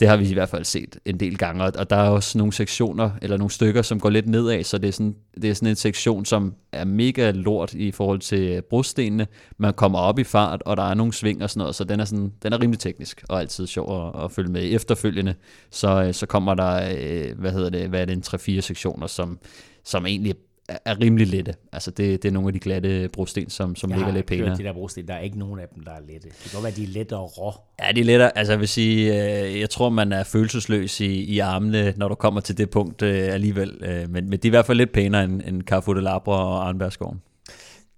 [0.00, 2.52] det har vi i hvert fald set en del gange, og der er også nogle
[2.52, 5.68] sektioner, eller nogle stykker, som går lidt nedad, så det er sådan, det er sådan
[5.68, 9.26] en sektion, som er mega lort i forhold til brostenene.
[9.58, 12.00] Man kommer op i fart, og der er nogle sving og sådan noget, så den
[12.00, 14.74] er, sådan, den er rimelig teknisk, og altid sjov at, at følge med.
[14.74, 15.34] Efterfølgende,
[15.70, 19.06] så, øh, så kommer der, øh, hvad hedder det, hvad er det, en 3-4 sektioner,
[19.06, 19.38] som,
[19.84, 20.34] som egentlig
[20.68, 21.54] er rimelig lette.
[21.72, 24.56] Altså det, det er nogle af de glatte brosten, som, som ligger lidt pænere.
[24.56, 26.28] de der brosten, der er ikke nogen af dem, der er lette.
[26.28, 27.52] Det kan godt være, de er lettere rå.
[27.82, 28.38] Ja, de er lettere.
[28.38, 29.12] Altså jeg vil sige,
[29.42, 33.02] øh, jeg tror, man er følelsesløs i, i armene, når du kommer til det punkt
[33.02, 33.78] øh, alligevel.
[33.84, 36.36] Øh, men, men de er i hvert fald lidt pænere end, end Carrefour de Labre
[36.36, 37.20] og Arnbergskoven.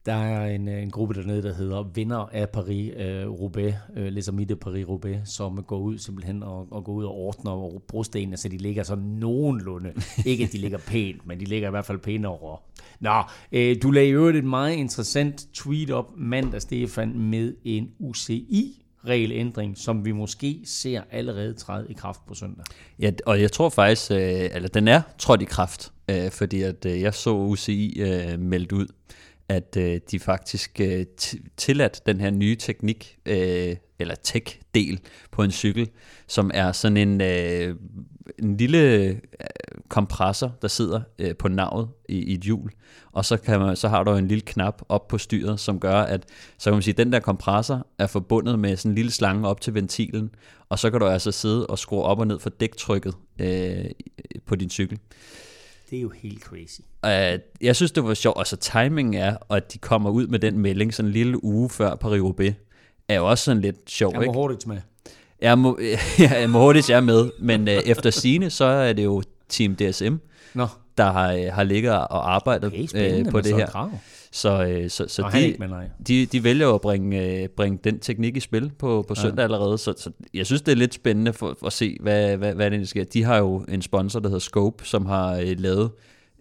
[0.06, 4.48] Der er en, øh, en gruppe dernede, der hedder Vinder af Paris-Roubaix, øh, Les Amis
[4.48, 8.56] de Paris-Roubaix, som går ud simpelthen og, og går ud og ordner brostenene, så de
[8.56, 9.92] ligger sådan nogenlunde.
[10.26, 12.58] Ikke at de ligger pænt, men de ligger i hvert fald pænere.
[13.00, 13.22] Nå,
[13.52, 19.78] øh, du lagde jo et meget interessant tweet op mandag, Stefan, med en UCI regelændring,
[19.78, 22.64] som vi måske ser allerede træde i kraft på søndag.
[22.98, 24.18] Ja, og jeg tror faktisk, øh,
[24.54, 28.72] eller den er trådt i kraft, øh, fordi at øh, jeg så UCI øh, meldt
[28.72, 28.86] ud,
[29.48, 31.06] at øh, de faktisk øh,
[31.56, 35.00] tilladt den her nye teknik, øh, eller tech-del
[35.30, 35.90] på en cykel,
[36.26, 37.76] som er sådan en, øh,
[38.38, 39.16] en lille øh,
[39.88, 42.70] kompressor, der sidder øh, på navet i, i et hjul,
[43.12, 46.00] og så, kan man, så har du en lille knap op på styret, som gør,
[46.00, 46.24] at
[46.58, 49.48] så kan man sige, at den der kompressor er forbundet med sådan en lille slange
[49.48, 50.30] op til ventilen,
[50.68, 53.84] og så kan du altså sidde og skrue op og ned for dæktrykket øh,
[54.46, 54.98] på din cykel.
[55.94, 56.80] Det er jo helt crazy.
[57.06, 58.38] Uh, jeg synes, det var sjovt.
[58.38, 61.94] Altså, timingen er, at de kommer ud med den melding sådan en lille uge før
[61.94, 62.52] Paris-Roubaix,
[63.08, 64.32] er jo også sådan lidt sjov, jeg ikke?
[64.32, 64.80] Må hurtigt med.
[65.40, 65.78] Jeg må,
[66.18, 69.76] jeg må hurtigt jeg er med, men uh, efter sine så er det jo Team
[69.76, 70.14] DSM,
[70.54, 70.66] Nå.
[70.98, 73.66] der har, har ligget og arbejdet okay, uh, på det her.
[73.66, 73.90] Krav.
[74.34, 75.68] Så, øh, så, så de, ikke,
[76.08, 79.42] de, de vælger at bringe, øh, bringe den teknik i spil på, på søndag ja.
[79.42, 82.54] allerede, så, så jeg synes, det er lidt spændende for, for at se, hvad, hvad,
[82.54, 83.04] hvad det sker.
[83.04, 85.90] De har jo en sponsor, der hedder Scope, som har øh, lavet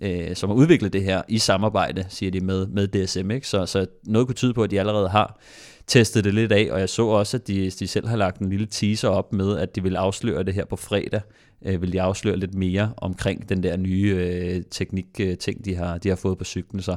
[0.01, 3.31] øh, som har udviklet det her i samarbejde, siger de, med, med DSM.
[3.31, 3.47] Ikke?
[3.47, 5.39] Så, så noget kunne tyde på, at de allerede har
[5.87, 8.49] testet det lidt af, og jeg så også, at de, de selv har lagt en
[8.49, 11.21] lille teaser op med, at de vil afsløre det her på fredag,
[11.65, 15.97] øh, vil de afsløre lidt mere omkring den der nye øh, teknik-ting, øh, de har,
[15.97, 16.81] de har fået på cyklen.
[16.81, 16.95] Så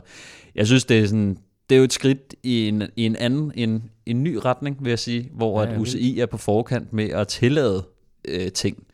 [0.55, 1.39] jeg synes, det er sådan,
[1.71, 4.91] det er jo et skridt i en, i en anden, en, en ny retning, vil
[4.91, 7.85] jeg sige, hvor ja, at UCI er på forkant med at tillade
[8.29, 8.87] øh, ting,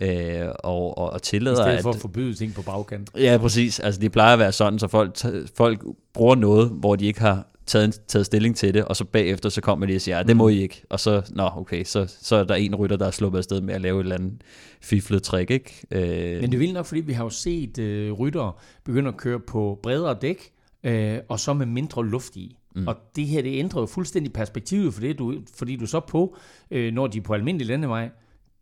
[0.00, 1.60] øh, og, og, og tillader...
[1.60, 3.10] I stedet for at, at forbyde ting på bagkant.
[3.18, 3.80] Ja, præcis.
[3.80, 5.18] Altså, det plejer at være sådan, så folk,
[5.54, 9.48] folk bruger noget, hvor de ikke har taget, taget stilling til det, og så bagefter
[9.48, 10.82] så kommer de og siger, ja, det må I ikke.
[10.90, 13.74] Og så, nå, okay, så, så er der en rytter, der er sluppet afsted med
[13.74, 14.42] at lave et eller andet
[14.80, 15.86] fiflet trick, ikke?
[15.90, 16.40] Øh.
[16.40, 18.52] Men det vil nok, fordi vi har jo set øh, ryttere
[18.84, 20.52] begynde at køre på bredere dæk,
[20.84, 22.56] øh, og så med mindre luft i.
[22.76, 22.88] Mm.
[22.88, 26.36] Og det her, det ændrer jo fuldstændig perspektivet for det, du, fordi du så på,
[26.70, 28.10] øh, når de er på almindelig landevej,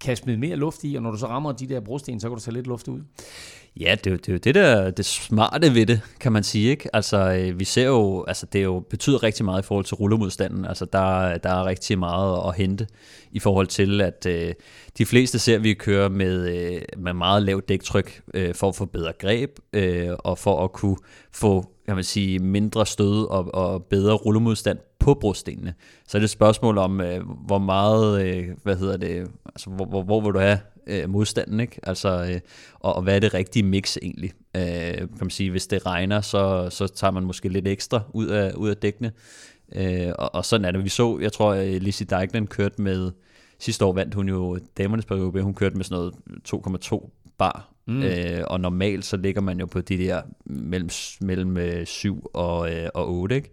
[0.01, 2.37] kan smide mere luft i, og når du så rammer de der brosten, så kan
[2.37, 3.01] du tage lidt luft ud.
[3.81, 6.43] Ja, det er, jo, det er jo det der det smarte ved det, kan man
[6.43, 6.71] sige.
[6.71, 6.97] Ikke?
[6.97, 10.65] Altså, øh, vi ser jo, altså det jo betyder rigtig meget i forhold til rullemodstanden.
[10.65, 12.87] Altså, der, der er rigtig meget at hente
[13.33, 14.55] i forhold til, at øh,
[14.99, 18.85] de fleste ser vi køre med, øh, med meget lavt dæktryk øh, for at få
[18.85, 20.97] bedre greb, øh, og for at kunne
[21.33, 24.79] få kan man sige, mindre stød og, og bedre rullemodstand
[25.09, 25.75] på brostenene.
[26.07, 29.85] Så er det et spørgsmål om, øh, hvor meget, øh, hvad hedder det, altså hvor,
[29.85, 31.81] hvor, hvor vil du have øh, modstanden, ikke?
[31.83, 32.41] Altså, øh,
[32.75, 34.33] og, og hvad er det rigtige mix egentlig?
[34.57, 38.27] Øh, kan man sige, hvis det regner, så, så tager man måske lidt ekstra ud
[38.27, 39.13] af, ud af dækkene.
[39.75, 40.85] Øh, og, og sådan er det.
[40.85, 43.11] Vi så, jeg tror, at Lizzie Dijkland kørte med,
[43.59, 46.11] sidste år vandt hun jo damernes periode, hun kørte med sådan
[46.49, 47.73] noget 2,2 bar.
[47.87, 48.03] Mm.
[48.03, 50.91] Øh, og normalt så ligger man jo på de der mellem,
[51.21, 53.51] mellem 7 øh, og, øh, og 8, ikke?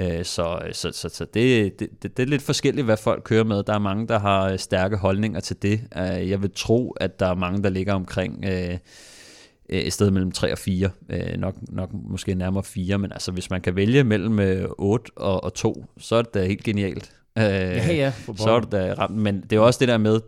[0.00, 3.44] Øh, så, så, så, så det, det, det, det er lidt forskelligt, hvad folk kører
[3.44, 3.62] med.
[3.62, 5.80] Der er mange, der har øh, stærke holdninger til det.
[5.96, 8.78] Øh, jeg vil tro, at der er mange, der ligger omkring øh,
[9.68, 10.90] et sted mellem 3 og 4.
[11.10, 15.44] Øh, nok, nok måske nærmere 4, men altså hvis man kan vælge mellem 8 og,
[15.44, 17.12] og 2, så er det da helt genialt.
[17.38, 18.12] Øh, ja, ja.
[18.36, 19.16] Så er det da ramt.
[19.16, 20.20] Men det er også det der med,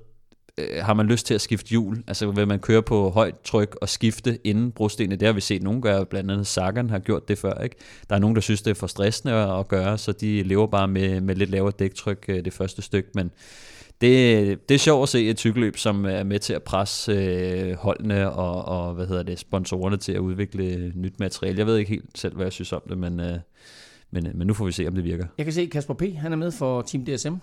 [0.58, 2.04] øh, har man lyst til at skifte hjul?
[2.06, 5.16] Altså vil man køre på højt tryk og skifte inden brostenene?
[5.16, 7.62] Det har vi set nogen gøre, blandt andet Sagan har gjort det før.
[7.62, 7.76] Ikke?
[8.10, 10.88] Der er nogen, der synes, det er for stressende at gøre, så de lever bare
[10.88, 13.08] med, med lidt lavere dæktryk øh, det første stykke.
[13.14, 13.30] Men
[14.00, 17.76] det, det er sjovt at se et cykelløb, som er med til at presse øh,
[17.76, 21.58] holdene og, og hvad hedder det, sponsorerne til at udvikle nyt materiale.
[21.58, 23.38] Jeg ved ikke helt selv, hvad jeg synes om det, men, øh,
[24.10, 25.24] men, øh, men nu får vi se, om det virker.
[25.38, 26.02] Jeg kan se, Kasper P.
[26.16, 27.34] han er med for Team DSM.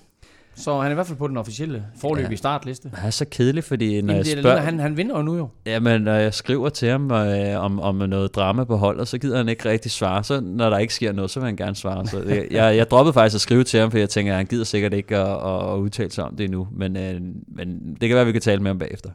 [0.56, 2.36] Så han er i hvert fald på den officielle forløb ja.
[2.36, 2.92] startliste.
[2.94, 4.58] Han er så kedelig, fordi når Jamen, jeg spørger...
[4.58, 5.48] han, han vinder jo nu jo.
[5.66, 9.18] Ja, men når jeg skriver til ham øh, om, om noget drama på holdet, så
[9.18, 10.24] gider han ikke rigtig svare.
[10.24, 12.08] Så når der ikke sker noget, så vil han gerne svare.
[12.08, 14.46] Så jeg, jeg, jeg droppede faktisk at skrive til ham, for jeg tænker, at han
[14.46, 16.68] gider sikkert ikke at, at, at udtale sig om det endnu.
[16.72, 19.10] Men, øh, men det kan være, at vi kan tale med ham bagefter.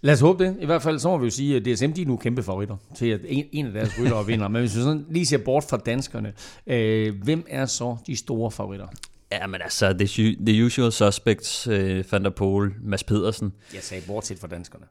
[0.00, 0.56] Lad os håbe det.
[0.60, 2.76] I hvert fald så må vi jo sige, at DSM de er nu kæmpe favoritter
[2.96, 4.48] til, at en, en af deres ryttere vinder.
[4.48, 6.32] Men hvis vi sådan lige ser bort fra danskerne,
[6.66, 8.86] øh, hvem er så de store favoritter?
[9.32, 13.52] Ja, men altså, the, the usual suspects, uh, Van der Pol, Mads Pedersen.
[13.74, 14.86] Jeg sagde bortset fra danskerne.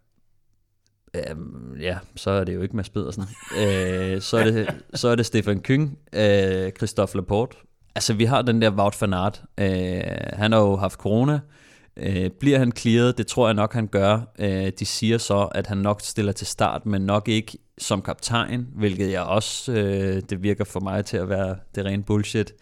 [1.32, 3.22] Um, ja, så er det jo ikke Mads Pedersen.
[3.22, 7.58] uh, så, er det, så er det Stefan Kyng, uh, Christophe Laporte.
[7.96, 9.44] Altså, vi har den der Wout van Aert.
[9.62, 11.40] Uh, han har jo haft corona.
[12.02, 13.18] Uh, bliver han clearet?
[13.18, 14.20] Det tror jeg nok, han gør.
[14.40, 18.68] Uh, de siger så, at han nok stiller til start, men nok ikke som kaptajn,
[18.76, 19.78] hvilket jeg også, uh,
[20.30, 22.54] det virker for mig til at være det rene bullshit.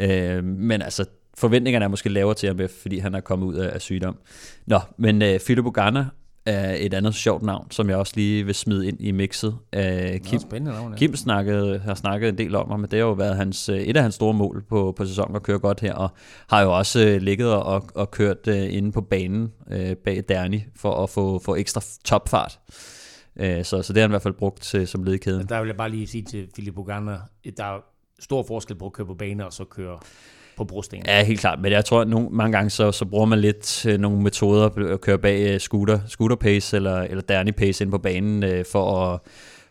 [0.00, 1.04] Øh, men altså,
[1.38, 4.18] forventningerne er måske lavere til ham, fordi han er kommet ud af, af sygdom.
[4.66, 6.04] Nå, men øh, Philip Uganda
[6.46, 9.56] er et andet sjovt navn, som jeg også lige vil smide ind i mixet.
[9.74, 10.96] Øh, Kim, spændende navn, ja.
[10.96, 13.78] Kim snakkede, har snakket en del om ham, men det har jo været hans, øh,
[13.78, 16.08] et af hans store mål på, på sæsonen at køre godt her, og
[16.48, 20.64] har jo også øh, ligget og, og kørt øh, inde på banen øh, bag Derni
[20.76, 22.58] for at få, få ekstra topfart.
[23.36, 25.46] Øh, så, så det har han i hvert fald brugt øh, som led i kæden.
[25.46, 27.16] Der vil jeg bare lige sige til Philip Uganda,
[27.56, 29.98] der stor forskel på at køre på baner og så køre
[30.56, 31.02] på brosten.
[31.06, 31.60] Ja, helt klart.
[31.60, 34.92] Men jeg tror, at nogle, mange gange så, så bruger man lidt øh, nogle metoder
[34.92, 38.64] at køre bag øh, scooter, scooter pace eller, eller Derny pace ind på banen øh,
[38.72, 39.20] for at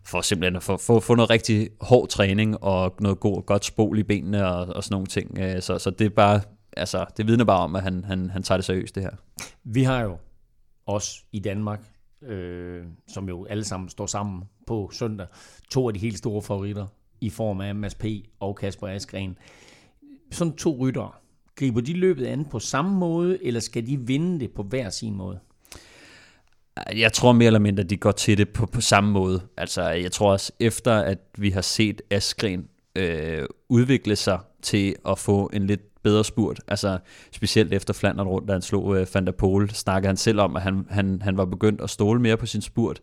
[0.05, 3.99] for simpelthen at få, få, få noget rigtig hård træning og noget god, godt spol
[3.99, 5.39] i benene og, og sådan nogle ting.
[5.39, 6.41] Øh, så, så det er bare,
[6.77, 9.11] altså, det vidner bare om, at han, han, han tager det seriøst, det her.
[9.63, 10.17] Vi har jo
[10.85, 11.79] også i Danmark,
[12.23, 15.27] øh, som jo alle sammen står sammen på søndag,
[15.71, 16.87] to af de helt store favoritter
[17.23, 18.05] i form af Mads P.
[18.39, 19.37] og Kasper Askren.
[20.31, 21.11] Sådan to ryttere.
[21.55, 25.15] Griber de løbet an på samme måde, eller skal de vinde det på hver sin
[25.15, 25.39] måde?
[26.95, 29.41] Jeg tror mere eller mindre, at de går til det på, på samme måde.
[29.57, 35.19] Altså, jeg tror også, efter at vi har set Askren øh, udvikle sig til at
[35.19, 36.59] få en lidt bedre spurt.
[36.67, 36.99] Altså
[37.31, 40.55] specielt efter Flandern rundt, da han slog øh, Van der Pol, snakkede han selv om,
[40.55, 42.99] at han, han, han var begyndt at stole mere på sin spurt.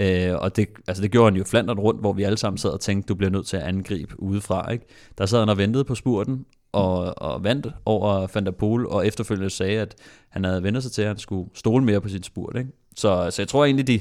[0.00, 2.70] Øh, og det, altså det gjorde han jo Flandern rundt, hvor vi alle sammen sad
[2.70, 4.70] og tænkte, du bliver nødt til at angribe udefra.
[4.72, 4.86] Ikke?
[5.18, 9.06] Der sad han og ventede på spurten, og, og vandt over Van der Poel, og
[9.06, 9.94] efterfølgende sagde, at
[10.28, 12.56] han havde vendt sig til, at han skulle stole mere på sin spurt.
[12.56, 12.70] Ikke?
[12.96, 14.00] Så, så jeg tror egentlig, de,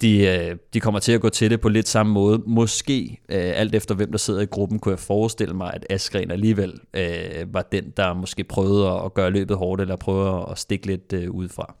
[0.00, 2.42] de, øh, de kommer til at gå til det på lidt samme måde.
[2.46, 6.30] Måske, øh, alt efter hvem der sidder i gruppen, kunne jeg forestille mig, at Askren
[6.30, 10.86] alligevel øh, var den, der måske prøvede at gøre løbet hårdt, eller prøvede at stikke
[10.86, 11.74] lidt øh, udefra.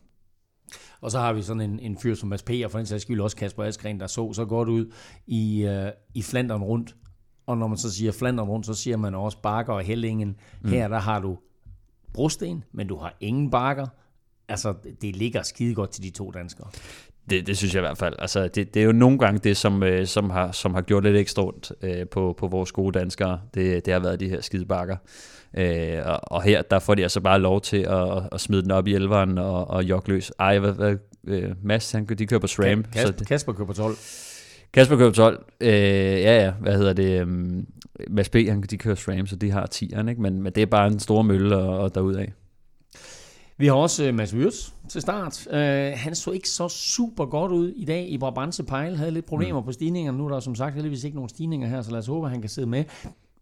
[1.02, 2.50] Og så har vi sådan en, en fyr som Mads P.
[2.64, 4.92] og for en sags skyld også Kasper Askren, der så så godt ud
[5.26, 6.96] i, uh, i Flandern rundt.
[7.46, 10.36] Og når man så siger Flandern rundt, så siger man også Bakker og Hellingen.
[10.62, 10.70] Mm.
[10.70, 11.38] Her der har du
[12.12, 13.86] brosten, men du har ingen bakker.
[14.52, 16.68] Altså, det ligger skide godt til de to danskere.
[17.30, 18.14] Det, det synes jeg i hvert fald.
[18.18, 21.04] Altså, det, det er jo nogle gange det, som, øh, som, har, som har gjort
[21.04, 23.40] lidt ekstra ondt øh, på, på vores gode danskere.
[23.54, 24.96] Det, det har været de her skidebakker.
[25.56, 28.70] Øh, og, og her, der får de altså bare lov til at, at smide den
[28.70, 30.32] op i elveren og, og jogge løs.
[30.38, 30.96] Ej, hvad, hvad
[31.26, 32.82] øh, Mads, han, de kører på SRAM.
[32.82, 33.96] Kasper, så det, Kasper kører på 12.
[34.72, 35.44] Kasper kører på 12.
[35.60, 37.22] Øh, ja, ja, hvad hedder det?
[37.22, 37.66] Um,
[38.10, 40.22] Mads B, han, de kører SRAM, så de har 10'eren, ikke?
[40.22, 42.26] Men, men det er bare en stor mølle og, og derudad.
[43.56, 45.46] Vi har også uh, Mads Wirtz til start.
[45.46, 48.96] Uh, han så ikke så super godt ud i dag i Brabantse Pejl.
[48.96, 49.66] Havde lidt problemer mm.
[49.66, 50.18] på stigningerne.
[50.18, 52.30] Nu er der som sagt heldigvis ikke nogen stigninger her, så lad os håbe, at
[52.30, 52.84] han kan sidde med.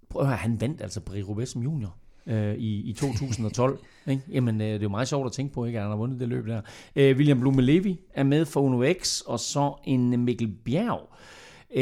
[0.09, 1.97] Prøv at høre, han vandt altså Paris Roubaix som junior
[2.27, 3.79] uh, i, i 2012.
[4.11, 4.23] ikke?
[4.33, 6.21] Jamen, uh, det er jo meget sjovt at tænke på, ikke, at han har vundet
[6.21, 6.61] det løb der.
[6.97, 11.01] Uh, William Blume-Levi er med for Uno X, og så en Mikkel Bjerg
[11.71, 11.79] uh,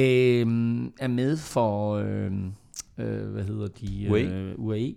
[1.00, 4.06] er med for, uh, uh, hvad hedder de?
[4.10, 4.54] UAE.
[4.58, 4.94] Uh, UAE.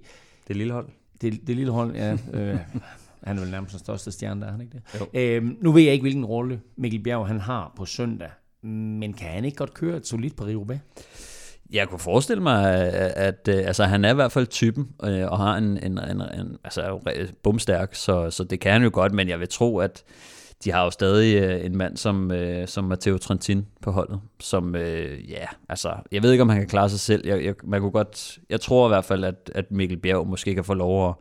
[0.48, 0.88] Det lille hold.
[1.22, 2.14] Det, det lille hold, ja.
[2.14, 2.60] Uh,
[3.24, 5.08] Han er vel nærmest den største stjerne, der er han ikke det?
[5.14, 8.30] Øhm, nu ved jeg ikke, hvilken rolle Mikkel Bjerg han har på søndag,
[8.64, 10.80] men kan han ikke godt køre et solidt Paris-Roubaix?
[11.72, 15.32] Jeg kunne forestille mig, at, at, at altså, han er i hvert fald typen, øh,
[15.32, 17.00] og har en, en, en, en altså,
[17.44, 20.04] bumstærk, så, så det kan han jo godt, men jeg vil tro, at
[20.64, 24.76] de har jo stadig øh, en mand som, øh, som Matteo Trentin på holdet, som,
[24.76, 27.28] øh, ja, altså, jeg ved ikke, om han kan klare sig selv.
[27.28, 30.56] Jeg, jeg, man kunne godt, jeg tror i hvert fald, at, at Mikkel Bjerg måske
[30.56, 31.16] kan få lov at,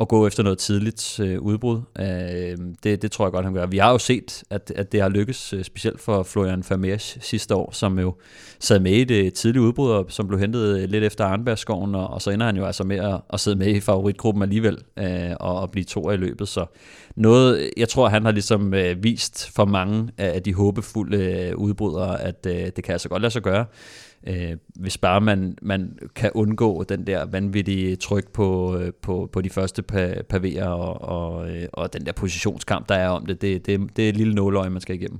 [0.00, 1.80] at gå efter noget tidligt øh, udbrud.
[1.98, 3.66] Øh, det, det tror jeg godt, han gør.
[3.66, 7.54] Vi har jo set, at, at det har lykkes, øh, specielt for Florian Vermeers sidste
[7.54, 8.14] år, som jo
[8.58, 12.08] sad med i det tidlige udbrud, og som blev hentet øh, lidt efter Arnbergsskoven, og,
[12.08, 15.30] og så ender han jo altså med at, at sidde med i favoritgruppen alligevel, øh,
[15.40, 16.48] og, og blive to i løbet.
[16.48, 16.66] Så
[17.16, 22.22] noget, jeg tror, han har ligesom øh, vist for mange af de håbefulde øh, udbrydere,
[22.22, 23.64] at øh, det kan altså godt lade sig gøre
[24.26, 29.40] øh, hvis bare man, man kan undgå den der vanvittige tryk på, øh, på, på
[29.40, 29.84] de første
[30.34, 34.04] pavéer og, og, øh, og den der positionskamp, der er om det, det, det, det
[34.04, 35.18] er et lille nåløje, man skal igennem.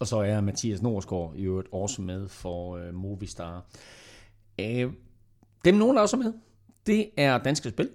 [0.00, 3.66] Og så er Mathias Norsgaard i øvrigt også med for øh, Movistar.
[4.60, 4.92] Øh,
[5.64, 6.32] dem nogen, der også er med,
[6.86, 7.88] det er Danske Spil.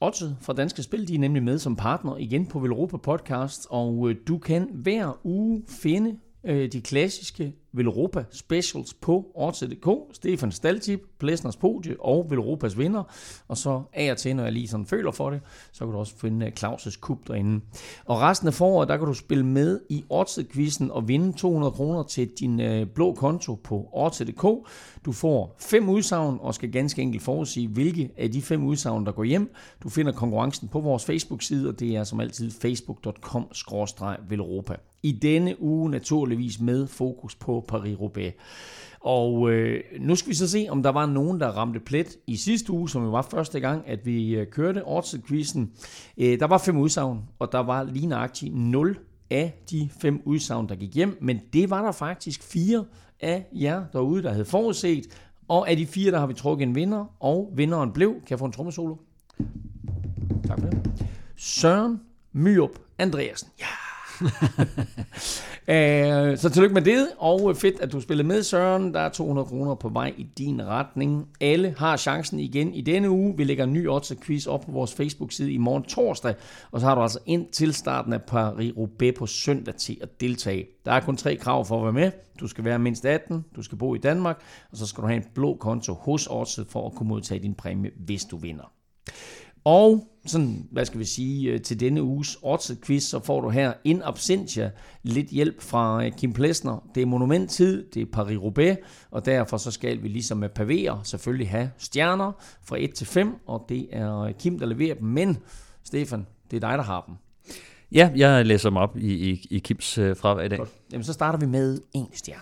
[0.00, 4.10] Otto fra Danske Spil, de er nemlig med som partner igen på Velropa Podcast, og
[4.10, 9.88] øh, du kan hver uge finde øh, de klassiske Velropa Specials på Odds.dk.
[10.12, 13.02] Stefan Staltip, Plæsners Podie og Velropas vinder.
[13.48, 15.40] Og så af og til, når jeg lige sådan føler for det,
[15.72, 17.60] så kan du også finde øh, Claus' kub derinde.
[18.04, 22.02] Og resten af foråret, der kan du spille med i Odds-quizzen og vinde 200 kroner
[22.02, 24.44] til din øh, blå konto på Odds.dk.
[25.04, 29.12] Du får fem udsagn og skal ganske enkelt forudsige, hvilke af de fem udsagn, der
[29.12, 29.54] går hjem.
[29.82, 34.76] Du finder konkurrencen på vores Facebook-side, og det er som altid facebook.com-velropa.
[35.02, 38.32] I denne uge naturligvis med fokus på Paris-Roubaix.
[39.00, 42.36] Og øh, nu skal vi så se, om der var nogen, der ramte plet i
[42.36, 45.72] sidste uge, som jo var første gang, at vi øh, kørte Ortsed-quizzen.
[46.18, 48.98] Øh, der var fem udsagn, og der var lige nøjagtigt 0
[49.30, 51.18] af de fem udsagn, der gik hjem.
[51.20, 52.84] Men det var der faktisk fire
[53.20, 55.06] af jer derude, der havde forudset.
[55.48, 58.38] Og af de fire, der har vi trukket en vinder, og vinderen blev, kan jeg
[58.38, 58.96] få en trommesolo?
[60.46, 60.90] Tak for det.
[61.36, 62.00] Søren
[62.32, 63.48] Myrup Andreasen.
[63.60, 63.77] Ja!
[65.70, 68.94] Øh, så tillykke med det, og fedt, at du spillede med, Søren.
[68.94, 71.28] Der er 200 kroner på vej i din retning.
[71.40, 73.36] Alle har chancen igen i denne uge.
[73.36, 76.34] Vi lægger en ny odds quiz op på vores Facebook-side i morgen torsdag,
[76.70, 80.66] og så har du altså ind til starten af Paris-Roubaix på søndag til at deltage.
[80.84, 82.10] Der er kun tre krav for at være med.
[82.40, 85.16] Du skal være mindst 18, du skal bo i Danmark, og så skal du have
[85.16, 88.72] en blå konto hos Odds for at kunne modtage din præmie, hvis du vinder.
[89.64, 93.72] Og sådan, hvad skal vi sige, øh, til denne uges odds-quiz, så får du her
[93.84, 94.70] in absentia
[95.02, 96.88] lidt hjælp fra øh, Kim Plesner.
[96.94, 98.76] Det er monumenttid, det er Paris-Roubaix,
[99.10, 102.32] og derfor så skal vi ligesom med pavéer selvfølgelig have stjerner
[102.62, 105.08] fra 1 til 5, og det er øh, Kim, der leverer dem.
[105.08, 105.38] Men,
[105.84, 107.14] Stefan, det er dig, der har dem.
[107.92, 110.58] Ja, jeg læser dem op i, i, i Kims øh, fravær i dag.
[110.58, 110.70] Godt.
[110.92, 112.40] Jamen, så starter vi med en stjerne.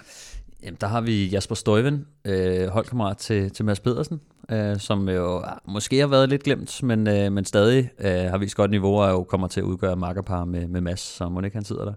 [0.62, 4.20] Jamen, der har vi Jasper Støjven, øh, holdkammerat til, til Mads Pedersen,
[4.52, 8.38] øh, som jo ah, måske har været lidt glemt, men, øh, men stadig øh, har
[8.38, 11.40] vist godt niveau og jo kommer til at udgøre makkerpar med, med Mads, så må
[11.40, 11.94] ikke han sidder der.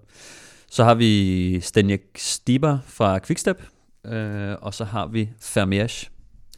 [0.72, 3.64] Så har vi Stenjek Stiber fra Quickstep,
[4.06, 6.12] øh, og så har vi Fermiers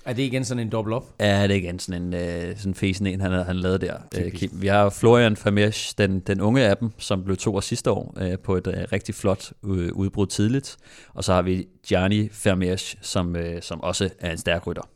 [0.05, 1.05] er det igen sådan en dobbelt op?
[1.19, 3.97] Ja, det er igen sådan en øh, sådan fesen en, han, han lavede der.
[4.17, 4.33] Øh.
[4.51, 8.13] Vi har Florian Vermeersch, den, den unge af dem, som blev to år sidste år
[8.21, 10.77] øh, på et øh, rigtig flot øh, udbrud tidligt.
[11.13, 14.89] Og så har vi Gianni Vermeersch, som, øh, som også er en stærk rytter.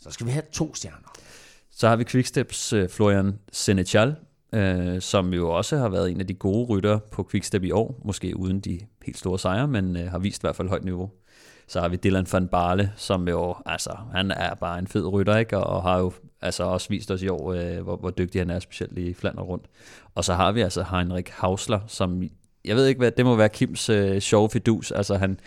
[0.00, 1.12] Så skal vi have to stjerner.
[1.70, 4.16] Så har vi Quicksteps øh, Florian Senechal,
[4.52, 8.00] øh, som jo også har været en af de gode rytter på Quickstep i år.
[8.04, 11.10] Måske uden de helt store sejre, men øh, har vist i hvert fald højt niveau.
[11.68, 15.36] Så har vi Dylan van Barle, som jo, altså, han er bare en fed rytter,
[15.36, 15.58] ikke?
[15.58, 18.58] Og har jo altså også vist os i år, øh, hvor, hvor dygtig han er,
[18.58, 19.64] specielt i Flandern rundt.
[20.14, 22.22] Og så har vi altså Heinrich Hausler, som
[22.64, 24.90] jeg ved ikke, hvad det må være Kims øh, sjove fidus.
[24.90, 25.40] Altså han,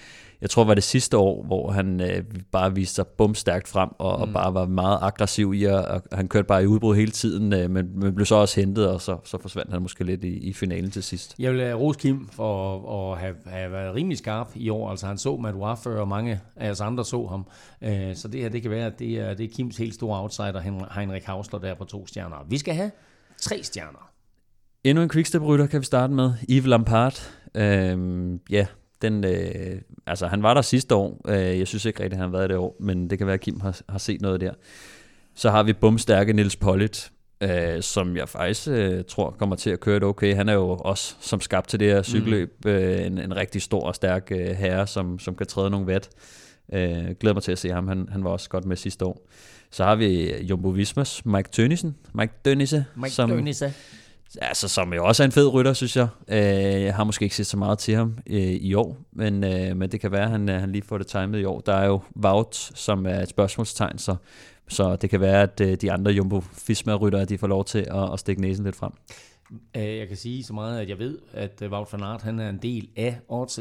[0.43, 3.89] jeg tror, det var det sidste år, hvor han øh, bare viste sig bumstærkt frem,
[3.99, 4.21] og, mm.
[4.21, 7.53] og bare var meget aggressiv i, og, og han kørte bare i udbrud hele tiden,
[7.53, 10.37] øh, men, men blev så også hentet, og så, så forsvandt han måske lidt i,
[10.37, 11.35] i finalen til sidst.
[11.39, 14.89] Jeg vil rose Kim for at have, have været rimelig skarp i år.
[14.89, 17.47] Altså han så Matt Waffer, og mange af os andre så ham.
[17.81, 20.21] Øh, så det her, det kan være, at det er, det er Kims helt store
[20.21, 20.59] outsider,
[20.95, 22.35] Heinrich Hausler, der på to stjerner.
[22.49, 22.91] Vi skal have
[23.41, 24.09] tre stjerner.
[24.83, 26.33] Endnu en quickstep-rytter kan vi starte med.
[26.49, 27.31] Yves Lampard.
[27.55, 28.65] Øhm, ja,
[29.03, 31.21] den, øh, altså han var der sidste år.
[31.27, 33.41] Øh, jeg synes ikke rigtig, han har været det år, men det kan være, at
[33.41, 34.53] Kim har, har set noget der.
[35.35, 37.11] Så har vi bumstærke Nils Pollitt,
[37.41, 40.35] øh, som jeg faktisk øh, tror kommer til at køre det okay.
[40.35, 42.71] Han er jo også som skabt til det her cykelløb mm.
[42.71, 46.09] øh, en, en rigtig stor og stærk øh, herre, som, som kan træde nogle vat.
[46.73, 47.87] Øh, glæder mig til at se ham.
[47.87, 49.27] Han, han var også godt med sidste år.
[49.71, 51.95] Så har vi Jumbo Vismas Mike Tønnesen.
[52.13, 52.85] Mike Dønnisse.
[52.95, 53.73] Mike som, Dønnisse
[54.41, 56.07] Altså, som jo også er en fed rytter, synes jeg.
[56.27, 59.77] Øh, jeg har måske ikke set så meget til ham øh, i år, men, øh,
[59.77, 61.59] men det kan være, at han, øh, han lige får det timet i år.
[61.59, 64.15] Der er jo Vaut, som er et spørgsmålstegn, så,
[64.67, 68.13] så det kan være, at øh, de andre Jumbo Fisma-ryttere, de får lov til at,
[68.13, 68.91] at stikke næsen lidt frem.
[69.75, 72.49] Øh, jeg kan sige så meget, at jeg ved, at Wout van Aert, han er
[72.49, 73.59] en del af odds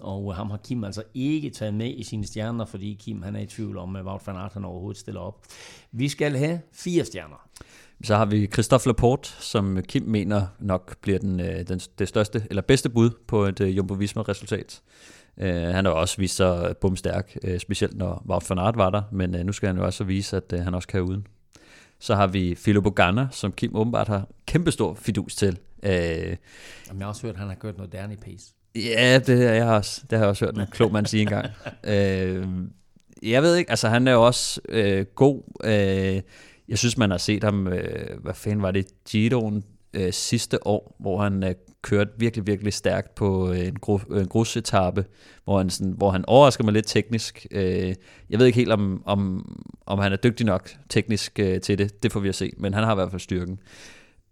[0.00, 3.40] og ham har Kim altså ikke taget med i sine stjerner, fordi Kim han er
[3.40, 5.44] i tvivl om, at Wout van Aert han overhovedet stiller op.
[5.92, 7.48] Vi skal have fire stjerner.
[8.02, 12.42] Så har vi Christophe Laporte, som Kim mener nok bliver den, øh, den, det største
[12.50, 14.82] eller bedste bud på et uh, Jumbo Visma-resultat.
[15.36, 19.02] Uh, han har også vist sig bumstærk, uh, specielt når Wout van Aert var der,
[19.12, 21.26] men uh, nu skal han jo også vise, at uh, han også kan uden.
[21.98, 25.58] Så har vi Filippo Ganna, som Kim åbenbart har kæmpestor fidus til.
[25.82, 26.36] Uh, Jamen,
[26.88, 28.46] jeg har også hørt, at han har kørt noget Danny Pace.
[28.74, 31.46] Ja, det, jeg har også, det har jeg også hørt en klog mand sige engang.
[31.66, 32.64] uh,
[33.32, 35.42] jeg ved ikke, altså han er jo også uh, god.
[35.64, 36.22] Uh,
[36.68, 39.64] jeg synes, man har set ham, øh, hvad fanden var det, Giroen
[39.94, 44.20] øh, sidste år, hvor han øh, kørte virkelig, virkelig stærkt på øh, en, gru, øh,
[44.20, 45.04] en grusetappe,
[45.44, 47.46] hvor han, sådan, hvor han overrasker mig lidt teknisk.
[47.50, 47.94] Øh,
[48.30, 49.46] jeg ved ikke helt, om, om,
[49.86, 52.02] om han er dygtig nok teknisk øh, til det.
[52.02, 53.58] Det får vi at se, men han har i hvert fald styrken.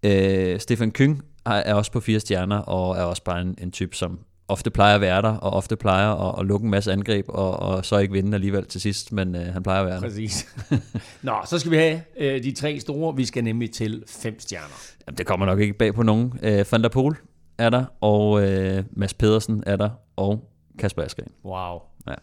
[0.03, 3.97] Øh, Stefan Kyng er også på fire stjerner, og er også bare en, en type,
[3.97, 4.19] som
[4.53, 7.57] ofte plejer at være der, og ofte plejer at, at lukke en masse angreb, og,
[7.57, 10.55] og så ikke vinde alligevel til sidst, men øh, han plejer at være Præcis.
[11.23, 13.17] Nå, så skal vi have øh, de tre store.
[13.17, 14.95] Vi skal nemlig til fem stjerner.
[15.07, 16.33] Jamen, det kommer nok ikke bag på nogen.
[16.43, 17.15] Øh, Van der Poel
[17.59, 21.33] er der, og øh, Mads Pedersen er der, og Kasper Askren.
[21.45, 21.81] Wow.
[22.07, 22.15] Ja,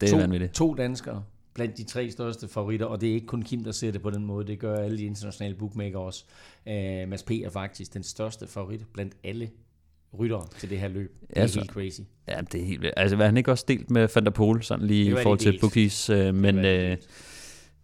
[0.00, 0.52] det er to, vanvittigt.
[0.52, 1.22] To danskere
[1.56, 4.10] blandt de tre største favoritter, og det er ikke kun Kim, der ser det på
[4.10, 6.24] den måde, det gør alle de internationale bookmaker også.
[6.66, 6.72] Uh,
[7.08, 7.30] Mads P.
[7.30, 9.50] er faktisk den største favorit blandt alle
[10.18, 11.16] rytter til det her løb.
[11.20, 12.00] Det er altså, helt crazy.
[12.28, 12.94] Ja, det er helt vildt.
[12.96, 15.58] Altså, var han ikke også delt med Van der Poel, sådan lige i forhold til
[15.60, 16.10] bookies?
[16.10, 16.96] Øh, men øh,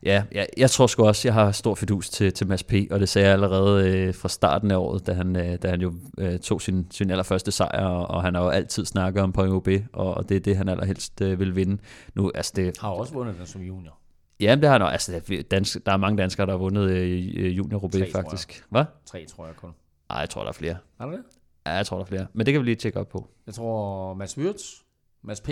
[0.02, 3.00] ja, jeg, jeg tror sgu også, jeg har stor fidus til, til Mads P., og
[3.00, 5.94] det sagde jeg allerede øh, fra starten af året, da han, øh, da han jo
[6.18, 9.42] øh, tog sin, sin allerførste sejr, og, og han har jo altid snakket om på
[9.42, 11.82] OB, og, og det er det, han allerhelst øh, vil vinde.
[12.14, 13.98] Nu, altså det, har også vundet den som junior.
[14.40, 14.92] Ja, det har han.
[14.92, 18.64] Altså, dansk, der er mange danskere, der har vundet øh, junior Roubaix, faktisk.
[18.70, 18.84] Hvad?
[19.06, 19.70] Tre, tror jeg kun.
[20.08, 20.76] Nej, jeg tror, der er flere.
[21.00, 21.22] Er der det?
[21.66, 22.26] Ja, jeg tror, der er flere.
[22.32, 23.28] Men det kan vi lige tjekke op på.
[23.46, 24.62] Jeg tror Mads Wirtz,
[25.22, 25.50] Mads P.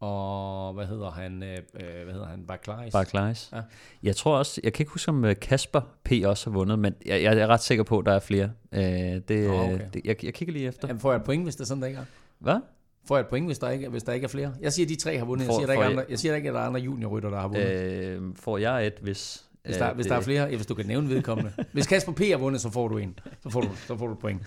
[0.00, 1.42] og hvad hedder han?
[1.42, 2.44] Øh, øh hvad hedder han?
[2.46, 2.92] Barclays.
[2.92, 3.50] Barclays.
[3.52, 3.60] Ja.
[4.02, 6.12] Jeg tror også, jeg kan ikke huske, om øh, Kasper P.
[6.24, 8.50] også har vundet, men jeg, jeg er ret sikker på, at der er flere.
[8.72, 9.86] Øh, det, oh, okay.
[9.94, 10.88] det, jeg, jeg kigger lige efter.
[10.88, 12.04] Jamen, får jeg et point, hvis det er sådan, der ikke er?
[12.38, 12.60] Hvad?
[13.04, 14.54] Får jeg et point, hvis der ikke, hvis der ikke er flere?
[14.60, 15.46] Jeg siger, at de tre har vundet.
[15.46, 17.30] For, jeg, siger, der ikke jeg, andre, jeg siger ikke, at der er andre juniorrytter,
[17.30, 17.72] der har vundet.
[17.72, 19.44] Øh, får jeg et, hvis...
[19.64, 21.52] Hvis der, øh, hvis der er flere, ja, hvis du kan nævne vedkommende.
[21.72, 22.18] hvis Kasper P.
[22.20, 23.18] har vundet, så får du en.
[23.42, 24.42] Så får du, så får du et point.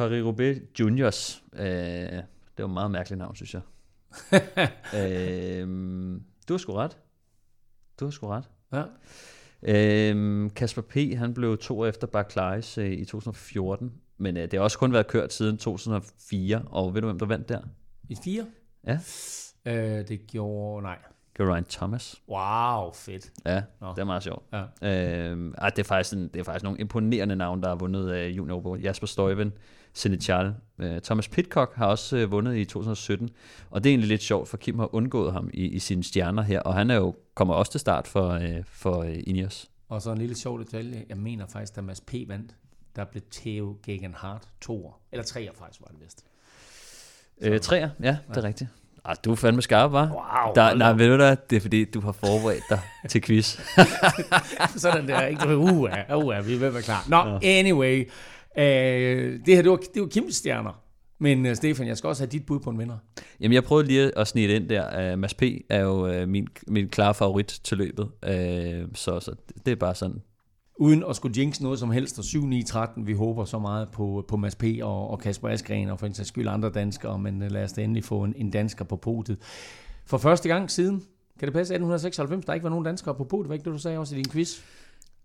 [0.00, 1.42] Paris-Roubaix Juniors.
[1.52, 2.24] Øh, det
[2.58, 3.62] var et meget mærkeligt navn, synes jeg.
[5.00, 5.68] øh,
[6.48, 6.98] du har sgu ret.
[8.00, 8.44] Du har sgu ret.
[8.72, 8.82] Ja.
[9.62, 10.94] Øh, Kasper P.
[11.18, 13.92] han blev to år efter Barclays øh, i 2014.
[14.18, 16.62] Men øh, det har også kun været kørt siden 2004.
[16.66, 17.60] Og ved du, hvem der vandt der?
[18.08, 18.46] I 4?
[18.86, 18.98] Ja.
[19.66, 20.82] Øh, det gjorde...
[20.82, 20.98] Nej.
[21.36, 22.22] Geraint Thomas.
[22.28, 23.32] Wow, fedt.
[23.46, 23.90] Ja, Nå.
[23.90, 24.44] det er meget sjovt.
[24.52, 24.62] Ja.
[24.62, 28.36] Øh, det, er faktisk en, det er faktisk nogle imponerende navne, der har vundet uh,
[28.36, 29.52] junior Jasper Stuyven,
[29.92, 30.54] Senechal.
[30.78, 33.30] Uh, Thomas Pitcock har også uh, vundet i 2017,
[33.70, 36.42] og det er egentlig lidt sjovt, for Kim har undgået ham i, i sine stjerner
[36.42, 39.70] her, og han er jo kommer også til start for, uh, for uh, Ineos.
[39.88, 41.04] Og så en lille sjov detalje.
[41.08, 42.14] Jeg mener faktisk, at Mads P.
[42.26, 42.54] vandt,
[42.96, 46.24] der blev Theo Gegenhardt to Eller tre faktisk var det vist.
[47.40, 48.46] Øh, treer, ja, det er ja.
[48.46, 48.70] rigtigt.
[49.08, 50.08] Ah, du er fandme skarp, var?
[50.08, 50.54] Wow.
[50.54, 52.80] Der, nej, ved du da, det er fordi, du har forberedt dig
[53.10, 53.58] til quiz.
[54.76, 55.56] Sådan der, ikke?
[55.56, 55.88] Uh, uh,
[56.46, 57.04] vi er ved at være klar.
[57.08, 58.04] Nå, no, anyway.
[58.56, 58.62] Uh,
[59.46, 60.82] det her, det var, det var Kims stjerner.
[61.18, 62.96] Men uh, Stefan, jeg skal også have dit bud på en vinder.
[63.40, 65.12] Jamen, jeg prøvede lige at snige ind der.
[65.12, 65.42] Uh, Mads P.
[65.70, 68.04] er jo uh, min, min klare favorit til løbet.
[68.04, 69.34] Uh, så, så
[69.66, 70.22] det er bare sådan.
[70.78, 74.36] Uden at skulle jinx noget som helst, og 7-9-13, vi håber så meget på, på
[74.36, 74.64] Mads P.
[74.82, 77.82] og, og Kasper Askren, og for en sags skyld andre danskere, men lad os da
[77.82, 79.38] endelig få en, en dansker på potet.
[80.06, 81.02] For første gang siden,
[81.38, 83.78] kan det passe, 1896, der ikke var nogen danskere på potet, hvad ikke det, du
[83.78, 84.50] sagde også i din quiz?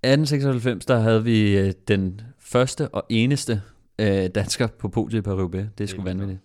[0.03, 3.61] 1896, der havde vi øh, den første og eneste
[3.99, 6.39] øh, dansker på podiet på Paris Det er sgu vanvittigt.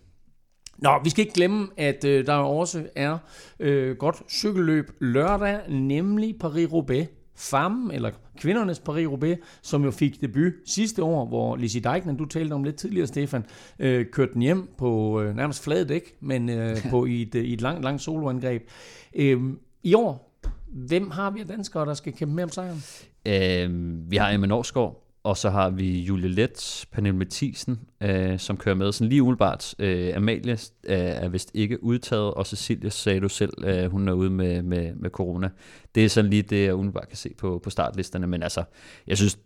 [0.77, 3.17] Nå, vi skal ikke glemme, at øh, der også er
[3.59, 7.16] øh, godt cykelløb lørdag, nemlig Paris-Roubaix.
[7.37, 12.53] FAM, eller kvindernes Paris-Roubaix, som jo fik debut sidste år, hvor Lizzie Deignan, du talte
[12.53, 13.45] om lidt tidligere, Stefan,
[13.79, 17.53] øh, kørte den hjem på øh, nærmest flade dæk, men øh, på i et, i
[17.53, 18.69] et langt, langt soloangreb.
[19.15, 19.41] Øh,
[19.83, 22.83] I år, hvem har vi af danskere, der skal kæmpe med om sejren?
[23.25, 28.57] Øh, vi har Emma Norsgaard, og så har vi Julie Let, Pernille Mathisen, øh, som
[28.57, 29.75] kører med sådan lige umiddelbart.
[29.79, 30.51] Øh, Amalie
[30.83, 34.61] øh, er vist ikke udtaget, og Cecilia sagde du selv, øh, hun er ude med,
[34.63, 35.49] med, med corona.
[35.95, 38.63] Det er sådan lige det, jeg umiddelbart kan se på, på startlisterne, men altså,
[39.07, 39.39] jeg synes,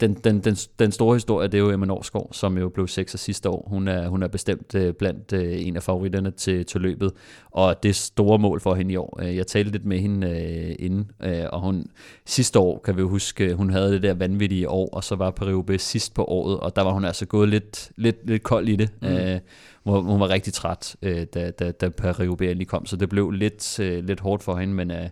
[0.00, 3.18] den, den, den, den store historie, det er jo Emma Norsgaard, som jo blev sekser
[3.18, 3.68] sidste år.
[3.68, 7.12] Hun er, hun er bestemt øh, blandt øh, en af favoritterne til, til løbet,
[7.50, 9.22] og det er store mål for hende i år.
[9.22, 11.86] Jeg talte lidt med hende øh, inden, øh, og hun
[12.26, 15.30] sidste år, kan vi jo huske, hun havde det der vanvittige år, og så var
[15.30, 18.76] Paris sidst på året, og der var hun altså gået lidt, lidt, lidt kold i
[18.76, 18.90] det.
[19.02, 19.08] Mm.
[19.08, 19.38] Øh,
[19.84, 23.30] hun, hun var rigtig træt, øh, da, da, da Paris lige kom, så det blev
[23.30, 24.90] lidt, øh, lidt hårdt for hende, men...
[24.90, 25.08] Øh,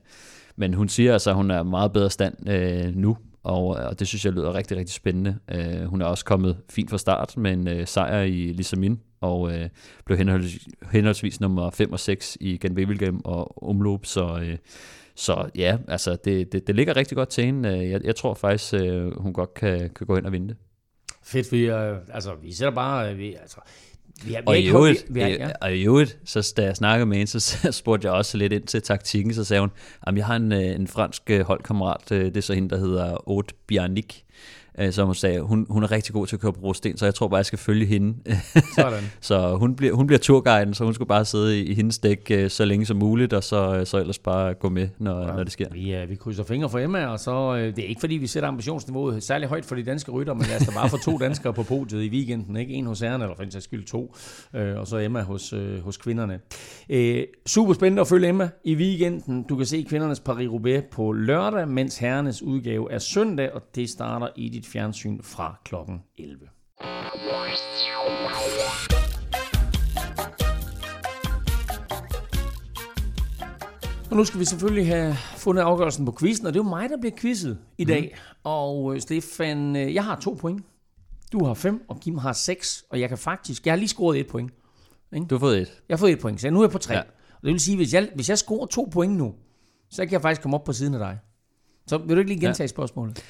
[0.59, 3.17] men hun siger altså, at hun er meget bedre stand øh, nu,
[3.47, 5.39] og, øh, og det synes jeg lyder rigtig, rigtig spændende.
[5.51, 9.53] Øh, hun er også kommet fint fra start med en øh, sejr i Lissamin, og
[9.53, 9.69] øh,
[10.05, 14.59] blev henholdsvis, henholdsvis nummer 5 og 6 i Genvevelgem og Umloop, så, Øh,
[15.15, 17.69] så ja, altså det, det, det ligger rigtig godt til hende.
[17.69, 20.57] Øh, jeg, jeg tror faktisk, øh, hun godt kan, kan gå hen og vinde det.
[21.23, 23.61] Fedt, vi, øh, altså, vi sætter bare, vi, altså,
[24.25, 25.51] vi har, vi og, i øvrigt, vi, vi har, ja.
[25.61, 28.63] og i øvrigt, så da jeg snakkede med hende, så spurgte jeg også lidt ind
[28.63, 29.71] til taktikken, så sagde hun,
[30.07, 34.23] at jeg har en, en fransk holdkammerat, det er så hende, der hedder Aude Biarnick,
[34.79, 37.05] øh, som hun sagde, hun, hun er rigtig god til at køre på brosten, så
[37.05, 38.15] jeg tror bare, jeg skal følge hende.
[38.77, 39.05] Sådan.
[39.21, 42.27] så hun bliver, hun bliver turguiden, så hun skal bare sidde i, i hendes dæk
[42.31, 45.27] øh, så længe som muligt, og så, øh, så ellers bare gå med, når, ja.
[45.27, 45.67] når det sker.
[45.73, 48.27] Vi, uh, vi krydser fingre for Emma, og så, uh, det er ikke fordi, vi
[48.27, 51.19] sætter ambitionsniveauet særlig højt for de danske rytter, men lad os da bare få to
[51.27, 52.75] danskere på podiet i weekenden, ikke?
[52.75, 54.15] En hos herrerne, eller for en sags skyld to,
[54.55, 56.41] uh, og så Emma hos, uh, hos kvinderne.
[56.93, 59.43] Uh, super spændende at følge Emma i weekenden.
[59.43, 64.29] Du kan se kvindernes Paris-Roubaix på lørdag, mens herrenes udgave er søndag, og det starter
[64.37, 66.49] i dit fjernsyn fjernsyn fra klokken 11.
[74.11, 76.91] Og nu skal vi selvfølgelig have fundet afgørelsen på quizzen, og det er jo mig,
[76.91, 78.15] der bliver quizzet i dag.
[78.15, 78.39] Mm.
[78.45, 80.65] Og øh, Stefan, øh, jeg har to point.
[81.33, 84.21] Du har fem, og Kim har seks, og jeg kan faktisk, jeg har lige scoret
[84.21, 84.51] et point.
[85.15, 85.27] Ikke?
[85.27, 85.83] Du har fået et.
[85.89, 86.95] Jeg har fået et point, så nu er jeg på tre.
[86.95, 87.01] Ja.
[87.01, 89.35] Og det vil sige, hvis jeg, hvis jeg scorer to point nu,
[89.91, 91.19] så kan jeg faktisk komme op på siden af dig.
[91.87, 92.67] Så vil du ikke lige gentage ja.
[92.67, 93.25] spørgsmålet?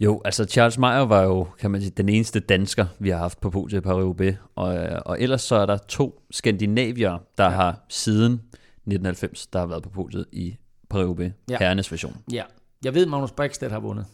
[0.00, 3.40] Jo, altså Charles Meyer var jo, kan man sige, den eneste dansker, vi har haft
[3.40, 4.66] på podiet på Paris og,
[5.06, 7.50] og ellers så er der to skandinavier, der ja.
[7.50, 10.56] har siden 1990, der har været på podiet i
[10.90, 11.58] Paris ja.
[11.58, 12.16] herrenes version.
[12.32, 12.42] Ja,
[12.84, 14.06] jeg ved, Magnus Brexted har vundet.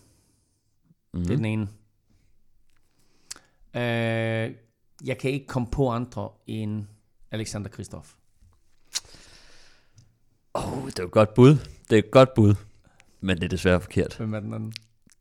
[1.14, 1.20] Mm.
[1.20, 1.68] Det er den ene.
[3.74, 4.54] Uh,
[5.04, 6.84] jeg kan ikke komme på andre end
[7.30, 8.14] Alexander Kristoff.
[10.54, 11.56] Åh, oh, det er et godt bud.
[11.90, 12.54] Det er et godt bud.
[13.20, 14.16] Men det er desværre forkert.
[14.16, 14.72] Hvem er den anden?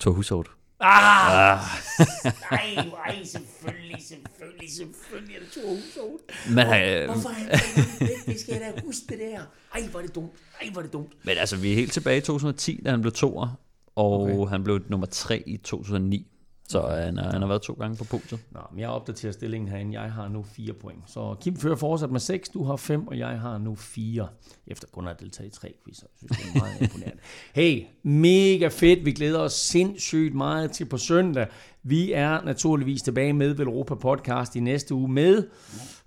[0.02, 0.48] Thor Hushovd.
[0.80, 1.54] Ah!
[1.54, 1.60] ah.
[2.52, 6.20] nej, nej, selvfølgelig, selvfølgelig, selvfølgelig er det Thor Hushovd.
[6.50, 7.50] Men, øh, Hvorfor er han
[8.26, 9.40] Det skal jeg da huske det der.
[9.76, 10.32] Ej, hvor er det dumt.
[10.62, 11.14] Ej, hvor er det dumt.
[11.24, 13.60] Men altså, vi er helt tilbage i 2010, da han blev toer,
[13.96, 14.52] og okay.
[14.52, 16.31] han blev nummer tre i 2009.
[16.72, 18.40] Så han, er, han har været to gange på podiet.
[18.52, 20.02] Nå, men jeg opdaterer stillingen herinde.
[20.02, 21.00] Jeg har nu fire point.
[21.08, 24.28] Så Kim fører fortsat med 6, du har 5, og jeg har nu 4.
[24.68, 26.08] Efter kun at have deltaget i tre quizzer.
[26.22, 27.22] Jeg synes, det er meget imponerende.
[27.54, 29.06] Hey, mega fedt.
[29.06, 31.48] Vi glæder os sindssygt meget til på søndag.
[31.84, 35.44] Vi er naturligvis tilbage med Velropa Podcast i næste uge med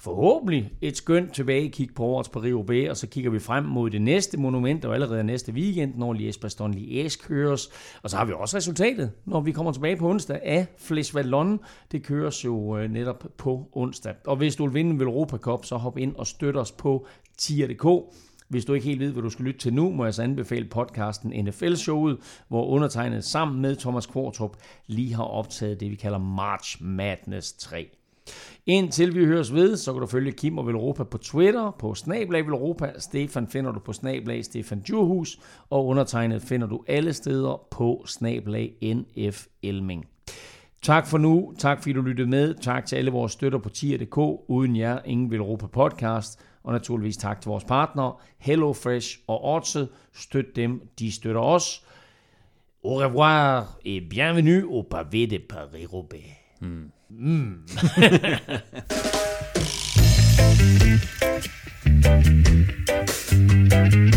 [0.05, 4.03] forhåbentlig et skønt tilbage kig på årets Paris-Roubaix, og så kigger vi frem mod det
[4.03, 7.71] næste monument, og allerede næste weekend, når Liège-Bastogne Liège køres.
[8.03, 11.61] Og så har vi også resultatet, når vi kommer tilbage på onsdag af Flesh Vallon.
[11.93, 14.15] Det køres jo øh, netop på onsdag.
[14.27, 17.07] Og hvis du vil vinde Velropa Cup, så hop ind og støt os på
[17.39, 17.87] tier.dk.
[18.49, 20.65] Hvis du ikke helt ved, hvad du skal lytte til nu, må jeg så anbefale
[20.65, 22.19] podcasten NFL-showet,
[22.49, 24.57] hvor undertegnet sammen med Thomas Kvartrup
[24.87, 28.04] lige har optaget det, vi kalder March Madness 3.
[28.67, 32.47] Indtil vi høres ved, så kan du følge Kim og Velropa på Twitter, på Snablag
[32.47, 32.93] Velropa.
[32.99, 35.39] Stefan finder du på Snablag Stefan Djurhus,
[35.71, 40.05] og undertegnet finder du alle steder på Snablag NF Elming.
[40.83, 41.55] Tak for nu.
[41.59, 42.55] Tak fordi du lyttede med.
[42.55, 44.19] Tak til alle vores støtter på tier.dk.
[44.49, 46.41] Uden jer, ingen Velropa podcast.
[46.63, 49.89] Og naturligvis tak til vores partnere, HelloFresh og Odset.
[50.13, 51.85] Støt dem, de støtter os.
[52.85, 56.44] Au revoir et bienvenue au pavé de Paris-Roubaix.
[56.65, 56.93] うん。
[57.11, 57.67] うん。